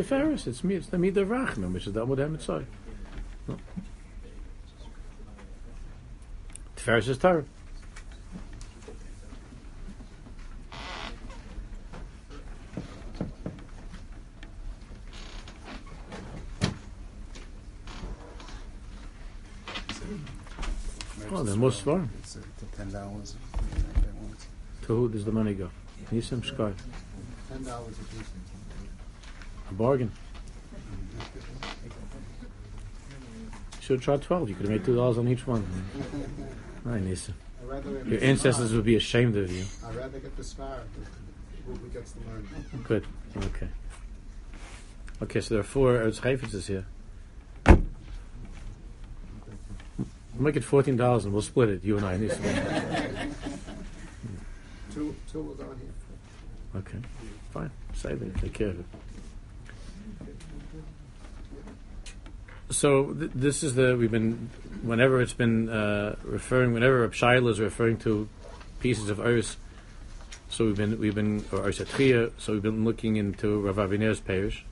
Tiferes, 0.00 0.46
it's 0.46 0.64
me, 0.64 0.76
it's 0.76 0.86
the 0.86 0.96
Midah 0.96 1.26
Rachman, 1.26 1.74
which 1.74 1.86
is 1.86 1.92
the 1.92 2.06
Amud 2.06 2.16
HaMitzvah. 2.16 2.64
No. 3.46 3.58
Tiferes 6.74 7.08
is 7.08 7.18
Torah. 7.18 7.44
Oh, 21.32 21.42
the 21.42 21.56
most 21.56 21.82
far. 21.82 22.08
It's 22.20 22.36
uh, 22.36 22.40
to 22.40 22.64
ten 22.76 22.90
dollars. 22.90 23.36
To 24.82 24.96
who 24.96 25.08
does 25.10 25.26
the 25.26 25.32
money 25.32 25.52
go? 25.52 25.70
Nisam 26.10 26.40
Shkai. 26.40 26.72
Ten 27.50 27.62
dollars 27.64 27.96
a 27.98 28.04
piece. 28.14 28.30
A 29.70 29.74
bargain. 29.74 30.10
Should 33.80 33.96
have 33.96 34.04
tried 34.04 34.22
12. 34.22 34.48
You 34.48 34.54
could 34.54 34.68
have 34.68 34.86
made 34.86 34.96
$2 34.96 35.18
on 35.18 35.28
each 35.28 35.46
one. 35.46 35.64
Hi, 36.84 36.98
Nisa. 37.00 37.32
Your 38.06 38.22
ancestors 38.22 38.72
would 38.74 38.84
be 38.84 38.96
ashamed 38.96 39.36
of 39.36 39.50
you. 39.50 39.64
I'd 39.86 39.94
rather 39.94 40.18
get 40.18 40.36
the 40.36 40.42
star. 40.42 40.78
Who 41.66 41.74
who 41.74 41.88
gets 41.88 42.12
the 42.12 42.20
learn? 42.26 42.48
Good. 42.82 43.06
Okay. 43.36 43.68
Okay, 45.22 45.40
so 45.40 45.54
there 45.54 45.60
are 45.60 45.64
four 45.64 45.92
Eretz 45.94 46.66
here. 46.66 46.86
We'll 47.66 47.78
make 50.38 50.56
it 50.56 50.62
$14 50.62 51.24
and 51.24 51.32
we'll 51.32 51.42
split 51.42 51.68
it, 51.68 51.84
you 51.84 51.98
and 51.98 52.06
I. 52.06 52.16
Two, 54.94 55.14
two 55.30 55.42
will 55.42 55.54
go 55.54 55.70
in 55.70 55.78
here. 55.78 55.90
Okay, 56.76 56.98
fine. 57.50 57.70
Save 57.94 58.22
it. 58.22 58.36
Take 58.40 58.54
care 58.54 58.68
of 58.68 58.80
it. 58.80 58.86
So 62.80 63.12
th- 63.12 63.32
this 63.34 63.62
is 63.62 63.74
the 63.74 63.94
we've 63.94 64.10
been 64.10 64.48
whenever 64.80 65.20
it's 65.20 65.34
been 65.34 65.68
uh, 65.68 66.16
referring 66.24 66.72
whenever 66.72 67.06
Shaila 67.10 67.50
is 67.50 67.60
referring 67.60 67.98
to 67.98 68.26
pieces 68.80 69.10
of 69.10 69.18
Urs. 69.18 69.56
So 70.48 70.64
we've 70.64 70.78
been 70.78 70.98
we've 70.98 71.14
been 71.14 71.44
or 71.52 71.58
Urs 71.58 71.84
Atchia, 71.84 72.32
So 72.38 72.54
we've 72.54 72.62
been 72.62 72.86
looking 72.86 73.16
into 73.16 73.60
Rav 73.60 73.76
Aviner's 73.76 74.20
parish, 74.20 74.64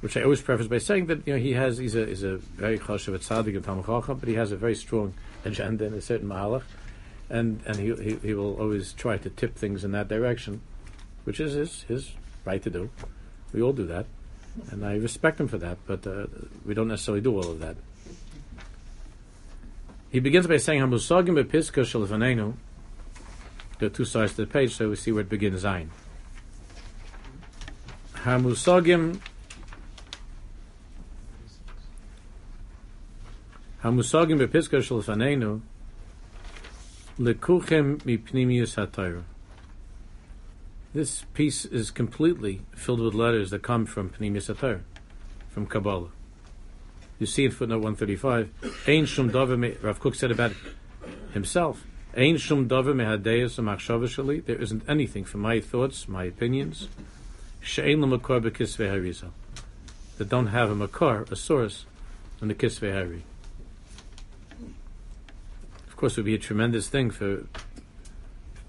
which 0.00 0.16
I 0.16 0.24
always 0.24 0.42
preface 0.42 0.66
by 0.66 0.78
saying 0.78 1.06
that 1.06 1.24
you 1.24 1.34
know 1.34 1.38
he 1.38 1.52
has 1.52 1.78
he's 1.78 1.94
a 1.94 2.04
he's 2.04 2.24
a 2.24 2.38
very 2.38 2.80
chashav 2.80 3.16
tzaddik 3.20 3.54
and 3.54 3.64
talmud 3.64 4.20
but 4.20 4.28
he 4.28 4.34
has 4.34 4.50
a 4.50 4.56
very 4.56 4.74
strong 4.74 5.14
agenda 5.44 5.84
in 5.84 5.94
a 5.94 6.00
certain 6.00 6.28
mahalach, 6.28 6.64
and 7.30 7.60
and 7.64 7.76
he, 7.76 7.94
he 7.94 8.16
he 8.16 8.34
will 8.34 8.56
always 8.60 8.92
try 8.92 9.18
to 9.18 9.30
tip 9.30 9.54
things 9.54 9.84
in 9.84 9.92
that 9.92 10.08
direction, 10.08 10.62
which 11.22 11.38
is 11.38 11.52
his 11.52 11.82
his 11.84 12.10
right 12.44 12.60
to 12.64 12.70
do. 12.70 12.90
We 13.52 13.62
all 13.62 13.72
do 13.72 13.86
that, 13.86 14.06
and 14.70 14.84
I 14.84 14.96
respect 14.96 15.40
him 15.40 15.48
for 15.48 15.58
that. 15.58 15.78
But 15.86 16.06
uh, 16.06 16.26
we 16.64 16.74
don't 16.74 16.88
necessarily 16.88 17.20
do 17.20 17.34
all 17.36 17.50
of 17.50 17.60
that. 17.60 17.76
He 20.10 20.20
begins 20.20 20.46
by 20.46 20.58
saying 20.58 20.80
Hamusagim 20.80 21.42
bepiska 21.42 21.82
shalvanenu. 21.82 22.54
There 23.78 23.86
are 23.88 23.90
two 23.90 24.04
sides 24.04 24.34
to 24.36 24.44
the 24.44 24.46
page, 24.46 24.74
so 24.74 24.90
we 24.90 24.96
see 24.96 25.10
where 25.10 25.22
it 25.22 25.28
begins. 25.28 25.64
Zayin. 25.64 25.88
Hamusagim. 28.14 29.18
Hamusagim 33.82 34.38
bepiska 34.38 34.78
shalvanenu. 34.78 35.60
Lekuchem 37.18 38.00
mipnimius 38.02 38.76
hatayra. 38.76 39.24
This 40.94 41.24
piece 41.34 41.64
is 41.64 41.90
completely 41.90 42.62
filled 42.76 43.00
with 43.00 43.14
letters 43.14 43.50
that 43.50 43.64
come 43.64 43.84
from 43.84 44.10
Pnimius 44.10 44.54
HaTorah, 44.54 44.82
from 45.50 45.66
Kabbalah. 45.66 46.10
You 47.18 47.26
see 47.26 47.44
in 47.46 47.50
footnote 47.50 47.82
135, 47.82 48.86
Ein 48.86 49.04
Shum 49.04 49.28
Davar, 49.28 49.58
Me- 49.58 49.76
Rav 49.82 49.98
Kook 49.98 50.14
said 50.14 50.30
about 50.30 50.52
himself. 51.32 51.84
There 52.12 52.22
isn't 54.56 54.82
anything 54.88 55.24
from 55.24 55.40
my 55.40 55.58
thoughts, 55.58 56.06
my 56.06 56.24
opinions, 56.24 56.86
that 60.16 60.28
don't 60.28 60.46
have 60.46 60.70
a 60.70 60.76
makar, 60.76 61.26
a 61.28 61.34
source, 61.34 61.86
in 62.40 62.46
the 62.46 62.54
kisvei 62.54 62.92
hari. 62.92 63.24
Of 65.88 65.96
course, 65.96 66.12
it 66.12 66.18
would 66.20 66.26
be 66.26 66.36
a 66.36 66.38
tremendous 66.38 66.88
thing 66.88 67.10
for 67.10 67.46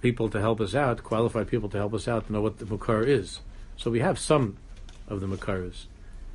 people 0.02 0.30
to 0.30 0.40
help 0.40 0.62
us 0.62 0.76
out, 0.76 1.04
qualified 1.04 1.48
people 1.48 1.70
to 1.70 1.78
help 1.78 1.94
us 1.94 2.08
out, 2.08 2.28
to 2.28 2.34
know 2.34 2.42
what 2.42 2.60
the 2.60 2.66
makar 2.66 3.04
is. 3.04 3.40
So 3.78 3.92
we 3.92 4.00
have 4.00 4.18
some 4.20 4.58
of 5.08 5.22
the 5.22 5.28
makaras. 5.28 5.86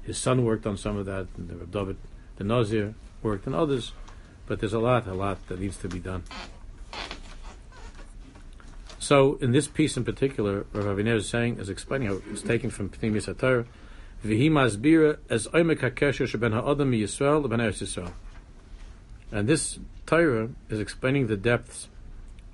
His 0.02 0.18
son 0.18 0.44
worked 0.44 0.66
on 0.66 0.76
some 0.76 0.96
of 0.96 1.06
that, 1.06 1.26
and 1.36 1.48
the 1.48 1.66
David, 1.66 1.96
the 2.36 2.44
Nazir 2.44 2.94
worked 3.22 3.46
on 3.46 3.54
others, 3.54 3.92
but 4.46 4.60
there's 4.60 4.72
a 4.72 4.78
lot, 4.78 5.06
a 5.06 5.14
lot 5.14 5.46
that 5.48 5.60
needs 5.60 5.76
to 5.78 5.88
be 5.88 5.98
done. 5.98 6.24
So 8.98 9.38
in 9.40 9.52
this 9.52 9.66
piece 9.66 9.96
in 9.96 10.04
particular, 10.04 10.66
Rav 10.72 10.84
Aviner 10.84 11.16
is 11.16 11.28
saying, 11.28 11.58
is 11.58 11.68
explaining 11.68 12.08
how 12.08 12.20
it's 12.30 12.42
taken 12.42 12.70
from 12.70 12.90
Pnimis 12.90 13.32
HaTorah. 13.32 13.66
And 19.32 19.48
this 19.48 19.78
Torah 20.06 20.50
is 20.68 20.80
explaining 20.80 21.26
the 21.26 21.36
depths 21.36 21.88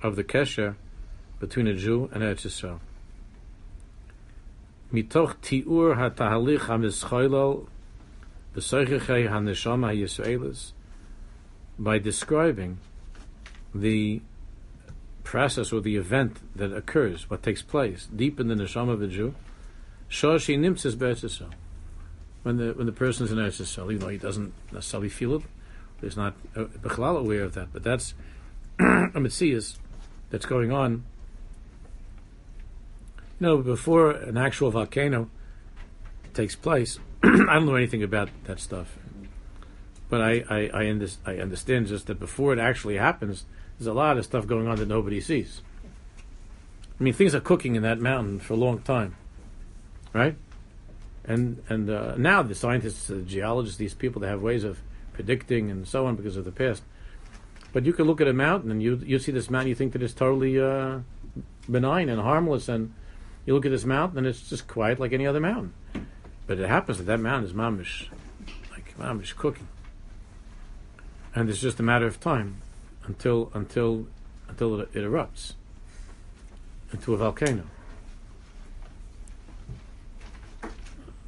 of 0.01 0.15
the 0.15 0.23
kesher 0.23 0.75
between 1.39 1.67
a 1.67 1.73
Jew 1.73 2.09
and 2.13 2.23
Eretz 2.23 2.45
Yisrael. 2.45 2.79
Mitoch 4.91 5.35
tiur 5.41 5.95
ha'tahalich 5.95 6.59
v'soichechei 8.55 9.29
ha'neshama 9.29 9.87
ha'Yisraelis 9.87 10.71
by 11.77 11.99
describing 11.99 12.79
the 13.73 14.21
process 15.23 15.71
or 15.73 15.81
the 15.81 15.97
event 15.97 16.37
that 16.55 16.73
occurs, 16.73 17.29
what 17.29 17.43
takes 17.43 17.61
place 17.61 18.07
deep 18.15 18.39
in 18.39 18.47
the 18.47 18.55
neshama 18.55 18.93
of 18.93 19.01
a 19.01 19.07
Jew, 19.07 19.35
shoshi 20.09 20.57
nimtzes 20.57 20.97
be'eretz 20.97 21.43
When 22.43 22.57
the 22.57 22.73
when 22.73 22.85
the 22.85 22.93
person 22.93 23.25
is 23.25 23.31
in 23.31 23.37
Eretz 23.37 23.61
Yisrael, 23.61 23.91
even 23.91 23.99
though 23.99 24.07
he 24.07 24.17
doesn't 24.17 24.53
necessarily 24.71 25.09
feel 25.09 25.35
it, 25.35 25.41
he's 26.01 26.15
not 26.17 26.33
uh, 26.55 26.65
aware 27.03 27.43
of 27.43 27.53
that. 27.55 27.73
But 27.73 27.83
that's 27.83 28.13
a 28.79 29.19
mitzvah 29.19 29.77
that's 30.29 30.45
going 30.45 30.71
on. 30.71 31.03
Know, 33.39 33.57
before 33.59 34.11
an 34.11 34.37
actual 34.37 34.71
volcano 34.71 35.29
takes 36.33 36.55
place, 36.55 36.99
I 37.23 37.29
don't 37.29 37.65
know 37.67 37.75
anything 37.75 38.01
about 38.01 38.29
that 38.45 38.59
stuff. 38.59 38.97
But 40.09 40.21
I, 40.21 40.43
I, 40.49 40.69
I, 40.73 40.89
under, 40.89 41.07
I 41.25 41.37
understand 41.37 41.87
just 41.87 42.07
that 42.07 42.19
before 42.19 42.53
it 42.53 42.59
actually 42.59 42.97
happens, 42.97 43.45
there's 43.77 43.87
a 43.87 43.93
lot 43.93 44.17
of 44.17 44.25
stuff 44.25 44.47
going 44.47 44.67
on 44.67 44.77
that 44.77 44.87
nobody 44.87 45.19
sees. 45.21 45.61
I 46.99 47.03
mean, 47.03 47.13
things 47.13 47.35
are 47.35 47.39
cooking 47.39 47.75
in 47.75 47.83
that 47.83 47.99
mountain 47.99 48.39
for 48.39 48.53
a 48.53 48.57
long 48.57 48.79
time, 48.79 49.15
right? 50.13 50.35
And 51.23 51.61
and 51.69 51.89
uh, 51.89 52.15
now 52.17 52.41
the 52.41 52.55
scientists, 52.55 53.07
the 53.07 53.21
geologists, 53.21 53.77
these 53.77 53.93
people, 53.93 54.21
they 54.21 54.27
have 54.27 54.41
ways 54.41 54.63
of 54.63 54.79
predicting 55.13 55.69
and 55.69 55.87
so 55.87 56.07
on 56.07 56.15
because 56.15 56.37
of 56.37 56.45
the 56.45 56.51
past. 56.51 56.81
But 57.73 57.85
you 57.85 57.93
can 57.93 58.05
look 58.05 58.21
at 58.21 58.27
a 58.27 58.33
mountain 58.33 58.71
and 58.71 58.81
you 58.81 58.99
you 59.05 59.19
see 59.19 59.31
this 59.31 59.49
mountain, 59.49 59.69
you 59.69 59.75
think 59.75 59.93
that 59.93 60.01
it's 60.01 60.13
totally 60.13 60.59
uh, 60.59 60.99
benign 61.69 62.09
and 62.09 62.21
harmless, 62.21 62.67
and 62.67 62.93
you 63.47 63.53
look 63.55 63.65
at 63.65 63.71
this 63.71 63.85
mountain 63.85 64.19
and 64.19 64.27
it's 64.27 64.47
just 64.47 64.67
quiet 64.67 64.99
like 64.99 65.13
any 65.13 65.25
other 65.25 65.39
mountain. 65.39 65.73
But 66.45 66.59
it 66.59 66.67
happens 66.67 66.99
that 66.99 67.05
that 67.05 67.19
mountain 67.19 67.49
is 67.49 67.53
mamish, 67.53 68.07
like 68.71 68.95
mamish 68.99 69.35
cooking, 69.35 69.67
and 71.33 71.49
it's 71.49 71.59
just 71.59 71.79
a 71.79 71.83
matter 71.83 72.05
of 72.05 72.19
time 72.19 72.61
until 73.05 73.49
until 73.53 74.05
until 74.49 74.81
it, 74.81 74.89
it 74.93 75.03
erupts 75.03 75.53
into 76.91 77.13
a 77.13 77.17
volcano. 77.17 77.63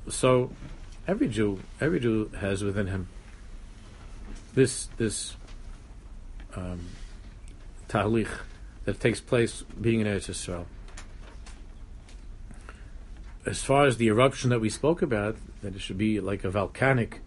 So 0.09 0.51
every 1.07 1.29
Jew 1.29 1.59
every 1.79 1.99
Jew 1.99 2.31
has 2.39 2.63
within 2.63 2.87
him 2.87 3.07
this 4.55 4.87
this 4.97 5.35
um, 6.55 6.81
tahlich 7.87 8.29
that 8.85 8.99
takes 8.99 9.21
place 9.21 9.63
being 9.79 10.01
in 10.01 10.07
Eretz 10.07 10.29
Yisrael. 10.29 10.65
As 13.49 13.63
far 13.63 13.87
as 13.87 13.97
the 13.97 14.09
eruption 14.09 14.51
that 14.51 14.61
we 14.61 14.69
spoke 14.69 15.01
about, 15.01 15.35
that 15.63 15.73
it 15.73 15.81
should 15.81 15.97
be 15.97 16.19
like 16.19 16.43
a 16.43 16.51
volcanic 16.51 17.21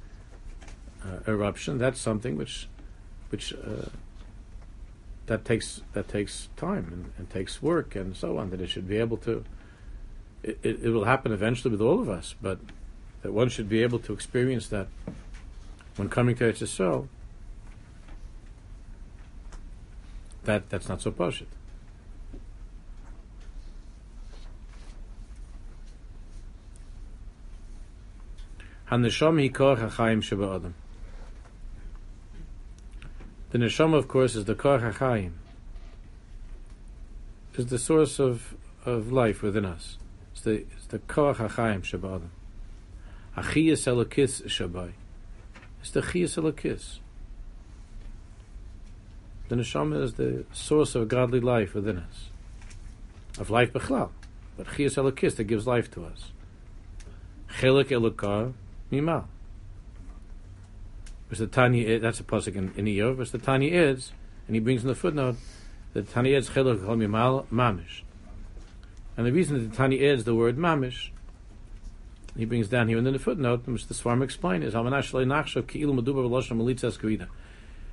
uh, 1.05 1.19
eruption, 1.27 1.79
that's 1.79 2.01
something 2.01 2.37
which 2.37 2.69
which 3.31 3.53
uh, 3.53 3.89
that 5.27 5.45
takes 5.45 5.83
that 5.95 6.07
takes 6.07 6.49
time 6.57 6.87
and, 6.93 7.13
and, 7.19 7.29
takes 7.29 7.61
work 7.61 7.97
and 7.97 8.17
so 8.17 8.39
on. 8.39 8.51
That 8.51 8.61
it 8.61 8.69
should 8.69 8.87
be 8.87 8.99
able 8.99 9.17
to. 9.19 9.45
It, 10.45 10.61
it, 10.63 10.85
it, 10.85 10.91
will 10.91 11.07
happen 11.07 11.33
eventually 11.33 11.73
with 11.73 11.81
all 11.81 12.01
of 12.01 12.09
us, 12.09 12.37
but 12.41 12.61
that 13.23 13.33
one 13.33 13.49
should 13.49 13.69
be 13.69 13.83
able 13.83 13.99
to 13.99 14.13
experience 14.13 14.69
that 14.69 14.87
when 15.97 16.09
coming 16.09 16.37
to 16.37 16.45
Eretz 16.45 16.63
Yisrael. 16.63 17.09
That 20.45 20.71
that's 20.71 20.89
not 20.89 21.03
so 21.03 21.11
poshut. 21.11 21.47
The 28.93 28.99
neshama, 28.99 29.55
of 33.95 34.07
course, 34.07 34.35
is 34.35 34.45
the 34.45 34.55
kor 34.55 34.81
hachayim, 34.81 35.33
is 37.55 37.69
the 37.69 37.79
source 37.79 38.19
of, 38.19 38.55
of 38.85 39.11
life 39.11 39.41
within 39.41 39.65
us. 39.65 39.97
It's 40.33 40.43
the 40.43 40.67
it's 40.77 40.85
the 40.89 40.99
kor 40.99 41.35
hachayim 41.35 41.81
shabbat. 41.81 42.21
Achiyas 43.35 43.87
elokis 43.87 44.43
shabai. 44.43 44.93
It's 45.81 45.93
the 45.93 46.03
chiyas 46.03 46.37
elokis. 46.37 46.99
The 49.49 49.57
neshama 49.57 50.03
is 50.03 50.13
the 50.15 50.45
source 50.53 50.95
of 50.95 51.09
godly 51.09 51.41
life 51.41 51.73
within 51.73 51.97
us, 51.97 52.29
of 53.39 53.49
life 53.49 53.73
bechlal, 53.73 54.11
but 54.59 54.67
chiyas 54.67 55.03
elokis 55.03 55.37
that 55.37 55.45
gives 55.45 55.67
life 55.67 55.91
to 55.93 56.05
us. 56.05 56.33
Chelik 57.59 57.89
elokar 57.89 58.53
mimal. 58.93 59.25
Which 61.29 61.39
the 61.39 61.47
Tanya, 61.47 61.99
that's 61.99 62.21
a 62.21 62.25
pasuk 62.25 62.55
in, 62.55 62.73
in 62.77 62.85
Iyov, 62.85 63.17
which 63.17 63.31
the 63.31 63.39
Tanya 63.39 63.73
is, 63.73 64.13
and 64.47 64.55
he 64.55 64.61
brings 64.61 64.83
in 64.83 64.89
the 64.89 64.95
footnote 64.95 65.37
that 65.95 66.11
Tanya 66.11 66.37
is 66.37 66.51
chiluk 66.51 66.81
mimal 66.81 67.47
mamish. 67.47 68.03
And 69.17 69.27
the 69.27 69.33
reason 69.33 69.59
that 69.59 69.71
the 69.71 69.77
Tanya 69.77 69.99
is 69.99 70.25
the 70.25 70.35
word 70.35 70.57
mamish, 70.57 71.11
he 72.37 72.45
brings 72.45 72.69
down 72.69 72.89
here 72.89 72.99
and 72.99 73.07
then 73.07 73.15
the 73.15 73.19
footnote, 73.19 73.67
which 73.67 73.87
the 73.87 73.95
Svarm 73.95 74.23
explain, 74.23 74.63
is 74.63 74.73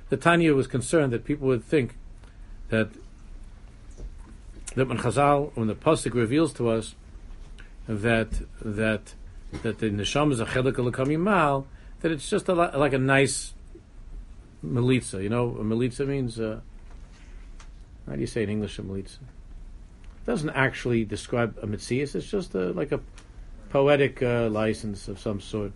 The 0.08 0.16
Tanya 0.16 0.54
was 0.54 0.66
concerned 0.66 1.12
that 1.12 1.24
people 1.24 1.46
would 1.48 1.64
think 1.64 1.96
that 2.70 2.88
that 4.76 4.86
when 4.88 4.98
Chazal, 4.98 5.50
when 5.56 5.66
the 5.66 5.74
pasuk 5.74 6.14
reveals 6.14 6.52
to 6.54 6.68
us 6.68 6.94
that 7.88 8.30
that 8.62 9.14
that 9.62 9.78
the 9.78 9.90
neshama 9.90 10.32
is 10.32 10.40
a 10.40 10.46
chelik 10.46 11.18
mal, 11.18 11.66
that 12.00 12.12
it's 12.12 12.28
just 12.28 12.48
a, 12.48 12.54
like 12.54 12.92
a 12.92 12.98
nice 12.98 13.52
melitza. 14.64 15.22
You 15.22 15.28
know, 15.28 15.50
a 15.50 15.64
melitza 15.64 16.06
means 16.06 16.38
uh, 16.38 16.60
how 18.06 18.14
do 18.14 18.20
you 18.20 18.26
say 18.26 18.42
in 18.42 18.50
English 18.50 18.78
a 18.78 18.82
melitza? 18.82 19.18
It 19.18 20.26
doesn't 20.26 20.50
actually 20.50 21.04
describe 21.04 21.58
a 21.62 21.66
mitzias. 21.66 22.14
It's 22.14 22.30
just 22.30 22.54
a, 22.54 22.72
like 22.72 22.92
a 22.92 23.00
poetic 23.70 24.22
uh, 24.22 24.48
license 24.48 25.08
of 25.08 25.18
some 25.18 25.40
sort. 25.40 25.72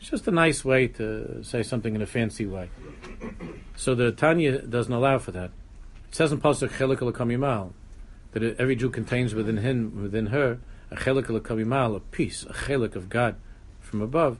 It's 0.00 0.10
just 0.10 0.28
a 0.28 0.30
nice 0.30 0.64
way 0.64 0.86
to 0.88 1.42
say 1.42 1.62
something 1.62 1.94
in 1.94 2.02
a 2.02 2.06
fancy 2.06 2.46
way. 2.46 2.70
So 3.76 3.94
the 3.94 4.12
Tanya 4.12 4.62
doesn't 4.62 4.92
allow 4.92 5.18
for 5.18 5.32
that. 5.32 5.50
It 6.08 6.14
says 6.14 6.32
in 6.32 6.40
Pasuk 6.40 6.70
Chelik 6.70 6.98
Kamimal 7.12 7.72
that 8.32 8.42
every 8.60 8.76
Jew 8.76 8.90
contains 8.90 9.34
within 9.34 9.56
him, 9.58 10.00
within 10.00 10.26
her, 10.26 10.60
a 10.90 10.96
Chelik 10.96 11.24
Kamimal, 11.24 11.96
a 11.96 12.00
piece, 12.00 12.44
a 12.44 12.52
Chelik 12.52 12.96
of 12.96 13.08
God 13.08 13.36
from 13.80 14.00
above. 14.00 14.38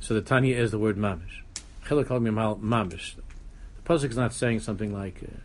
So 0.00 0.14
the 0.14 0.22
Tanya 0.22 0.56
is 0.56 0.70
the 0.70 0.78
word 0.78 0.96
mamish. 0.96 1.42
Chelik 1.86 2.06
mamish. 2.06 3.14
The 3.16 3.82
pasuk 3.84 4.10
is 4.10 4.16
not 4.16 4.32
saying 4.32 4.60
something 4.60 4.92
like, 4.92 5.22
uh, 5.22 5.36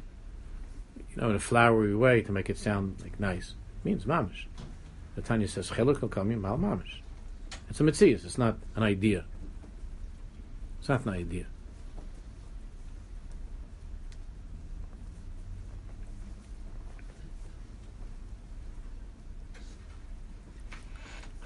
you 1.10 1.22
know, 1.22 1.30
in 1.30 1.36
a 1.36 1.39
flowery 1.39 1.96
way 1.96 2.22
to 2.22 2.32
make 2.32 2.50
it 2.50 2.58
sound 2.58 2.98
like 3.02 3.20
nice. 3.20 3.54
It 3.80 3.86
means 3.86 4.06
mamish. 4.06 4.46
The 5.16 5.22
Tanya 5.22 5.48
says 5.48 5.70
chelik 5.70 6.02
mal 6.41 6.58
mamish. 6.58 7.00
It's 7.70 7.80
a 7.80 7.84
mitzvah. 7.84 8.06
It's 8.06 8.38
not 8.38 8.58
an 8.76 8.84
idea. 8.84 9.26
It's 10.80 10.89
not 10.89 11.06
an 11.06 11.14
idea. 11.14 11.46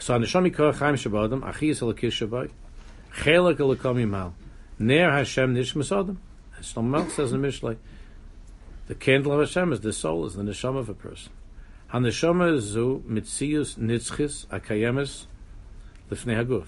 So, 0.07 0.17
Neshami 0.17 0.55
Kor 0.55 0.71
Chaim 0.71 0.95
Shabbatim, 0.95 1.41
Achiyas 1.41 1.81
Elakis 1.81 2.25
Shabbat, 2.25 2.49
Chelik 3.13 3.57
Elakom 3.57 3.97
Yimal. 4.01 4.31
Ner 4.79 5.11
Hashem 5.11 5.53
Nishmas 5.53 5.91
Adam. 5.91 6.17
As 6.57 6.71
Shlomo 6.71 7.11
says 7.11 7.33
in 7.33 7.41
Mishlei, 7.41 7.75
The 8.87 8.95
candle 8.95 9.33
of 9.33 9.41
Hashem 9.41 9.73
is 9.73 9.81
the 9.81 9.91
soul, 9.91 10.25
is 10.25 10.35
the 10.35 10.43
neshama 10.43 10.77
of 10.77 10.87
a 10.87 10.93
person. 10.93 11.33
Haneshama 11.91 12.57
zu 12.57 13.03
mitzius 13.05 13.77
nitzchis 13.77 14.45
akayemis 14.45 15.25
lifnei 16.09 16.41
haguf. 16.41 16.67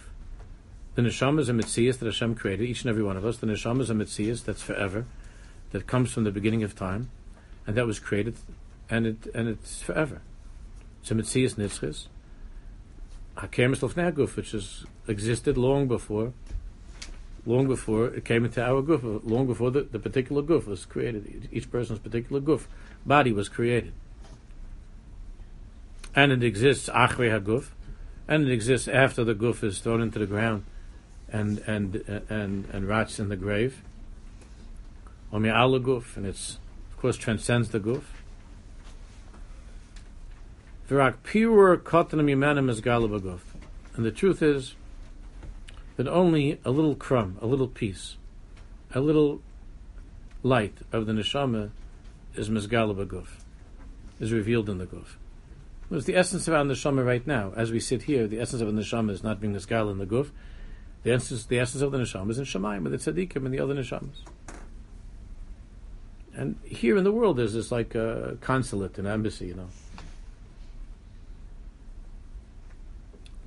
The 0.95 1.03
neshama 1.03 1.39
is 1.39 1.47
a 1.47 1.53
mitzius 1.53 1.97
that 1.99 2.07
Hashem 2.07 2.35
created, 2.35 2.67
each 2.67 2.81
and 2.81 2.89
every 2.89 3.03
one 3.03 3.15
of 3.15 3.23
us. 3.23 3.37
The 3.37 3.47
neshama 3.47 3.79
is 3.79 3.89
a 3.89 3.93
mitzius 3.93 4.43
that's 4.43 4.61
forever, 4.61 5.05
that 5.71 5.87
comes 5.87 6.11
from 6.11 6.25
the 6.25 6.31
beginning 6.31 6.63
of 6.63 6.75
time, 6.75 7.09
and 7.65 7.77
that 7.77 7.87
was 7.87 7.99
created, 7.99 8.35
and 8.89 9.07
it 9.07 9.27
and 9.33 9.47
it's 9.47 9.81
forever. 9.81 10.21
It's 10.99 11.11
a 11.11 11.15
mitzius 11.15 11.55
nitzchis. 11.55 12.07
Hakemis 13.39 13.79
lifnei 13.79 14.11
haguf, 14.11 14.35
which 14.35 14.51
has 14.51 14.85
existed 15.07 15.57
long 15.57 15.87
before 15.87 16.33
long 17.45 17.67
before 17.67 18.07
it 18.07 18.25
came 18.25 18.45
into 18.45 18.61
our 18.63 18.81
guf, 18.81 19.21
long 19.23 19.47
before 19.47 19.71
the, 19.71 19.81
the 19.81 19.99
particular 19.99 20.41
guf 20.41 20.65
was 20.65 20.85
created. 20.85 21.49
Each 21.51 21.69
person's 21.69 21.99
particular 21.99 22.41
guf 22.41 22.65
body 23.05 23.31
was 23.31 23.49
created, 23.49 23.93
and 26.15 26.31
it 26.31 26.43
exists 26.43 26.89
achre 26.89 27.31
haguf, 27.31 27.69
and 28.27 28.47
it 28.47 28.51
exists 28.51 28.87
after 28.87 29.23
the 29.23 29.33
guf 29.33 29.63
is 29.63 29.79
thrown 29.79 30.01
into 30.01 30.19
the 30.19 30.25
ground, 30.25 30.65
and 31.31 31.59
and 31.59 31.95
and 32.29 32.65
and 32.71 32.87
rots 32.87 33.19
in 33.19 33.29
the 33.29 33.37
grave. 33.37 33.81
Omi 35.31 35.49
ala 35.49 35.79
guf, 35.79 36.17
and 36.17 36.25
it's 36.25 36.59
of 36.91 36.97
course 36.97 37.17
transcends 37.17 37.69
the 37.69 37.79
guf. 37.79 38.03
Virak 40.89 41.17
pure 41.21 41.77
katanim 41.77 42.31
yimanim 42.31 42.67
is 42.67 42.81
galabaguf, 42.81 43.41
and 43.95 44.03
the 44.03 44.09
truth 44.09 44.41
is 44.41 44.73
that 45.97 46.07
only 46.07 46.59
a 46.65 46.71
little 46.71 46.95
crumb, 46.95 47.37
a 47.41 47.45
little 47.45 47.67
piece, 47.67 48.17
a 48.95 48.99
little 48.99 49.39
light 50.41 50.79
of 50.91 51.05
the 51.05 51.13
neshama 51.13 51.69
is 52.33 52.49
mizgala 52.49 53.05
guf, 53.05 53.27
is 54.19 54.31
revealed 54.31 54.67
in 54.67 54.79
the 54.79 54.87
guf. 54.87 55.17
It's 55.91 56.07
the 56.07 56.15
essence 56.15 56.47
of 56.47 56.55
our 56.55 56.63
neshama 56.63 57.05
right 57.05 57.25
now. 57.25 57.53
As 57.55 57.71
we 57.71 57.79
sit 57.79 58.03
here, 58.03 58.25
the 58.25 58.39
essence 58.39 58.63
of 58.63 58.73
the 58.73 58.81
neshama 58.81 59.11
is 59.11 59.23
not 59.23 59.39
being 59.39 59.53
mizgala 59.53 59.91
in 59.91 59.99
the 59.99 60.07
guf. 60.07 60.31
The 61.03 61.11
essence, 61.11 61.45
the 61.45 61.59
essence 61.59 61.83
of 61.83 61.91
the 61.91 61.99
neshama 61.99 62.31
is 62.31 62.39
in 62.39 62.45
Shemaim, 62.45 62.81
with 62.81 62.91
the 62.91 63.11
tzaddikim 63.11 63.45
and 63.45 63.53
the 63.53 63.59
other 63.59 63.75
neshamas. 63.75 64.23
And 66.33 66.57
here 66.63 66.97
in 66.97 67.03
the 67.03 67.11
world, 67.11 67.37
there's 67.37 67.53
this 67.53 67.71
like 67.71 67.93
a 67.93 68.37
consulate, 68.41 68.97
an 68.97 69.05
embassy, 69.05 69.47
you 69.47 69.53
know. 69.53 69.67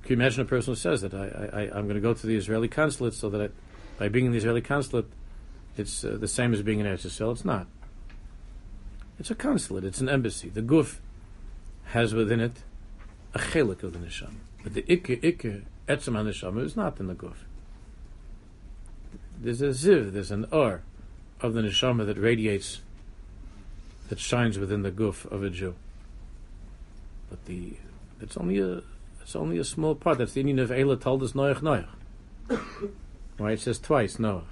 Can 0.03 0.11
you 0.11 0.15
imagine 0.15 0.41
a 0.41 0.45
person 0.45 0.73
who 0.73 0.75
says 0.75 1.01
that 1.01 1.13
I, 1.13 1.49
I, 1.53 1.61
I'm 1.77 1.85
going 1.85 1.95
to 1.95 2.01
go 2.01 2.13
to 2.13 2.27
the 2.27 2.35
Israeli 2.35 2.67
consulate 2.67 3.13
so 3.13 3.29
that 3.29 3.41
I, 3.41 3.49
by 3.97 4.09
being 4.09 4.25
in 4.25 4.31
the 4.33 4.37
Israeli 4.37 4.61
consulate, 4.61 5.05
it's 5.77 6.03
uh, 6.03 6.17
the 6.19 6.27
same 6.27 6.53
as 6.53 6.61
being 6.61 6.79
in 6.79 6.85
Eretz 6.85 7.05
Yisrael? 7.05 7.31
It's 7.31 7.45
not. 7.45 7.67
It's 9.17 9.31
a 9.31 9.35
consulate. 9.35 9.85
It's 9.85 10.01
an 10.01 10.09
embassy. 10.09 10.49
The 10.49 10.61
guf 10.61 10.97
has 11.85 12.13
within 12.13 12.41
it 12.41 12.63
a 13.33 13.39
chelik 13.39 13.83
of 13.83 13.93
the 13.93 13.99
neshama, 13.99 14.35
but 14.63 14.73
the 14.73 14.83
ikke 14.83 15.21
ikke 15.21 15.63
etzem 15.87 16.13
neshama 16.13 16.63
is 16.63 16.75
not 16.75 16.99
in 16.99 17.07
the 17.07 17.15
guf. 17.15 17.35
There's 19.39 19.61
a 19.61 19.69
ziv, 19.69 20.11
there's 20.11 20.31
an 20.31 20.45
or 20.51 20.81
of 21.41 21.53
the 21.53 21.61
neshama 21.61 22.05
that 22.05 22.17
radiates, 22.17 22.81
that 24.09 24.19
shines 24.19 24.59
within 24.59 24.83
the 24.83 24.91
guf 24.91 25.25
of 25.31 25.43
a 25.43 25.49
Jew. 25.49 25.75
But 27.29 27.45
the 27.45 27.73
it's 28.21 28.37
only 28.37 28.59
a 28.59 28.81
it's 29.23 29.35
only 29.35 29.57
a 29.57 29.63
small 29.63 29.95
part. 29.95 30.19
That's 30.19 30.33
the 30.33 30.41
Indian 30.41 30.59
of 30.59 30.69
Eila 30.69 30.99
told 30.99 31.23
us 31.23 31.31
Noach 31.31 31.61
Noach. 31.61 31.87
Right? 33.39 33.53
It 33.53 33.61
says 33.61 33.79
twice 33.79 34.17
Noach, 34.17 34.43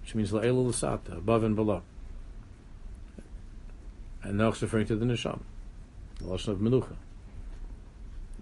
which 0.00 0.14
means 0.14 0.32
La'ela 0.32 0.66
Lasata, 0.66 1.18
above 1.18 1.44
and 1.44 1.54
below. 1.54 1.82
And 4.22 4.38
Noach's 4.40 4.62
referring 4.62 4.86
to 4.86 4.96
the 4.96 5.04
Nisham, 5.04 5.40
the 6.18 6.24
Lashon 6.24 6.48
of 6.48 6.58
Menucha. 6.58 6.96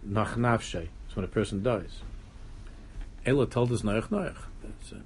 Nach 0.05 0.37
Nafshe, 0.37 0.87
it's 1.07 1.17
when 1.17 1.25
a 1.25 1.29
person 1.29 1.65
dies. 1.65 2.03
Eila 3.27 3.51
told 3.51 3.73
us 3.73 3.83
Noach 3.83 4.09
Noach. 4.09 4.37
That's 4.63 4.93
it. 4.93 5.03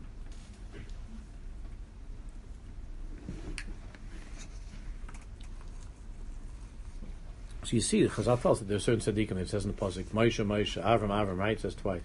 So 7.67 7.75
you 7.75 7.81
see, 7.81 8.07
Chazal 8.07 8.41
tells 8.41 8.61
that 8.61 8.69
there 8.69 8.77
are 8.77 8.81
certain 8.81 9.01
tzaddikim. 9.01 9.39
It 9.39 9.49
says 9.49 9.65
in 9.65 9.73
the 9.73 9.77
pasuk, 9.77 10.05
Moshe, 10.11 10.47
Moshe, 10.47 10.81
Avram, 10.81 11.09
Avram. 11.09 11.37
Right? 11.37 11.57
It 11.57 11.63
says 11.63 11.75
twice. 11.75 12.05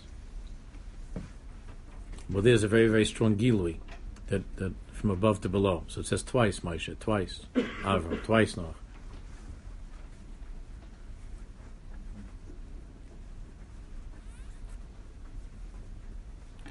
Well, 2.32 2.41
there's 2.41 2.64
a 2.64 2.68
very, 2.68 2.88
very 2.88 3.05
strong 3.05 3.36
gilui 3.36 3.78
that 4.26 4.41
that 4.55 4.74
from 4.91 5.12
above 5.12 5.41
to 5.41 5.49
below. 5.49 5.84
So 5.88 5.99
it 6.01 6.07
says 6.07 6.24
twice, 6.24 6.62
Moshe, 6.62 6.97
twice, 6.97 7.41
Avram, 7.84 8.24
twice 8.24 8.55
Noach. 8.55 8.74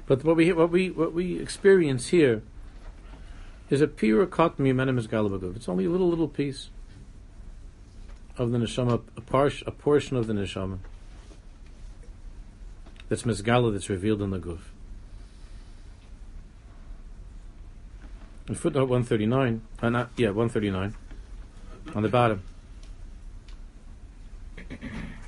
But 0.05 0.25
what 0.25 0.35
we 0.35 0.51
what 0.51 0.69
we 0.69 0.89
what 0.89 1.13
we 1.13 1.39
experience 1.39 2.09
here 2.09 2.43
is 3.69 3.79
a 3.79 3.87
pure 3.87 4.25
cotton 4.25 4.65
It's 4.65 5.69
only 5.69 5.85
a 5.85 5.89
little 5.89 6.09
little 6.09 6.27
piece 6.27 6.67
of 8.41 8.51
the 8.51 8.57
neshama, 8.57 9.01
a, 9.17 9.67
a 9.67 9.71
portion 9.71 10.17
of 10.17 10.25
the 10.27 10.33
neshama 10.33 10.79
that's 13.07 13.23
mizgala 13.23 13.71
that's 13.71 13.89
revealed 13.89 14.21
in 14.21 14.31
the 14.31 14.39
guf. 14.39 14.59
In 18.47 18.55
footnote 18.55 18.89
139, 18.89 19.61
uh, 19.81 19.89
not, 19.89 20.09
yeah, 20.17 20.29
139, 20.29 20.95
on 21.93 22.03
the 22.03 22.09
bottom. 22.09 22.41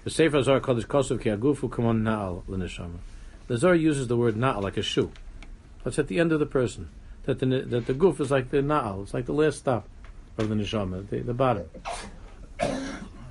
The 0.04 0.10
Sefer 0.10 0.38
Azar 0.38 0.60
Kodesh 0.60 0.86
Kosov 0.86 1.22
Ki 1.22 1.30
Agufu 1.30 1.70
Kamon 1.70 2.02
Na'al 2.02 2.44
L'Neshama. 2.48 2.98
The 3.48 3.58
Zohar 3.58 3.76
uses 3.76 4.08
the 4.08 4.18
word 4.18 4.36
Na'al 4.36 4.64
like 4.64 4.78
a 4.78 4.82
shoe. 4.82 5.12
That's 5.84 6.00
at 6.00 6.08
the 6.08 6.20
end 6.20 6.32
of 6.32 6.40
the 6.40 6.46
person. 6.46 6.90
That 7.26 7.40
the, 7.40 7.46
that 7.46 7.86
the 7.86 7.94
guf 7.94 8.20
is 8.20 8.32
like 8.32 8.50
the 8.50 8.58
Na'al, 8.58 9.04
it's 9.04 9.14
like 9.14 9.26
the 9.28 9.34
last 9.34 9.60
stop 9.60 9.88
of 10.38 10.50
the 10.50 10.56
Neshama, 10.56 11.08
the, 11.10 11.20
the 11.20 11.34
bottom. 11.34 11.70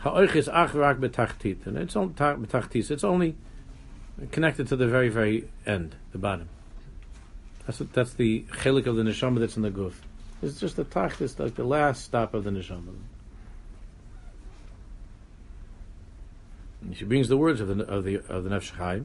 Ha'oich 0.02 0.34
is 0.34 0.48
achrak 0.48 0.98
betachtit, 0.98 1.66
and 1.66 1.78
it's 1.78 1.94
only 1.94 2.14
betachtis. 2.14 2.90
It's 2.90 3.04
only 3.04 3.36
connected 4.32 4.66
to 4.68 4.76
the 4.76 4.88
very, 4.88 5.08
very 5.08 5.48
end, 5.64 5.94
the 6.10 6.18
bottom. 6.18 6.48
That's 7.66 7.78
what, 7.78 7.92
that's 7.92 8.14
the 8.14 8.44
of 8.50 8.62
the 8.96 9.02
neshama 9.02 9.38
that's 9.38 9.56
in 9.56 9.62
the 9.62 9.70
guf. 9.70 9.94
It's 10.42 10.58
just 10.58 10.74
the 10.74 10.84
tach, 10.84 11.20
it's 11.20 11.38
like 11.38 11.54
the 11.54 11.64
last 11.64 12.04
stop 12.04 12.34
of 12.34 12.42
the 12.42 12.50
neshama. 12.50 12.94
And 16.80 16.96
she 16.96 17.04
brings 17.04 17.28
the 17.28 17.36
words 17.36 17.60
of 17.60 17.68
the 17.68 17.84
of 17.84 18.02
the 18.02 18.16
of 18.28 18.42
the 18.42 18.50
nefesh. 18.50 19.04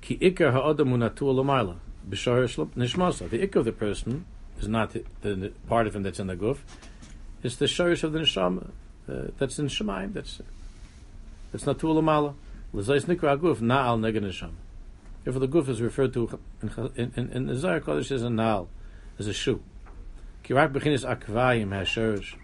Ki 0.00 0.18
ikar 0.18 0.52
ha'adam 0.52 0.88
unatu 0.88 1.20
alamayla 1.20 1.76
nishmasa. 2.10 3.30
The 3.30 3.46
ikar 3.46 3.56
of 3.56 3.64
the 3.64 3.72
person 3.72 4.26
is 4.58 4.66
not 4.66 4.90
the, 4.92 5.04
the, 5.22 5.52
part 5.68 5.86
of 5.86 5.94
him 5.94 6.02
that's 6.02 6.18
in 6.18 6.26
the 6.26 6.36
guf. 6.36 6.58
It's 7.44 7.54
the 7.54 7.66
shorish 7.66 8.02
of 8.02 8.12
the 8.12 8.18
neshama 8.18 8.72
uh, 9.08 9.28
that's 9.38 9.58
in 9.58 9.66
Shemaim. 9.66 10.12
That's 10.12 10.40
that's 11.52 11.66
not 11.66 11.78
tulamala. 11.78 12.34
L'zayis 12.72 13.04
nikra 13.04 13.38
guf 13.38 13.58
na'al 13.58 14.00
negen 14.00 14.24
neshama. 14.24 14.54
Therefore, 15.22 15.40
the 15.40 15.48
guf 15.48 15.68
is 15.68 15.80
referred 15.80 16.12
to 16.14 16.38
in 16.96 17.12
in, 17.16 17.30
in 17.32 17.46
the 17.46 17.54
Zohar 17.54 17.80
Kodesh 17.80 18.10
as 18.10 18.22
a 18.22 18.28
na'al, 18.28 18.66
as 19.18 19.26
a 19.26 19.32
shoe. 19.32 19.62
Kirak 20.44 20.72
bechinis 20.72 21.04
akvayim 21.04 21.68
hasherish. 21.68 22.36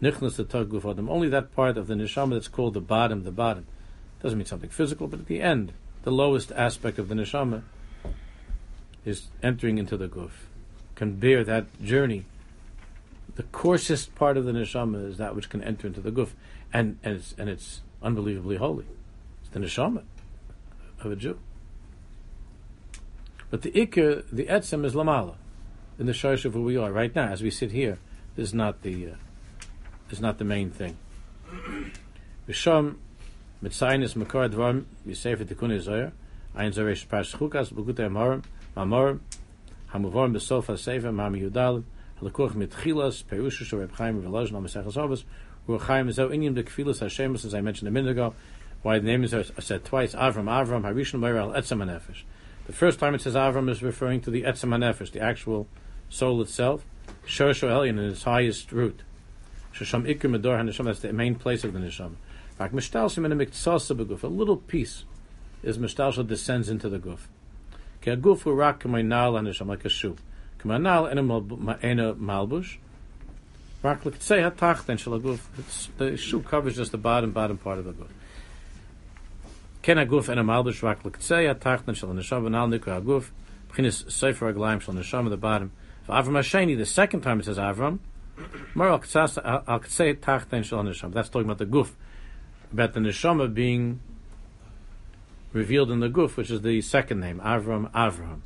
Nichnas 0.00 0.36
the 0.36 0.44
tug 0.44 0.70
guf 0.70 0.90
adam. 0.90 1.08
Only 1.08 1.28
that 1.28 1.54
part 1.54 1.76
of 1.76 1.86
the 1.86 1.94
neshama 1.94 2.32
that's 2.32 2.48
called 2.48 2.74
the 2.74 2.80
bottom, 2.80 3.24
the 3.24 3.32
bottom. 3.32 3.66
Doesn't 4.22 4.38
mean 4.38 4.46
something 4.46 4.70
physical, 4.70 5.08
but 5.08 5.20
at 5.20 5.26
the 5.26 5.40
end, 5.40 5.72
the 6.02 6.10
lowest 6.10 6.52
aspect 6.52 6.98
of 6.98 7.08
the 7.08 7.14
neshama 7.14 7.62
is 9.04 9.28
entering 9.42 9.78
into 9.78 9.96
the 9.96 10.08
guf. 10.08 10.30
Can 10.94 11.16
bear 11.16 11.44
that 11.44 11.66
journey 11.82 12.24
the 13.36 13.42
coarsest 13.44 14.14
part 14.14 14.36
of 14.36 14.44
the 14.44 14.52
neshama 14.52 15.08
is 15.08 15.18
that 15.18 15.36
which 15.36 15.48
can 15.48 15.62
enter 15.62 15.86
into 15.86 16.00
the 16.00 16.10
guf, 16.10 16.30
and 16.72 16.98
and 17.02 17.16
it's 17.16 17.34
and 17.38 17.48
it's 17.48 17.82
unbelievably 18.02 18.56
holy. 18.56 18.86
It's 19.42 19.50
the 19.50 19.60
neshama 19.60 20.02
of 21.02 21.12
a 21.12 21.16
Jew. 21.16 21.38
But 23.50 23.62
the 23.62 23.70
ikr, 23.70 24.24
the 24.32 24.46
etzem, 24.46 24.84
is 24.84 24.94
lamala, 24.94 25.36
in 25.98 26.06
the 26.06 26.12
sharish 26.12 26.44
of 26.44 26.54
who 26.54 26.62
we 26.62 26.76
are 26.76 26.90
right 26.90 27.14
now, 27.14 27.28
as 27.28 27.42
we 27.42 27.50
sit 27.50 27.72
here. 27.72 27.98
This 28.34 28.48
is 28.48 28.54
not 28.54 28.82
the 28.82 29.10
uh, 29.10 29.14
is 30.10 30.20
not 30.20 30.38
the 30.38 30.44
main 30.44 30.70
thing. 30.70 30.96
V'sham 32.48 32.96
mitzaynis 33.62 34.16
makar 34.16 34.48
dvarim 34.48 34.84
yisayfer 35.06 35.44
tikun 35.44 35.78
zoyer 35.78 36.12
ein 36.54 36.72
zoresh 36.72 37.06
pas 37.08 37.32
chukas 37.32 37.72
b'gutei 37.72 38.08
amarim 38.08 38.42
mamorim 38.76 39.20
hamuvarim 39.92 40.34
b'sof 40.34 40.66
ha-sefer 40.66 41.12
ma'am 41.12 41.34
yudalim 41.34 41.84
Halakuch 42.20 42.54
mit 42.54 42.70
Chilas, 42.70 43.22
Perusha 43.24 43.64
Shor 43.64 43.80
Reb 43.80 43.92
Chaim 43.92 44.22
Velozh 44.22 44.50
No 44.50 44.60
Mesechas 44.60 44.94
Avos, 44.94 45.24
Ruach 45.68 45.82
Chaim 45.82 46.08
is 46.08 46.18
Inyam 46.18 46.54
de 46.54 46.62
Kfilas 46.62 47.00
Hashem, 47.00 47.34
as 47.34 47.54
I 47.54 47.60
mentioned 47.60 47.88
a 47.88 47.90
minute 47.90 48.10
ago. 48.10 48.34
Why 48.82 48.98
the 48.98 49.06
names 49.06 49.34
are 49.34 49.40
uh, 49.40 49.60
said 49.60 49.84
twice, 49.84 50.14
Avram, 50.14 50.44
Avram, 50.44 50.82
Harishon 50.82 51.20
Meir 51.20 51.34
Etzem 51.34 51.84
HaNefesh. 51.84 52.22
The 52.66 52.72
first 52.72 52.98
time 52.98 53.14
it 53.14 53.20
says 53.20 53.34
Avram 53.34 53.68
is 53.68 53.82
referring 53.82 54.20
to 54.22 54.30
the 54.30 54.44
Etzem 54.44 54.70
HaNefesh, 54.70 55.10
the 55.10 55.20
actual 55.20 55.66
soul 56.08 56.40
itself, 56.40 56.86
Shor 57.24 57.50
Elyon 57.50 57.98
in 57.98 57.98
its 57.98 58.22
highest 58.22 58.72
root. 58.72 59.02
Shasham 59.74 60.08
Iker 60.08 60.30
Medor 60.30 60.56
HaNeshama, 60.56 60.86
that's 60.86 61.00
the 61.00 61.12
main 61.12 61.34
place 61.34 61.64
of 61.64 61.74
the 61.74 61.78
Neshama. 61.78 62.14
Rak 62.58 62.72
Mishtalshim 62.72 63.26
in 63.26 63.32
a 63.32 63.36
Miktsasa 63.36 63.94
Beguf, 63.94 64.22
a 64.22 64.26
little 64.26 64.56
piece 64.56 65.04
is 65.62 65.76
Mishtalsha 65.76 66.26
descends 66.26 66.70
into 66.70 66.88
the 66.88 66.98
Guf. 66.98 67.26
Ke 68.00 68.08
a 68.08 68.16
Guf 68.16 68.44
Urak 68.44 68.78
Kamaynal 68.78 69.38
HaNeshama, 69.38 69.66
like 69.66 69.84
a 69.84 69.90
shoe. 69.90 70.16
Kamaynal 70.66 71.10
Ena 71.82 72.14
Malbush, 72.14 72.76
Rak 73.82 74.04
L'Ktsei 74.04 74.50
HaTachten 74.50 74.98
Shal 74.98 75.20
HaGuf, 75.20 75.40
the 75.96 76.16
shoe 76.16 76.40
covers 76.42 76.76
just 76.76 76.92
the 76.92 76.98
bottom, 76.98 77.30
bottom 77.32 77.56
part 77.56 77.78
of 77.78 77.84
the 77.84 77.92
Guf. 77.92 78.08
Ken 79.82 79.96
HaGuf 79.96 80.28
Ena 80.28 80.42
Malbush, 80.42 80.82
Rak 80.82 81.04
L'Ktsei 81.04 81.54
HaTachten 81.54 81.94
Shal 81.94 82.10
HaNeshama, 82.10 82.50
Nal 82.50 82.68
Nikra 82.68 83.00
HaGuf, 83.00 83.30
B'chinis 83.70 84.10
Sefer 84.10 84.52
HaGlaim 84.52 84.80
Shal 84.80 84.94
HaNeshama, 84.94 85.30
the 85.30 85.36
bottom. 85.36 85.70
Avram 86.08 86.38
Hasheni, 86.38 86.76
the 86.76 86.86
second 86.86 87.20
time 87.20 87.38
it 87.40 87.44
says 87.44 87.58
Avram, 87.58 88.00
Mar 88.74 88.88
al 88.90 88.98
Ktsei 88.98 90.16
Tachten 90.16 90.64
Shal 90.64 90.82
HaNeshama, 90.82 91.12
that's 91.12 91.28
talking 91.28 91.46
about 91.46 91.58
the 91.58 91.66
Guf, 91.66 91.92
about 92.72 92.94
the 92.94 93.00
Neshama 93.00 93.52
being 93.52 94.00
revealed 95.52 95.92
in 95.92 96.00
the 96.00 96.08
Guf, 96.08 96.36
which 96.36 96.50
is 96.50 96.62
the 96.62 96.80
second 96.80 97.20
name, 97.20 97.40
Avram 97.40 97.90
Avram, 97.92 98.40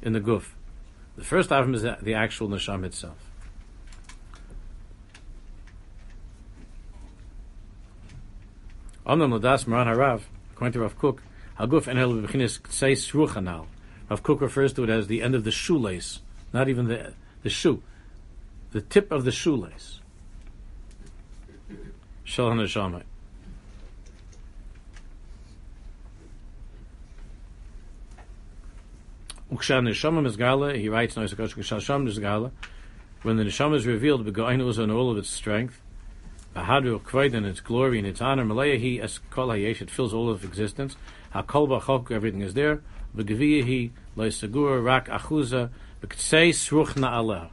in 0.00 0.12
the 0.12 0.20
Guf. 0.20 0.50
The 1.16 1.24
first 1.24 1.50
Avram 1.50 1.74
is 1.74 1.82
the, 1.82 2.14
actual 2.14 2.48
Neshama 2.48 2.86
itself. 2.86 3.16
Omnam 9.06 9.40
Ladas 9.40 9.66
Maran 9.66 9.86
Harav, 9.86 10.22
according 10.52 10.72
to 10.74 10.80
Rav 10.80 10.98
Kook, 10.98 11.20
Haguf 11.58 11.84
Enel 11.84 12.26
B'chinis 12.26 12.60
Ktsei 12.60 12.92
Sruchanal. 12.92 13.66
Rav 14.10 14.22
Kook 14.22 14.40
refers 14.40 14.72
to 14.74 14.84
it 14.84 14.90
as 14.90 15.06
the 15.06 15.22
end 15.22 15.34
of 15.34 15.44
the 15.44 15.50
shoelace, 15.50 16.20
not 16.52 16.68
even 16.68 16.88
the 16.88 17.14
the 17.42 17.50
shoe, 17.50 17.82
the 18.72 18.80
tip 18.80 19.10
of 19.12 19.24
the 19.24 19.30
shoelace. 19.30 20.00
Shal 22.24 22.50
HaNeshama. 22.50 23.04
Uksha 29.52 29.80
Neshama 29.80 30.26
Mizgala, 30.26 30.76
he 30.76 30.88
writes, 30.88 31.14
when 31.16 31.26
the 33.36 33.44
Neshama 33.44 33.76
is 33.76 33.86
revealed, 33.86 34.26
Begoinus 34.26 34.78
and 34.78 34.90
all 34.90 35.10
of 35.10 35.18
its 35.18 35.30
strength, 35.30 35.80
Bahadu 36.54 37.00
Kvaid 37.00 37.34
and 37.34 37.46
its 37.46 37.60
glory 37.60 37.98
and 37.98 38.06
its 38.06 38.20
honor, 38.20 38.44
Malayahi 38.44 39.02
Es 39.02 39.18
Kol 39.30 39.52
it 39.52 39.90
fills 39.90 40.12
all 40.12 40.28
of 40.30 40.42
existence, 40.42 40.96
HaKol 41.34 41.80
Bachok, 41.80 42.10
everything 42.10 42.40
is 42.40 42.54
there, 42.54 42.82
Begaviyahi, 43.16 43.90
Lois 44.16 44.40
Sagur, 44.40 44.82
Rak 44.82 45.08
Achuza, 45.08 45.70
Bektsei 46.02 46.52
Sruch 46.52 46.94
Na'aleh. 46.94 47.50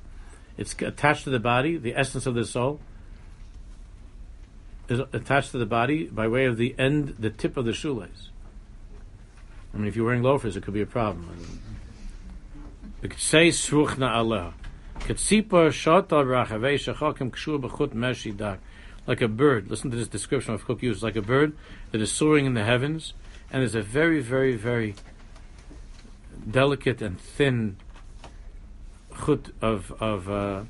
It's 0.58 0.74
attached 0.82 1.26
to 1.26 1.30
the 1.30 1.39
body, 1.39 1.78
the 1.78 1.96
essence 1.96 2.26
of 2.26 2.34
the 2.34 2.46
soul, 2.46 2.80
is 4.89 5.00
attached 5.12 5.52
to 5.52 5.58
the 5.58 5.66
body 5.66 6.06
by 6.06 6.28
way 6.28 6.46
of 6.46 6.58
the 6.58 6.76
end, 6.78 7.16
the 7.20 7.30
tip 7.30 7.56
of 7.56 7.66
the 7.66 7.74
shoelace. 7.74 8.30
I 9.74 9.78
mean, 9.78 9.88
if 9.88 9.96
you're 9.96 10.06
wearing 10.06 10.24
loafers, 10.24 10.56
it 10.56 10.64
could 10.64 10.74
be 10.74 10.82
a 10.82 10.86
problem. 10.86 11.30
Say 13.18 13.49
sruchna 13.49 14.10
Allah. 14.10 14.54
Katsipa 14.99 15.70
shata 15.70 16.24
rachavei 16.24 16.76
shachakim 16.76 17.32
kshur 17.32 17.62
b'chut. 17.62 18.60
Like 19.06 19.22
a 19.22 19.28
bird. 19.28 19.70
Listen 19.70 19.91
to 19.91 19.97
this 19.97 20.08
description 20.08 20.54
of 20.54 20.66
Kook 20.66 20.82
used. 20.82 21.04
Like 21.04 21.18
a 21.18 21.22
bird 21.22 21.58
that 21.91 21.99
is 21.99 22.12
soaring 22.12 22.45
in 22.45 22.54
the 22.54 22.64
heavens, 22.64 23.14
and 23.51 23.62
there's 23.62 23.76
a 23.76 23.82
very, 23.82 24.22
very, 24.22 24.56
very 24.56 24.95
delicate 26.49 27.01
and 27.01 27.20
thin 27.20 27.76
chut 29.26 29.51
of 29.62 29.91
of 29.99 30.30
uh, 30.30 30.64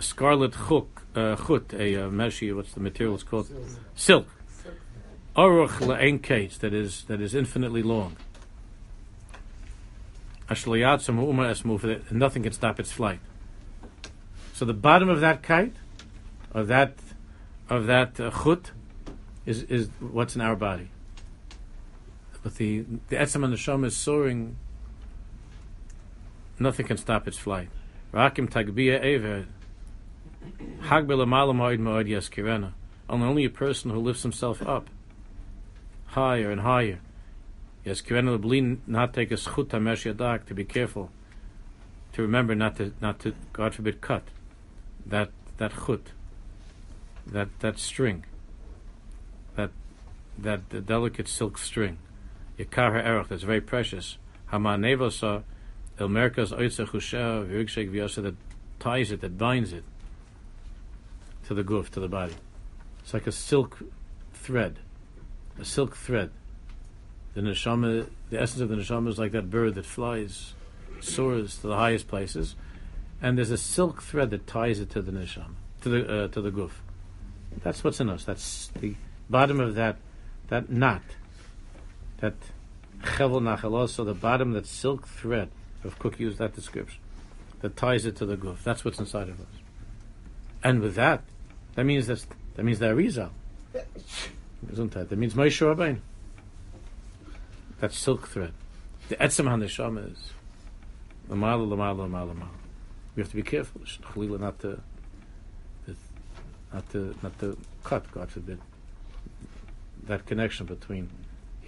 scarlet 0.00 0.54
chuk, 0.68 1.02
uh, 1.14 1.36
chut, 1.36 1.74
a 1.74 1.96
uh, 1.96 2.08
meshi. 2.08 2.54
What's 2.56 2.72
the 2.72 2.80
material? 2.80 3.14
It's 3.14 3.24
called 3.24 3.48
silk. 3.94 4.26
Aruch 5.36 5.78
la'en 5.80 6.58
that 6.60 6.72
is 6.72 7.04
that 7.04 7.20
is 7.20 7.34
infinitely 7.34 7.82
long. 7.82 8.16
And 10.48 12.12
nothing 12.12 12.42
can 12.42 12.52
stop 12.52 12.80
its 12.80 12.90
flight. 12.90 13.20
So 14.54 14.64
the 14.64 14.74
bottom 14.74 15.08
of 15.08 15.20
that 15.20 15.42
kite, 15.42 15.76
of 16.52 16.68
that 16.68 16.94
of 17.68 17.86
that 17.86 18.18
uh, 18.18 18.30
chut, 18.30 18.72
is 19.44 19.62
is 19.64 19.88
what's 20.00 20.34
in 20.34 20.40
our 20.40 20.56
body. 20.56 20.88
But 22.42 22.56
the 22.56 22.84
the 23.08 23.16
etzem 23.16 23.44
and 23.44 23.52
the 23.52 23.56
shom 23.56 23.84
is 23.84 23.96
soaring. 23.96 24.56
Nothing 26.58 26.86
can 26.86 26.96
stop 26.96 27.28
its 27.28 27.38
flight. 27.38 27.68
Rakim 28.12 28.50
malamod 31.26 31.78
moed 31.78 32.08
yaskirena. 32.08 32.72
Only 33.08 33.44
a 33.44 33.50
person 33.50 33.90
who 33.90 34.00
lifts 34.00 34.22
himself 34.22 34.60
up 34.62 34.88
higher 36.08 36.50
and 36.50 36.60
higher. 36.62 37.00
Yes, 37.88 38.02
leblin 38.02 38.80
not 38.86 39.14
take 39.14 39.30
a 39.30 39.36
schut 39.36 39.70
to 40.46 40.54
be 40.54 40.64
careful, 40.64 41.10
to 42.12 42.20
remember 42.20 42.54
not 42.54 42.76
to 42.76 42.92
not 43.00 43.18
to 43.20 43.34
God 43.54 43.74
forbid 43.74 44.02
cut 44.02 44.24
that 45.06 45.30
that 45.56 45.72
chut, 45.86 46.12
that 47.26 47.48
that 47.60 47.78
string, 47.78 48.26
that 49.56 49.70
that 50.36 50.68
the 50.68 50.82
delicate 50.82 51.28
silk 51.28 51.56
string, 51.56 51.96
yikar 52.58 52.92
ha'erach 52.92 53.28
that's 53.28 53.44
very 53.44 53.62
precious. 53.62 54.18
Hama 54.48 54.76
nevosa 54.76 55.44
el 55.98 56.08
merkas 56.08 56.52
oitza 56.52 56.86
chusha 56.86 57.48
v'rigshek 57.48 57.90
v'yasa 57.90 58.22
that 58.22 58.34
ties 58.78 59.10
it, 59.10 59.22
that 59.22 59.38
binds 59.38 59.72
it 59.72 59.84
to 61.46 61.54
the 61.54 61.62
goof, 61.64 61.90
to 61.92 62.00
the 62.00 62.08
body. 62.08 62.34
It's 63.00 63.14
like 63.14 63.26
a 63.26 63.32
silk 63.32 63.78
thread, 64.34 64.80
a 65.58 65.64
silk 65.64 65.96
thread. 65.96 66.32
The 67.38 67.44
neshama, 67.44 68.08
the 68.30 68.42
essence 68.42 68.62
of 68.62 68.68
the 68.68 68.74
neshama 68.74 69.10
is 69.10 69.16
like 69.16 69.30
that 69.30 69.48
bird 69.48 69.76
that 69.76 69.86
flies, 69.86 70.54
soars 70.98 71.58
to 71.58 71.68
the 71.68 71.76
highest 71.76 72.08
places, 72.08 72.56
and 73.22 73.38
there's 73.38 73.52
a 73.52 73.56
silk 73.56 74.02
thread 74.02 74.30
that 74.30 74.48
ties 74.48 74.80
it 74.80 74.90
to 74.90 75.02
the 75.02 75.12
neshama, 75.12 75.54
to 75.82 75.88
the 75.88 76.24
uh, 76.24 76.28
to 76.30 76.40
the 76.40 76.50
goof. 76.50 76.82
That's 77.62 77.84
what's 77.84 78.00
in 78.00 78.10
us. 78.10 78.24
That's 78.24 78.72
the 78.80 78.96
bottom 79.30 79.60
of 79.60 79.76
that 79.76 79.98
that 80.48 80.68
knot, 80.68 81.02
that 82.16 82.34
chevel 83.02 83.40
nachal, 83.40 83.72
also 83.72 84.02
the 84.02 84.14
bottom 84.14 84.50
that 84.54 84.66
silk 84.66 85.06
thread. 85.06 85.48
If 85.84 85.96
Kook 86.00 86.18
used 86.18 86.38
that 86.38 86.56
description, 86.56 87.00
that 87.60 87.76
ties 87.76 88.04
it 88.04 88.16
to 88.16 88.26
the 88.26 88.36
goof. 88.36 88.64
That's 88.64 88.84
what's 88.84 88.98
inside 88.98 89.28
of 89.28 89.40
us. 89.40 89.46
And 90.64 90.80
with 90.80 90.96
that, 90.96 91.22
that 91.76 91.84
means 91.84 92.08
that's, 92.08 92.26
that 92.56 92.64
means 92.64 92.80
the 92.80 92.86
Arizal. 92.86 93.30
Isn't 94.72 94.90
that? 94.90 95.08
That 95.08 95.16
means 95.16 95.34
Moshe 95.34 95.64
Rabbeinu. 95.64 96.00
That 97.80 97.92
silk 97.92 98.28
thread. 98.28 98.52
The 99.08 99.16
Etzem 99.16 99.46
HaNeshama 99.46 100.12
is 100.12 100.32
Lamala, 101.30 101.66
Lamala, 101.68 102.08
Lamala, 102.08 102.34
Lamala. 102.34 102.48
We 103.14 103.22
have 103.22 103.30
to 103.30 103.36
be 103.36 103.42
careful, 103.42 103.80
not 104.38 104.58
to, 104.60 104.80
not 106.72 106.90
to, 106.90 107.14
not 107.22 107.38
to 107.38 107.56
cut, 107.84 108.10
God 108.12 108.30
forbid, 108.30 108.58
that 110.06 110.26
connection 110.26 110.66
between 110.66 111.08